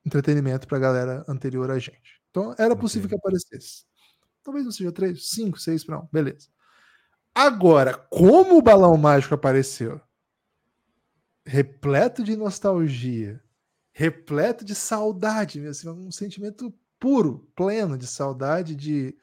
[0.04, 2.20] entretenimento pra galera anterior a gente.
[2.30, 3.84] Então, era possível que aparecesse.
[4.42, 6.48] Talvez não seja três, cinco, seis para beleza.
[7.34, 10.00] Agora, como o Balão Mágico apareceu?
[11.44, 13.42] Repleto de nostalgia,
[13.92, 19.16] repleto de saudade, assim, um sentimento puro, pleno de saudade, de.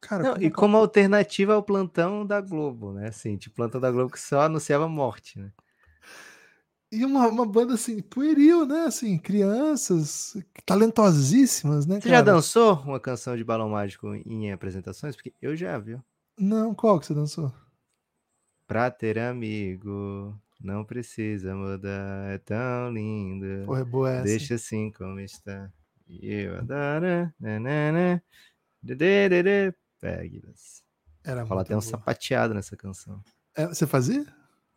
[0.00, 3.08] Cara, Não, e como alternativa ao plantão da Globo, né?
[3.08, 5.50] Assim, tipo, plantão da Globo que só anunciava morte, né?
[6.92, 8.82] E uma, uma banda assim, pueril, né?
[8.82, 12.00] Assim, crianças talentosíssimas, né?
[12.00, 15.16] Você já dançou uma canção de balão mágico em apresentações?
[15.16, 16.04] Porque eu já, viu?
[16.38, 17.52] Não, qual que você dançou?
[18.66, 23.66] Pra ter amigo, não precisa mudar, é tão lindo.
[23.66, 24.24] Porra, é boa essa.
[24.24, 25.70] Deixa assim como está.
[26.08, 27.32] E eu adoro.
[27.38, 28.22] Nanana,
[28.82, 30.82] dededede, Pegue-las.
[31.22, 31.90] Era Fala até um boa.
[31.90, 33.22] sapateado nessa canção.
[33.56, 34.26] É, você fazia?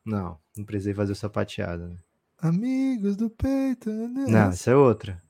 [0.06, 1.90] Não, não precisei fazer o sapateado.
[1.90, 1.98] Né?
[2.38, 3.90] Amigos do peito.
[3.90, 4.26] Né?
[4.28, 5.22] Não, essa é outra.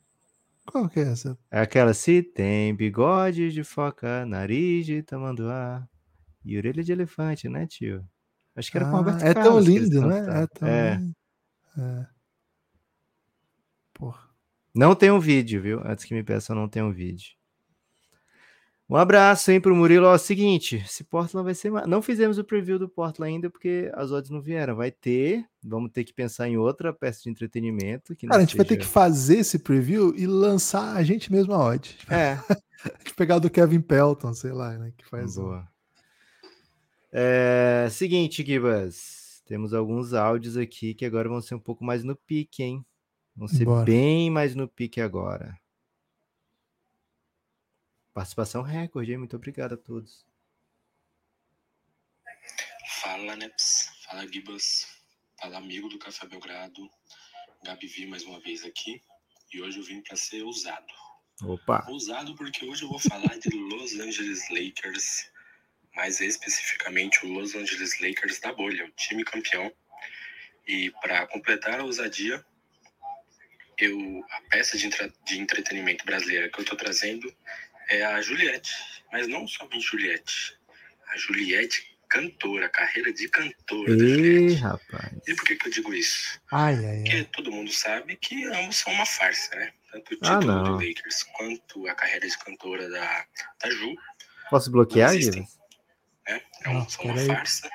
[0.66, 1.38] Qual que é essa?
[1.50, 5.88] É aquela se tem bigode de foca, nariz de tamanduá
[6.48, 8.04] e orelha de elefante, né, tio?
[8.56, 10.44] Acho que era com Ah, Roberto é tão Carlos eles lindo, né?
[10.44, 10.96] É tão É.
[10.96, 11.16] lindo.
[11.78, 12.08] É.
[13.94, 14.28] Porra.
[14.74, 15.82] Não tem um vídeo, viu?
[15.86, 17.32] Antes que me peçam, não tem um vídeo.
[18.90, 20.06] Um abraço, hein, pro Murilo.
[20.08, 21.70] Ó, seguinte, se Portland vai ser...
[21.88, 24.76] Não fizemos o preview do Portland ainda porque as odds não vieram.
[24.78, 28.16] Vai ter, vamos ter que pensar em outra peça de entretenimento.
[28.16, 31.30] Que Cara, a gente vai ter seja- que fazer esse preview e lançar a gente
[31.32, 31.98] mesmo a odd.
[32.10, 32.38] É.
[32.86, 34.94] A gente pegar o do Kevin Pelton, sei lá, né?
[34.96, 35.36] Que faz.
[35.36, 35.68] Boa.
[37.20, 39.42] É, seguinte, Gibas.
[39.48, 42.86] Temos alguns áudios aqui que agora vão ser um pouco mais no pique, hein?
[43.36, 43.86] Vão ser Bora.
[43.86, 45.60] bem mais no pique agora.
[48.14, 49.18] Participação recorde, hein?
[49.18, 50.28] Muito obrigado a todos.
[53.02, 53.90] Fala, Neps.
[54.06, 54.86] Fala, Gibas.
[55.42, 56.88] Fala, amigo do Café Belgrado.
[57.64, 59.02] Gabi Vi mais uma vez aqui.
[59.52, 60.94] E hoje eu vim para ser ousado.
[61.42, 61.84] Opa!
[61.90, 65.32] Ousado porque hoje eu vou falar de Los Angeles Lakers.
[65.98, 69.72] Mais especificamente o Los Angeles Lakers da bolha, o time campeão.
[70.68, 72.46] E para completar a ousadia,
[73.80, 77.34] eu, a peça de, entre- de entretenimento brasileira que eu estou trazendo
[77.90, 78.72] é a Juliette.
[79.12, 80.58] Mas não somente Juliette.
[81.10, 84.56] A Juliette cantora, carreira de cantora da Ih, Juliette.
[84.62, 85.12] rapaz.
[85.28, 86.40] E por que, que eu digo isso?
[86.52, 86.98] Ai, ai, ai.
[87.04, 89.74] Porque todo mundo sabe que ambos são uma farsa, né?
[89.92, 90.76] Tanto o Ah, título do não.
[90.76, 93.26] Lakers quanto a carreira de cantora da,
[93.64, 93.96] da Ju
[94.50, 95.14] Posso bloquear.
[95.18, 95.57] Gibas?
[96.28, 96.42] Né?
[96.64, 97.70] É um, uma farsa.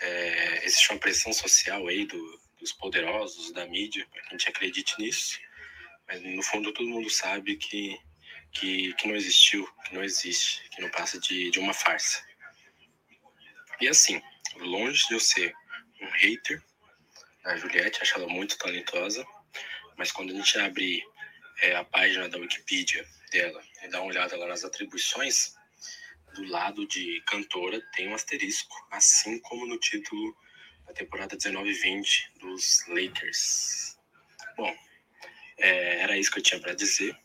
[0.00, 4.48] É, existe uma pressão social aí do- dos poderosos, da mídia, para que a gente
[4.48, 5.38] acredite nisso.
[6.06, 7.98] Mas no fundo todo mundo sabe que,
[8.52, 12.22] que, que não existiu, que não existe, que não passa de, de uma farsa.
[13.80, 14.20] E assim,
[14.56, 15.54] longe de eu ser
[16.00, 16.62] um hater
[17.44, 19.24] da Juliette, acho ela muito talentosa,
[19.96, 21.02] mas quando a gente abre
[21.60, 25.54] é, a página da Wikipedia dela e dá uma olhada lá nas atribuições,
[26.38, 30.36] do lado de cantora tem um asterisco, assim como no título
[30.86, 33.98] da temporada 19-20 dos Lakers.
[34.56, 34.74] Bom,
[35.58, 37.16] é, era isso que eu tinha para dizer.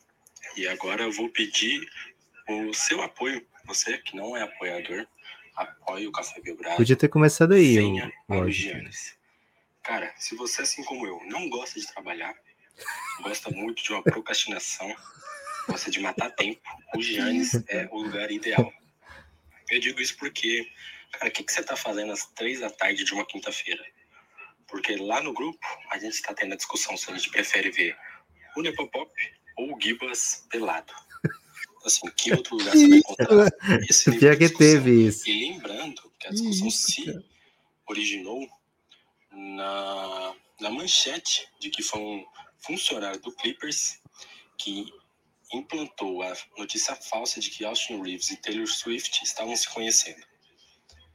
[0.57, 1.87] E agora eu vou pedir
[2.49, 3.45] o seu apoio.
[3.65, 5.07] Você que não é apoiador,
[5.55, 6.75] apoie o Café Belgrado.
[6.75, 7.77] Podia ter começado aí,
[8.27, 9.15] o o Giannis.
[9.83, 12.33] Cara, se você, assim como eu, não gosta de trabalhar,
[13.21, 14.93] gosta muito de uma procrastinação,
[15.67, 16.61] gosta de matar tempo,
[16.95, 18.73] o Giannis é o lugar ideal.
[19.73, 20.71] Eu digo isso porque,
[21.11, 23.83] cara, o que, que você tá fazendo às três da tarde de uma quinta-feira?
[24.67, 27.97] Porque lá no grupo, a gente está tendo a discussão se a gente prefere ver
[28.55, 29.11] o Nepopop
[29.57, 30.93] ou o Gibas pelado.
[31.85, 33.49] Assim, que outro lugar você vai encontrar
[33.89, 35.27] esse nível Pior que teve isso.
[35.27, 37.25] E lembrando que a discussão se
[37.85, 38.47] originou
[39.31, 42.25] na, na manchete de que foi um
[42.59, 43.99] funcionário do Clippers
[44.57, 44.85] que
[45.53, 50.21] implantou a notícia falsa de que Austin Reeves e Taylor Swift estavam se conhecendo.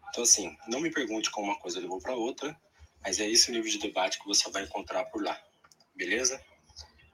[0.09, 2.56] Então, assim, não me pergunte como uma coisa levou para outra,
[3.02, 5.39] mas é esse o nível de debate que você vai encontrar por lá.
[5.94, 6.40] Beleza?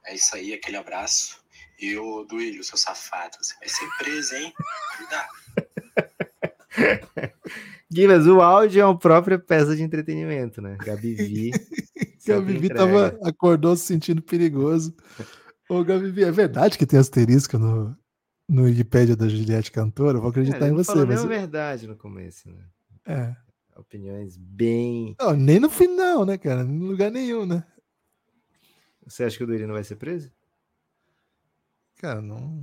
[0.07, 1.43] É isso aí, aquele abraço.
[1.81, 4.53] E o Duílio, seu safado, você vai ser preso, hein?
[4.97, 5.29] Cuidado.
[7.91, 10.77] Gibas, o áudio é uma própria peça de entretenimento, né?
[10.81, 11.51] Gabi Vi.
[12.25, 14.95] Que a Vivi tava, acordou se sentindo perigoso.
[15.69, 17.97] Ô, Gabi, é verdade que tem asterisco no,
[18.49, 20.19] no Wikipedia da Juliette Cantora?
[20.19, 20.93] Eu vou acreditar Cara, em você.
[20.93, 21.17] falou Mas...
[21.17, 22.65] nenhuma verdade no começo, né?
[23.07, 23.37] É.
[23.77, 25.17] Opiniões bem.
[25.19, 26.63] Não, nem no final, né, cara?
[26.63, 27.65] Em lugar nenhum, né?
[29.07, 30.31] Você acha que o Duílio não vai ser preso?
[32.05, 32.63] cara, não.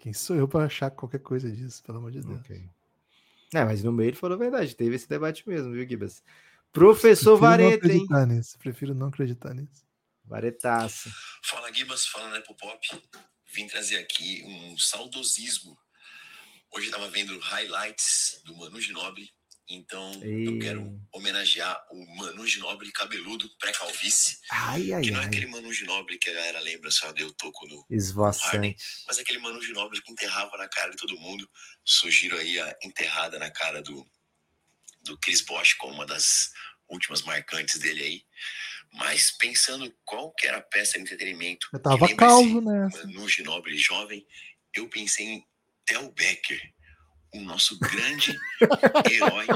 [0.00, 2.40] Quem, sou eu para achar qualquer coisa disso, pelo amor de Deus?
[2.40, 2.68] Ok.
[3.54, 6.24] É, mas no meio ele falou a verdade, teve esse debate mesmo, viu, Gibas?
[6.72, 7.92] Professor Prefiro Vareta, hein?
[7.92, 8.58] acreditar nisso.
[8.58, 9.84] Prefiro não acreditar nisso.
[10.24, 11.10] Varetaço.
[11.42, 12.86] Fala Gibas, fala Nepopop.
[13.52, 15.78] Vim trazer aqui um saudosismo.
[16.72, 19.30] Hoje estava vendo highlights do Manu Ginobili,
[19.68, 24.38] então eu quero homenagear o Manu Ginobili cabeludo, pré-calvície.
[24.50, 25.28] Ai, ai, que não é ai.
[25.28, 28.76] aquele Manu Ginobili que a galera lembra, só deu toco no, Esvoaçante.
[29.06, 31.48] mas aquele Manu Ginobili que enterrava na cara de todo mundo.
[31.84, 34.04] Surgiram aí a enterrada na cara do,
[35.02, 36.50] do Chris Bosh como uma das
[36.88, 38.26] últimas marcantes dele aí.
[38.94, 43.06] Mas pensando qual que era a peça de entretenimento Eu tava calvo nessa.
[43.08, 44.24] no Ginobili jovem,
[44.74, 45.46] eu pensei em
[45.84, 46.60] Tel Becker,
[47.34, 48.38] o nosso grande
[49.10, 49.46] herói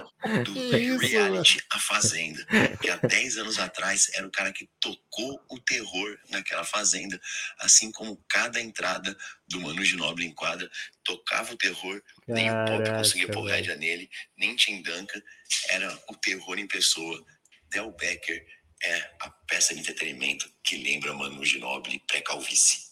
[0.44, 2.44] do isso, reality A Fazenda,
[2.80, 7.20] que há 10 anos atrás era o cara que tocou o terror naquela fazenda,
[7.60, 9.16] assim como cada entrada
[9.46, 10.68] do Manu Ginobili em quadra
[11.04, 15.22] tocava o terror, nem o Pop Caraca, conseguia pôr rédea nele, nem Tim Duncan,
[15.68, 17.24] era o terror em pessoa.
[17.70, 18.46] Del Becker
[18.82, 22.88] é a peça de entretenimento que lembra Manu Ginobili pré-calvície.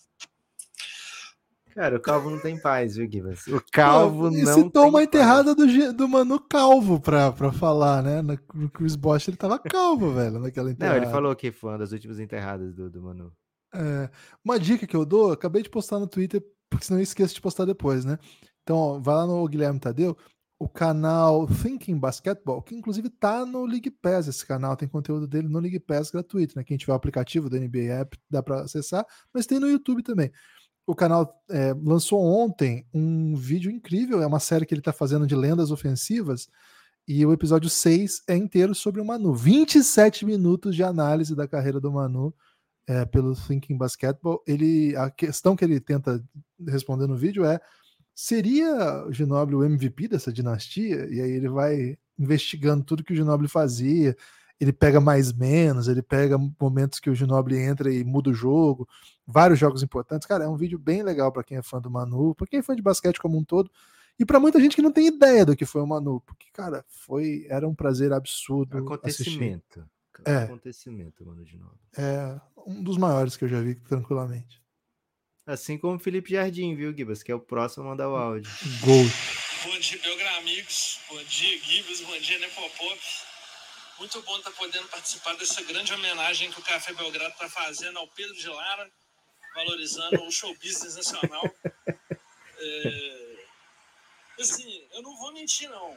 [1.77, 3.47] Cara, o Calvo não tem paz, viu, Gibas?
[3.49, 8.03] O Calvo e não citou tem uma enterrada do, do Manu Calvo pra, pra falar,
[8.03, 8.23] né?
[8.23, 10.97] No, Chris Bosh ele tava calvo, velho, naquela Não, enterrada.
[10.97, 13.31] ele falou que foi uma das últimas enterradas do, do Manu.
[13.75, 14.09] É,
[14.43, 17.43] uma dica que eu dou, acabei de postar no Twitter, porque senão eu esqueço de
[17.43, 18.19] postar depois, né?
[18.63, 20.17] Então, ó, vai lá no Guilherme Tadeu,
[20.59, 25.49] o canal Thinking Basketball, que inclusive tá no League Pass, esse canal tem conteúdo dele
[25.49, 26.65] no League Pass gratuito, né?
[26.65, 29.05] Quem tiver o aplicativo do NBA App dá para acessar,
[29.35, 30.33] mas tem no YouTube também.
[30.87, 35.27] O canal é, lançou ontem um vídeo incrível, é uma série que ele tá fazendo
[35.27, 36.49] de lendas ofensivas,
[37.09, 39.35] e o episódio 6 é inteiro sobre o Manu.
[39.35, 42.35] 27 minutos de análise da carreira do Manu
[42.87, 44.43] é, pelo Thinking Basketball.
[44.47, 46.21] Ele, a questão que ele tenta
[46.67, 47.61] responder no vídeo é:
[48.17, 51.07] seria o Ginobili o MVP dessa dinastia?
[51.11, 54.17] E aí ele vai investigando tudo que o Ginobili fazia.
[54.59, 58.89] Ele pega mais menos, ele pega momentos que o Ginobili entra e muda o jogo,
[59.27, 60.27] vários jogos importantes.
[60.27, 62.63] Cara, é um vídeo bem legal para quem é fã do Manu, para quem é
[62.63, 63.71] fã de basquete como um todo,
[64.19, 66.83] e para muita gente que não tem ideia do que foi o Manu, porque cara,
[66.89, 69.35] foi era um prazer absurdo assistir.
[69.35, 69.87] Acontecimento.
[70.25, 70.37] É.
[70.45, 71.45] Acontecimento, Manu.
[71.99, 74.65] É um dos maiores que eu já vi tranquilamente.
[75.47, 77.23] Assim como o Felipe Jardim, viu, Gibas?
[77.23, 78.51] Que é o próximo a mandar o áudio.
[78.81, 79.05] Gol.
[79.65, 80.99] Bom dia, Belgra amigos.
[81.09, 82.01] Bom dia, Gibas.
[82.01, 83.01] Bom dia, Nepopop.
[83.99, 88.09] Muito bom estar podendo participar dessa grande homenagem que o Café Belgrado está fazendo ao
[88.09, 88.91] Pedro de Lara,
[89.55, 91.49] valorizando o show business nacional.
[92.59, 93.27] É,
[94.41, 95.97] Assim, eu não vou mentir, não.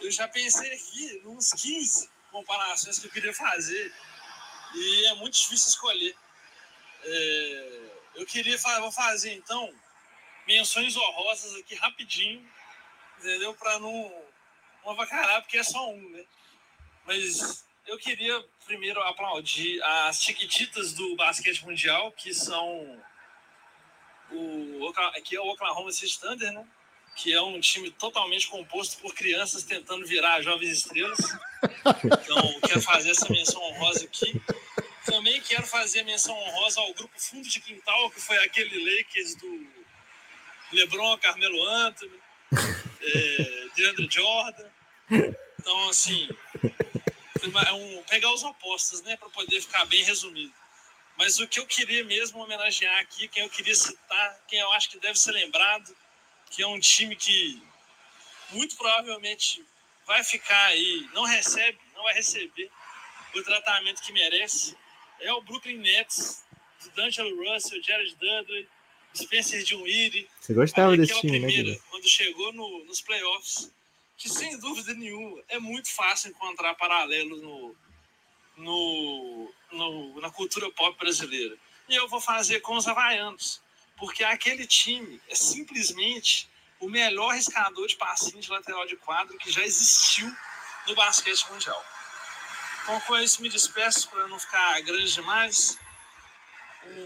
[0.00, 3.92] Eu já pensei aqui nos 15 comparações que eu queria fazer
[4.74, 6.14] e é muito difícil escolher.
[7.04, 9.72] É, eu queria vou fazer, então,
[10.46, 12.46] menções honrosas aqui rapidinho,
[13.18, 13.54] entendeu?
[13.54, 14.24] Para não,
[14.84, 16.24] não avacalhar, porque é só um, né?
[17.06, 23.02] Mas eu queria primeiro aplaudir as chiquititas do basquete mundial, que são
[24.30, 24.92] o,
[25.24, 26.66] que é o Oklahoma City Thunder, né?
[27.16, 31.18] Que é um time totalmente composto por crianças tentando virar jovens estrelas.
[32.04, 34.40] Então, quero fazer essa menção honrosa aqui.
[35.32, 39.66] Também quero fazer menção honrosa ao grupo Fundo de Quintal, que foi aquele Lakers do
[40.72, 42.20] LeBron, Carmelo Anthony,
[43.00, 44.68] é, DeAndre Jordan.
[45.58, 46.28] Então, assim,
[47.66, 50.52] é um, pegar os opostos, né, para poder ficar bem resumido.
[51.16, 54.90] Mas o que eu queria mesmo homenagear aqui, quem eu queria citar, quem eu acho
[54.90, 55.96] que deve ser lembrado,
[56.50, 57.62] que é um time que
[58.50, 59.64] muito provavelmente
[60.04, 62.70] vai ficar aí, não recebe, não vai receber
[63.34, 64.76] o tratamento que merece,
[65.22, 66.44] é o Brooklyn Nets,
[66.82, 68.68] do D'Angelo Russell, Jared Dudley,
[69.14, 71.84] Spencer Dinwiddie, Você gostava desse time, né, primeira, Gibas?
[71.90, 73.70] quando chegou no- nos playoffs,
[74.16, 77.76] que sem dúvida nenhuma é muito fácil encontrar paralelos no,
[78.56, 81.56] no, no- na cultura pop brasileira.
[81.88, 83.60] E eu vou fazer com os havaianos,
[83.96, 86.48] porque aquele time é simplesmente
[86.80, 90.30] o melhor riscador de passinho de lateral de quadro que já existiu
[90.86, 91.84] no basquete mundial.
[92.82, 95.78] Então, com isso, me despeço para não ficar grande demais.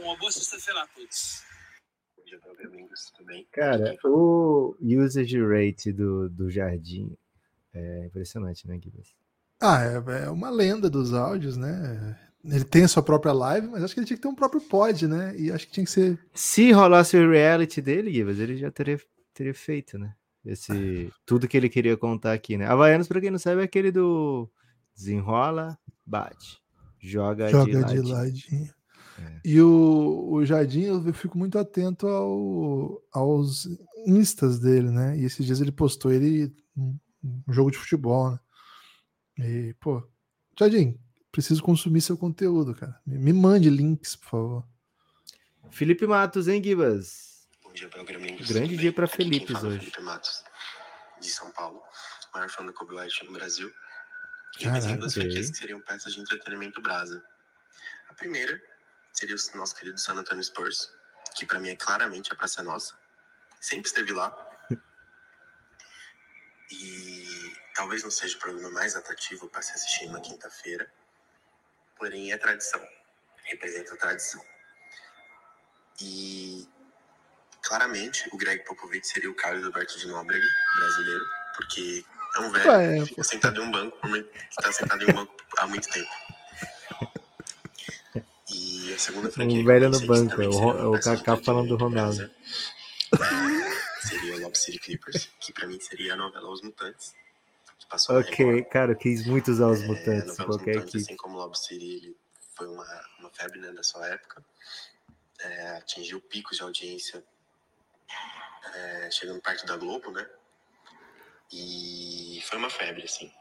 [0.03, 1.43] Uma boa sexta-feira a todos.
[2.16, 3.47] Bom dia, Belga amigos, tudo bem?
[3.53, 7.15] Cara, o usage rate do, do Jardim
[7.74, 9.15] é impressionante, né, Gibas?
[9.61, 12.19] Ah, é, é uma lenda dos áudios, né?
[12.43, 14.62] Ele tem a sua própria live, mas acho que ele tinha que ter um próprio
[14.62, 15.36] pod, né?
[15.36, 16.19] E acho que tinha que ser.
[16.32, 18.98] Se rolasse o reality dele, Gibas, ele já teria,
[19.35, 20.15] teria feito, né?
[20.43, 22.66] Esse, tudo que ele queria contar aqui, né?
[22.66, 24.51] Havaianos, pra quem não sabe, é aquele do
[24.97, 26.59] desenrola, bate,
[26.98, 28.09] joga, Joga de de ladinho.
[28.14, 28.74] ladinho.
[29.18, 29.40] É.
[29.44, 33.66] E o, o Jardim, eu fico muito atento ao, aos
[34.06, 35.16] instas dele, né?
[35.18, 38.40] E esses dias ele postou ele um, um jogo de futebol, né?
[39.39, 40.06] E, pô,
[40.59, 40.98] Jardim,
[41.32, 43.01] preciso consumir seu conteúdo, cara.
[43.06, 44.68] Me, me mande links, por favor.
[45.70, 47.48] Felipe Matos, hein, Gibas?
[47.62, 48.48] Bom dia, Belgraminhos.
[48.48, 49.78] Grande dia para Felipe é hoje.
[49.78, 50.43] Felipe Matos,
[51.20, 51.81] de São Paulo,
[52.35, 53.70] maior fã do Kobe White no Brasil.
[54.62, 55.22] Caraca, duas ok.
[55.22, 57.22] franquias que seriam peças de entretenimento brasa.
[58.08, 58.60] A primeira
[59.12, 60.90] seria o nosso querido San Antonio Spurs,
[61.34, 62.98] que para mim é claramente a praça nossa.
[63.60, 64.34] Sempre esteve lá.
[66.68, 70.92] E talvez não seja o programa mais atrativo para se assistir na quinta-feira,
[71.96, 72.84] porém é tradição.
[73.44, 74.44] Representa a tradição.
[76.00, 76.68] E
[77.62, 80.44] claramente o Greg Popovich seria o Carlos Alberto de Nóbrega,
[80.76, 82.04] brasileiro, porque
[82.36, 85.14] é um velho Ué, que fica sentado em um banco, que está sentado em um
[85.14, 86.10] banco há muito tempo.
[88.48, 91.68] E a segunda franquia Um velho no banco, é o, é o de Kaká falando
[91.68, 92.30] do Ronaldo.
[94.00, 97.12] seria o Lob City Clippers, que pra mim seria a novela Os Mutantes,
[97.78, 100.98] que passou Ok, cara, eu quis muito usar os É, mutantes Os qualquer Mutantes, equipe.
[100.98, 102.16] assim como Lob City, ele
[102.54, 104.42] foi uma, uma febre né, da sua época.
[105.40, 107.22] É, atingiu picos de audiência
[108.74, 110.24] é, chegando perto da Globo, né?
[111.52, 113.32] E foi uma febre, assim.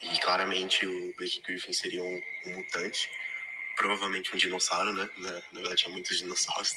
[0.00, 3.10] E claramente o Blake Griffin seria um, um mutante,
[3.76, 5.08] provavelmente um dinossauro, né?
[5.18, 6.72] Na, na verdade, tinha muitos dinossauros.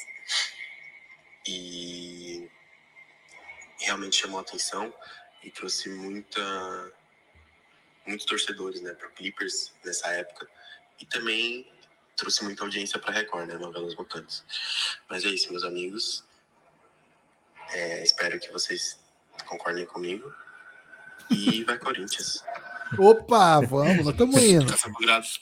[1.47, 2.49] E
[3.80, 4.93] realmente chamou a atenção
[5.43, 6.93] e trouxe muita
[8.06, 10.49] muitos torcedores, né, para Clippers nessa época
[10.99, 11.72] e também
[12.15, 14.43] trouxe muita audiência para Record, né, novelas mutantes.
[15.07, 16.26] Mas é isso, meus amigos.
[17.69, 18.99] É, espero que vocês
[19.45, 20.34] concordem comigo.
[21.31, 22.43] E vai Corinthians.
[22.97, 24.65] Opa, vamos, nós estamos indo.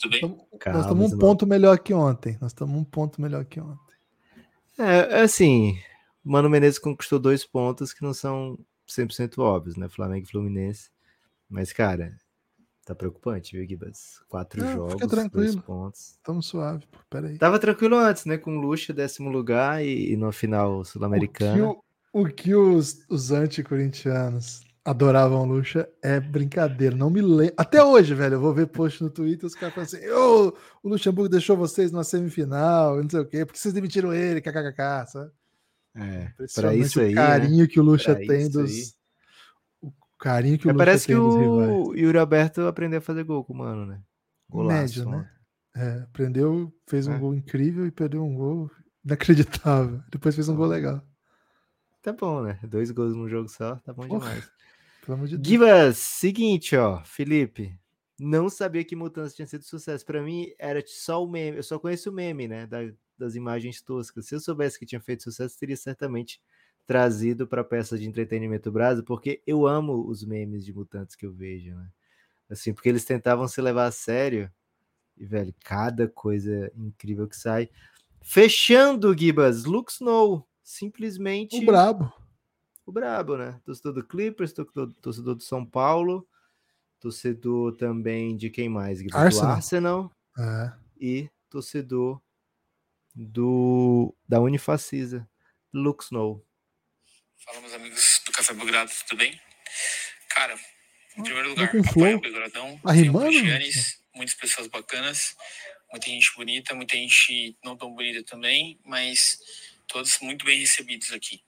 [0.10, 0.38] Bem?
[0.66, 2.38] Nós estamos um ponto melhor que ontem.
[2.42, 3.96] Nós estamos um ponto melhor que ontem.
[4.78, 5.80] É, assim,
[6.24, 9.88] Mano Menezes conquistou dois pontos que não são 100% óbvios, né?
[9.88, 10.90] Flamengo e Fluminense.
[11.50, 12.18] Mas, cara,
[12.86, 14.20] tá preocupante, viu, Gibas?
[14.28, 15.62] Quatro Não, jogos, fica dois tranquilo.
[15.62, 16.12] pontos.
[16.12, 16.98] Estamos suave, pô.
[17.10, 17.38] Pera aí.
[17.38, 18.38] Tava tranquilo antes, né?
[18.38, 21.70] Com Lucha, décimo lugar e, e no final O sul-americana.
[21.70, 21.82] o,
[22.12, 26.96] o que os, os anti-corintianos adoravam o Lucha é brincadeira.
[26.96, 27.54] Não me lembro.
[27.58, 30.90] Até hoje, velho, eu vou ver post no Twitter os caras falam assim: "Ô, o
[30.90, 35.32] Luxemburgo deixou vocês numa semifinal, não sei o quê, porque vocês demitiram ele, kkk, sabe?
[35.96, 37.68] É, pra isso o aí, carinho né?
[37.68, 38.72] que o Lucha Pra tem dos.
[38.72, 38.84] aí.
[39.82, 41.88] O carinho que o É, Lucha parece que tem dos rivais.
[41.88, 44.00] o Yuri Alberto aprendeu a fazer gol com o Mano, né?
[44.50, 45.30] Golaço, Médio, né?
[45.76, 47.20] É, aprendeu, fez um É.
[47.20, 48.72] gol incrível e perdeu um gol
[49.04, 50.02] inacreditável.
[50.12, 51.02] Depois fez um gol legal.
[52.02, 52.58] Tá bom, né?
[52.64, 54.50] Dois gols num jogo só, tá bom Porra, demais.
[55.08, 55.98] Pelo amor de Deus.
[55.98, 57.74] Seguinte, ó, Felipe.
[58.20, 60.06] Não sabia que Mutantes tinha sido sucesso.
[60.06, 61.56] Pra mim, era só o meme.
[61.56, 62.68] Eu só conheço o meme, né?
[62.68, 64.26] da- das imagens toscas.
[64.28, 66.42] Se eu soubesse que tinha feito sucesso, teria certamente
[66.86, 71.32] trazido pra peça de entretenimento brasa, porque eu amo os memes de Mutantes que eu
[71.32, 71.90] vejo, né?
[72.50, 74.52] Assim, porque eles tentavam se levar a sério.
[75.18, 77.70] E, velho, cada coisa incrível que sai.
[78.22, 80.46] Fechando, Gibas, Luke Snow.
[80.62, 82.12] Simplesmente O brabo.
[82.88, 83.60] O brabo, né?
[83.66, 86.28] Torcedor do Clippers, torcedor, torcedor do São Paulo,
[87.00, 89.02] torcedor também de quem mais?
[89.02, 89.30] Guilherme?
[89.30, 89.52] Do Arsenal.
[89.52, 90.74] Arsenal É.
[91.00, 92.22] e torcedor
[93.14, 95.30] do da Unifacisa,
[95.74, 96.46] Luke Snow.
[97.44, 99.40] Fala, meus amigos do Café Belgrado, tudo bem?
[100.30, 100.58] Cara,
[101.18, 102.80] em primeiro lugar, com apoio o Belgradão.
[102.86, 103.32] Arrimando?
[103.34, 105.36] Giannis, muitas pessoas bacanas,
[105.92, 109.40] muita gente bonita, muita gente não tão bonita também, mas
[109.88, 111.44] todos muito bem recebidos aqui.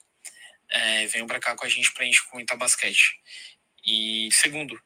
[0.69, 3.19] É, venham pra cá com a gente pra gente comentar basquete.
[3.85, 4.79] E segundo,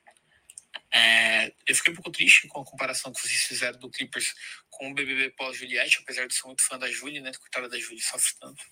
[0.94, 4.34] é, eu fiquei um pouco triste com a comparação que vocês fizeram do Clippers
[4.78, 7.32] com o BBB pós-Juliette, apesar de ser muito fã da Julie, né?
[7.34, 8.64] Coitada da Julie, sofre tanto.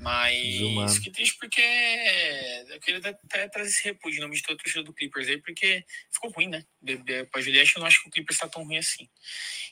[0.00, 0.88] Mas Desumano.
[0.88, 1.60] fiquei triste porque
[2.68, 5.38] eu queria até, trazer esse repúdio em nome de toda a torcida do Clippers aí,
[5.38, 6.64] porque ficou ruim, né?
[6.80, 9.08] BBB pós-Juliette, eu não acho que o Clippers tá tão ruim assim.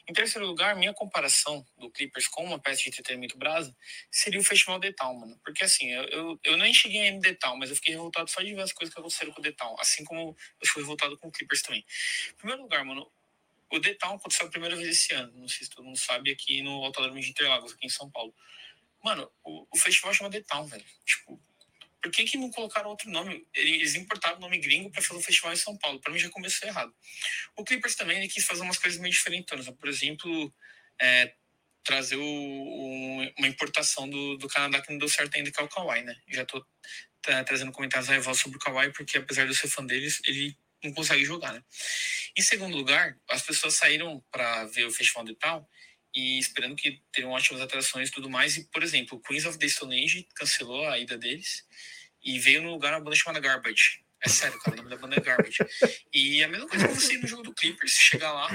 [0.09, 3.75] Em terceiro lugar, minha comparação do Clippers com uma peça de entretenimento brasa
[4.11, 5.41] seria o Festival The Town, mano.
[5.45, 8.43] Porque assim, eu, eu, eu nem cheguei no The Town, mas eu fiquei revoltado só
[8.43, 9.77] de ver as coisas que aconteceram com o The Town.
[9.79, 11.85] Assim como eu fui revoltado com o Clippers também.
[12.31, 13.11] Em primeiro lugar, mano,
[13.71, 15.33] o The Town aconteceu a primeira vez esse ano.
[15.37, 18.35] Não sei se todo mundo sabe, aqui no Autódromo de Interlagos, aqui em São Paulo.
[19.03, 20.85] Mano, o, o festival chama The Town, velho.
[21.07, 21.41] Tipo,
[22.03, 23.47] por que, que não colocaram outro nome?
[23.55, 26.01] Eles importaram o nome gringo pra fazer o festival em São Paulo.
[26.01, 26.95] Pra mim já começou errado.
[27.57, 29.55] O Clippers também ele quis fazer umas coisas meio diferentes.
[29.71, 30.53] Por exemplo,
[31.01, 31.35] é,
[31.85, 35.65] trazer o- um- uma importação do, do Canadá que não deu certo ainda, que é
[35.65, 36.15] o Kawhi, né?
[36.29, 36.65] Já tô
[37.23, 40.57] tá, trazendo comentários raivosos sobre o Kawhi, porque apesar de eu ser fã deles, ele
[40.83, 41.63] não consegue jogar, né?
[42.37, 45.69] Em segundo lugar, as pessoas saíram para ver o Festival de Tal
[46.15, 48.57] e esperando que tenham ótimas atrações e tudo mais.
[48.57, 51.65] E, por exemplo, Queens of the Stone Age cancelou a ida deles
[52.23, 54.05] e veio no lugar uma banda chamada Garbage.
[54.23, 55.59] É sério, cara, o nome da banda é Garbage.
[56.13, 58.51] E a mesma coisa que você ir no jogo do Clippers, chegar lá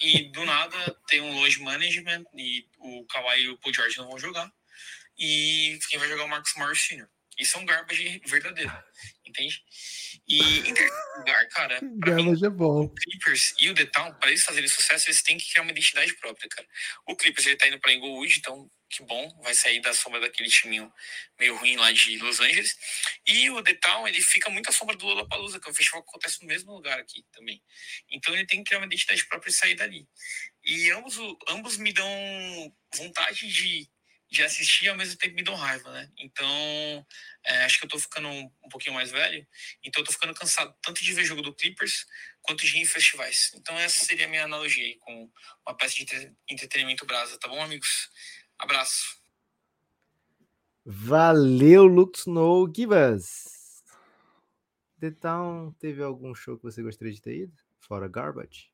[0.00, 4.08] e do nada tem um load management e o Kawhi e o Paul George não
[4.08, 4.52] vão jogar.
[5.18, 7.08] E quem vai jogar é o Marcus Morris Sr.
[7.38, 8.72] Isso é um garbage verdadeiro,
[9.24, 9.62] entende?
[10.28, 12.82] E em terceiro lugar, cara, pra mim, é bom.
[12.84, 15.70] o Clippers e o The Town, para eles fazerem sucesso, eles têm que criar uma
[15.70, 16.68] identidade própria, cara.
[17.06, 20.48] O Clippers, ele tá indo pra Inglewood, então que bom, vai sair da sombra daquele
[20.48, 20.90] timinho
[21.38, 22.74] meio ruim lá de Los Angeles.
[23.26, 26.02] E o The Town, ele fica muito à sombra do Lollapalooza, que é um festival
[26.02, 27.62] que acontece no mesmo lugar aqui também.
[28.10, 30.06] Então ele tem que criar uma identidade própria e sair dali.
[30.64, 32.06] E ambos, o- ambos me dão
[32.96, 33.86] vontade de,
[34.30, 36.10] de assistir ao mesmo tempo me dão raiva, né?
[36.18, 37.06] Então,
[37.44, 39.46] é, acho que eu tô ficando um, um pouquinho mais velho,
[39.82, 42.06] então eu tô ficando cansado tanto de ver jogo do Clippers
[42.42, 43.52] quanto de ir em festivais.
[43.54, 45.30] Então essa seria a minha analogia aí com
[45.66, 48.10] uma peça de entre- entretenimento brasa, tá bom, amigos?
[48.58, 49.18] Abraço.
[50.84, 53.82] Valeu, Lux No Givas.
[55.00, 57.56] The Town teve algum show que você gostaria de ter ido?
[57.78, 58.72] Fora Garbage?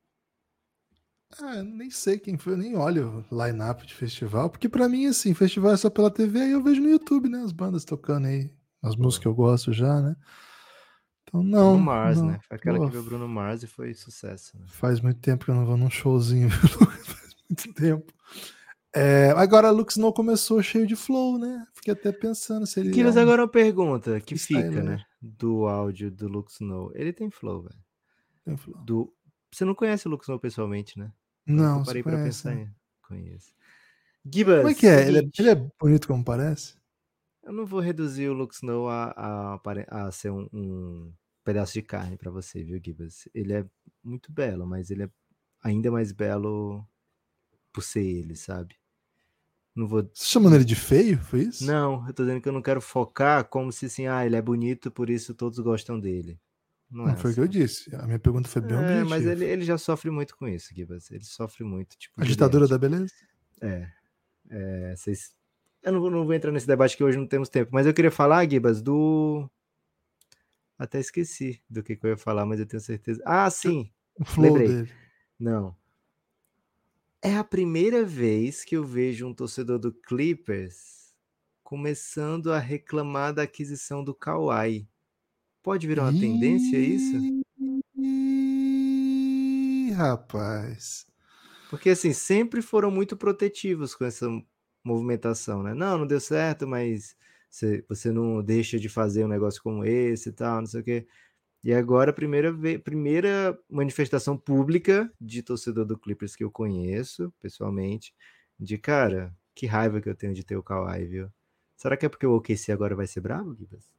[1.41, 4.89] Ah, eu nem sei quem foi, eu nem olho o line-up de festival, porque pra
[4.89, 7.41] mim, assim, festival é só pela TV, aí eu vejo no YouTube, né?
[7.43, 8.51] As bandas tocando aí,
[8.83, 10.17] as músicas que eu gosto já, né?
[11.23, 11.73] Então, não.
[11.73, 12.27] Bruno Mars, não.
[12.29, 12.41] né?
[12.47, 14.57] Foi aquela que viu Bruno Mars e foi sucesso.
[14.57, 14.65] Né?
[14.69, 18.13] Faz muito tempo que eu não vou num showzinho, faz muito tempo.
[18.97, 21.67] É, agora Lux não começou cheio de flow, né?
[21.75, 22.93] Fiquei até pensando se ele.
[22.93, 25.05] Givas, é um agora uma pergunta que fica, né?
[25.21, 26.93] Do áudio do Lux No.
[26.95, 27.81] Ele tem flow, velho.
[28.45, 28.85] Tem flow.
[28.85, 29.13] Do...
[29.53, 31.11] Você não conhece o Lux No pessoalmente, né?
[31.47, 32.73] Não, Eu parei conhece, pensar né?
[33.03, 33.53] Conheço.
[34.33, 35.07] Gibas, Como é que é?
[35.07, 35.31] Ele, é?
[35.39, 36.77] ele é bonito como parece?
[37.43, 41.13] Eu não vou reduzir o Lux No a, a, a ser um, um
[41.45, 43.29] pedaço de carne pra você, viu, Gibas?
[43.35, 43.67] Ele é
[44.03, 45.11] muito belo, mas ele é
[45.63, 46.87] ainda mais belo
[47.73, 48.77] por ser ele, sabe?
[49.75, 50.09] Não vou.
[50.15, 51.19] Você chamando ele de feio?
[51.19, 51.67] Foi isso?
[51.67, 54.43] Não, eu tô dizendo que eu não quero focar como se assim, ah, ele é
[54.43, 56.41] bonito, por isso todos gostam dele.
[56.95, 57.93] Não, Não, é foi o que eu disse.
[57.97, 59.05] A minha pergunta foi bem É, objetiva.
[59.11, 61.11] mas ele, ele já sofre muito com isso, Gibas.
[61.11, 62.15] Ele sofre muito, tipo.
[62.21, 63.13] A ditadura da beleza?
[63.61, 63.89] É.
[64.49, 65.35] é, vocês...
[65.83, 67.93] Eu não vou, não vou entrar nesse debate que hoje não temos tempo, mas eu
[67.93, 69.51] queria falar, Gibas, do.
[70.79, 73.21] Até esqueci do que, que eu ia falar, mas eu tenho certeza.
[73.27, 73.91] Ah, sim!
[74.19, 74.69] O flow Lembrei.
[74.69, 74.93] dele.
[75.39, 75.77] Não.
[77.21, 81.13] É a primeira vez que eu vejo um torcedor do Clippers
[81.63, 84.89] começando a reclamar da aquisição do Kawhi.
[85.65, 87.17] Pode virar uma tendência isso?
[87.97, 91.07] Ih, rapaz.
[91.71, 94.29] Porque assim, sempre foram muito protetivos com essa
[94.85, 95.73] movimentação, né?
[95.73, 97.17] Não, não deu certo, mas
[97.49, 100.85] você, você não deixa de fazer um negócio como esse e tal, não sei o
[100.85, 101.07] quê.
[101.65, 108.15] E agora, a primeira, primeira manifestação pública de torcedor do Clippers que eu conheço, pessoalmente,
[108.61, 111.33] de cara, que raiva que eu tenho de ter o Kawhi, viu?
[111.75, 113.94] Será que é porque o OKC agora vai ser bravo, Gibas?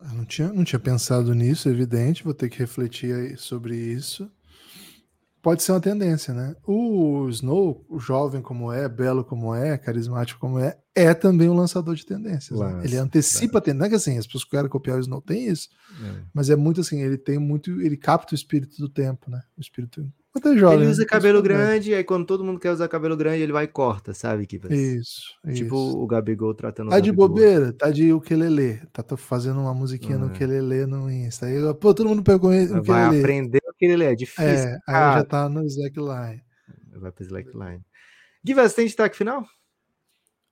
[0.00, 2.24] Eu não tinha, não tinha pensado nisso, evidente.
[2.24, 4.30] Vou ter que refletir sobre isso.
[5.46, 6.56] Pode ser uma tendência, né?
[6.66, 11.54] O Snow, o jovem como é, belo como é, carismático como é, é também um
[11.54, 12.58] lançador de tendências.
[12.58, 12.80] né?
[12.82, 13.78] Ele antecipa a tendência.
[13.78, 15.68] Não é que assim, as pessoas que querem copiar o Snow tem isso,
[16.04, 16.22] É.
[16.34, 19.40] mas é muito assim, ele tem muito, ele capta o espírito do tempo, né?
[19.56, 20.04] O espírito
[20.34, 20.78] até jovem.
[20.78, 20.90] Ele né?
[20.90, 23.68] usa Depois cabelo grande, aí quando todo mundo quer usar cabelo grande, ele vai e
[23.68, 24.72] corta, sabe, Gibas?
[24.72, 25.20] Isso,
[25.54, 25.96] Tipo isso.
[25.96, 27.28] o Gabigol tratando o Tá de Gabigol.
[27.28, 28.80] bobeira, tá de ukulele.
[28.92, 30.28] Tá tô fazendo uma musiquinha no É.
[30.34, 31.46] ukulele no Insta.
[31.46, 34.44] Aí, pô, todo mundo pegou o Vai aprender que ele é, difícil.
[34.44, 35.18] É, aí cara.
[35.18, 36.42] já tá no slackline.
[36.96, 37.82] Vai pro slackline.
[38.44, 39.44] Givas, tem destaque final?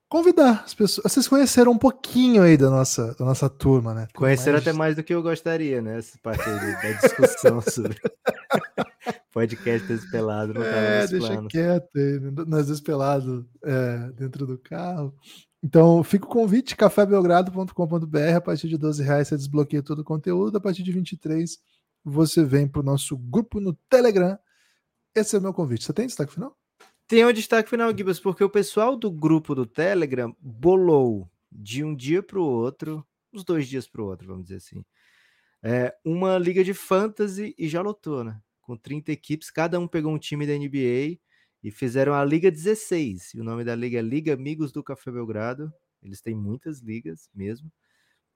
[0.09, 1.11] Convidar as pessoas.
[1.13, 4.07] Vocês conheceram um pouquinho aí da nossa, da nossa turma, né?
[4.15, 5.99] Conheceram mais- até mais do que eu gostaria, né?
[5.99, 7.99] Essa parte aí da discussão sobre
[9.33, 11.51] podcast despelado, não tava É, deixa planos.
[11.51, 12.31] quieto aí, né?
[12.47, 15.13] nós despelados é, dentro do carro.
[15.63, 20.59] Então, fica o convite, cafébelgrado.com.br, a partir de 12 reais você desbloqueia todo o conteúdo,
[20.59, 21.59] a partir de 23
[22.05, 24.39] você vem para o nosso grupo no Telegram.
[25.15, 25.85] Esse é o meu convite.
[25.85, 26.57] Você tem destaque final?
[27.07, 31.95] Tem um destaque final, Gibas, porque o pessoal do grupo do Telegram bolou de um
[31.95, 34.85] dia para o outro, uns dois dias para o outro, vamos dizer assim,
[35.63, 38.41] é, uma liga de fantasy e já lotou, né?
[38.61, 41.19] Com 30 equipes, cada um pegou um time da NBA
[41.63, 43.35] e fizeram a Liga 16.
[43.35, 45.73] E o nome da liga é Liga Amigos do Café Belgrado.
[46.03, 47.73] Eles têm muitas ligas mesmo.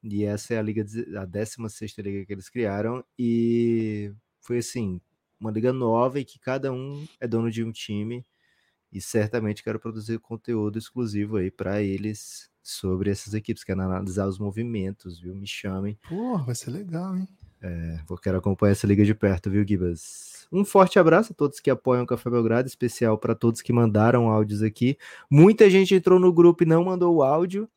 [0.02, 0.84] E essa é a liga,
[1.18, 3.04] a 16 liga que eles criaram.
[3.18, 5.00] E foi assim,
[5.40, 8.24] uma liga nova em que cada um é dono de um time.
[8.92, 13.64] E certamente quero produzir conteúdo exclusivo aí para eles sobre essas equipes.
[13.64, 15.34] Quero analisar os movimentos, viu?
[15.34, 15.98] Me chamem.
[16.08, 17.28] Pô, vai ser legal, hein?
[17.60, 20.46] É, vou quero acompanhar essa liga de perto, viu, Gibas?
[20.50, 24.30] Um forte abraço a todos que apoiam o Café Belgrado, especial para todos que mandaram
[24.30, 24.96] áudios aqui.
[25.30, 27.68] Muita gente entrou no grupo e não mandou o áudio.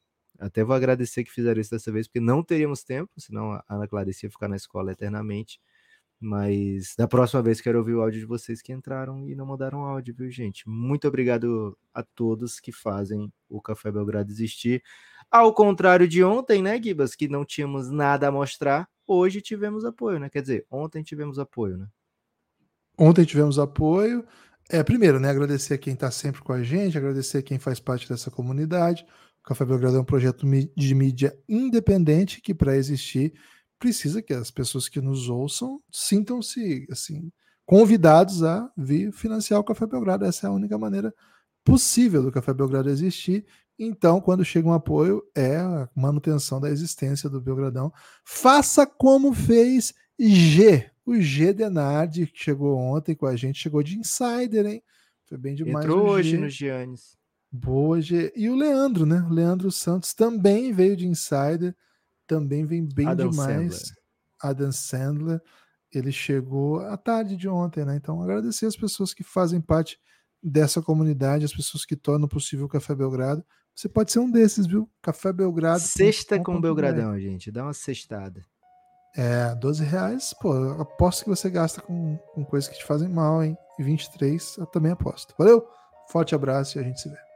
[0.41, 3.87] Até vou agradecer que fizeram isso dessa vez, porque não teríamos tempo, senão a Ana
[3.87, 5.59] Clarice ia ficar na escola eternamente.
[6.19, 9.85] Mas da próxima vez quero ouvir o áudio de vocês que entraram e não mandaram
[9.85, 10.67] áudio, viu, gente?
[10.67, 14.83] Muito obrigado a todos que fazem o Café Belgrado existir.
[15.29, 20.19] Ao contrário de ontem, né, Gibas, que não tínhamos nada a mostrar, hoje tivemos apoio,
[20.19, 20.29] né?
[20.29, 21.87] Quer dizer, ontem tivemos apoio, né?
[22.97, 24.25] Ontem tivemos apoio.
[24.69, 27.79] É, primeiro, né, agradecer a quem está sempre com a gente, agradecer a quem faz
[27.79, 29.05] parte dessa comunidade.
[29.43, 30.45] O Café Belgrado é um projeto
[30.75, 33.33] de mídia independente que, para existir,
[33.79, 37.31] precisa que as pessoas que nos ouçam sintam-se assim
[37.65, 40.25] convidados a vir financiar o Café Belgrado.
[40.25, 41.13] Essa é a única maneira
[41.63, 43.45] possível do Café Belgrado existir.
[43.79, 47.91] Então, quando chega um apoio, é a manutenção da existência do Belgradão.
[48.23, 50.91] Faça como fez G.
[51.03, 54.83] O G Denardi, que chegou ontem com a gente, chegou de insider, hein?
[55.25, 55.83] Foi bem demais.
[55.83, 57.17] Entrou hoje no Giannis.
[57.51, 58.31] Boa, G.
[58.35, 59.25] E o Leandro, né?
[59.29, 61.75] O Leandro Santos também veio de insider
[62.31, 63.75] também vem bem Adam demais.
[63.75, 63.97] Sandler.
[64.41, 65.41] Adam Sandler.
[65.93, 67.97] Ele chegou à tarde de ontem, né?
[67.97, 69.99] Então, agradecer as pessoas que fazem parte
[70.41, 73.43] dessa comunidade, as pessoas que tornam possível o Café Belgrado.
[73.75, 74.89] Você pode ser um desses, viu?
[75.01, 75.81] Café Belgrado.
[75.81, 77.51] Sexta com Belgradão, gente.
[77.51, 78.41] Dá uma sextada.
[79.13, 83.43] É, 12 reais, pô, aposto que você gasta com, com coisas que te fazem mal,
[83.43, 83.57] hein?
[83.77, 85.35] E 23, eu também aposto.
[85.37, 85.67] Valeu?
[86.07, 87.30] Forte abraço e a gente se vê.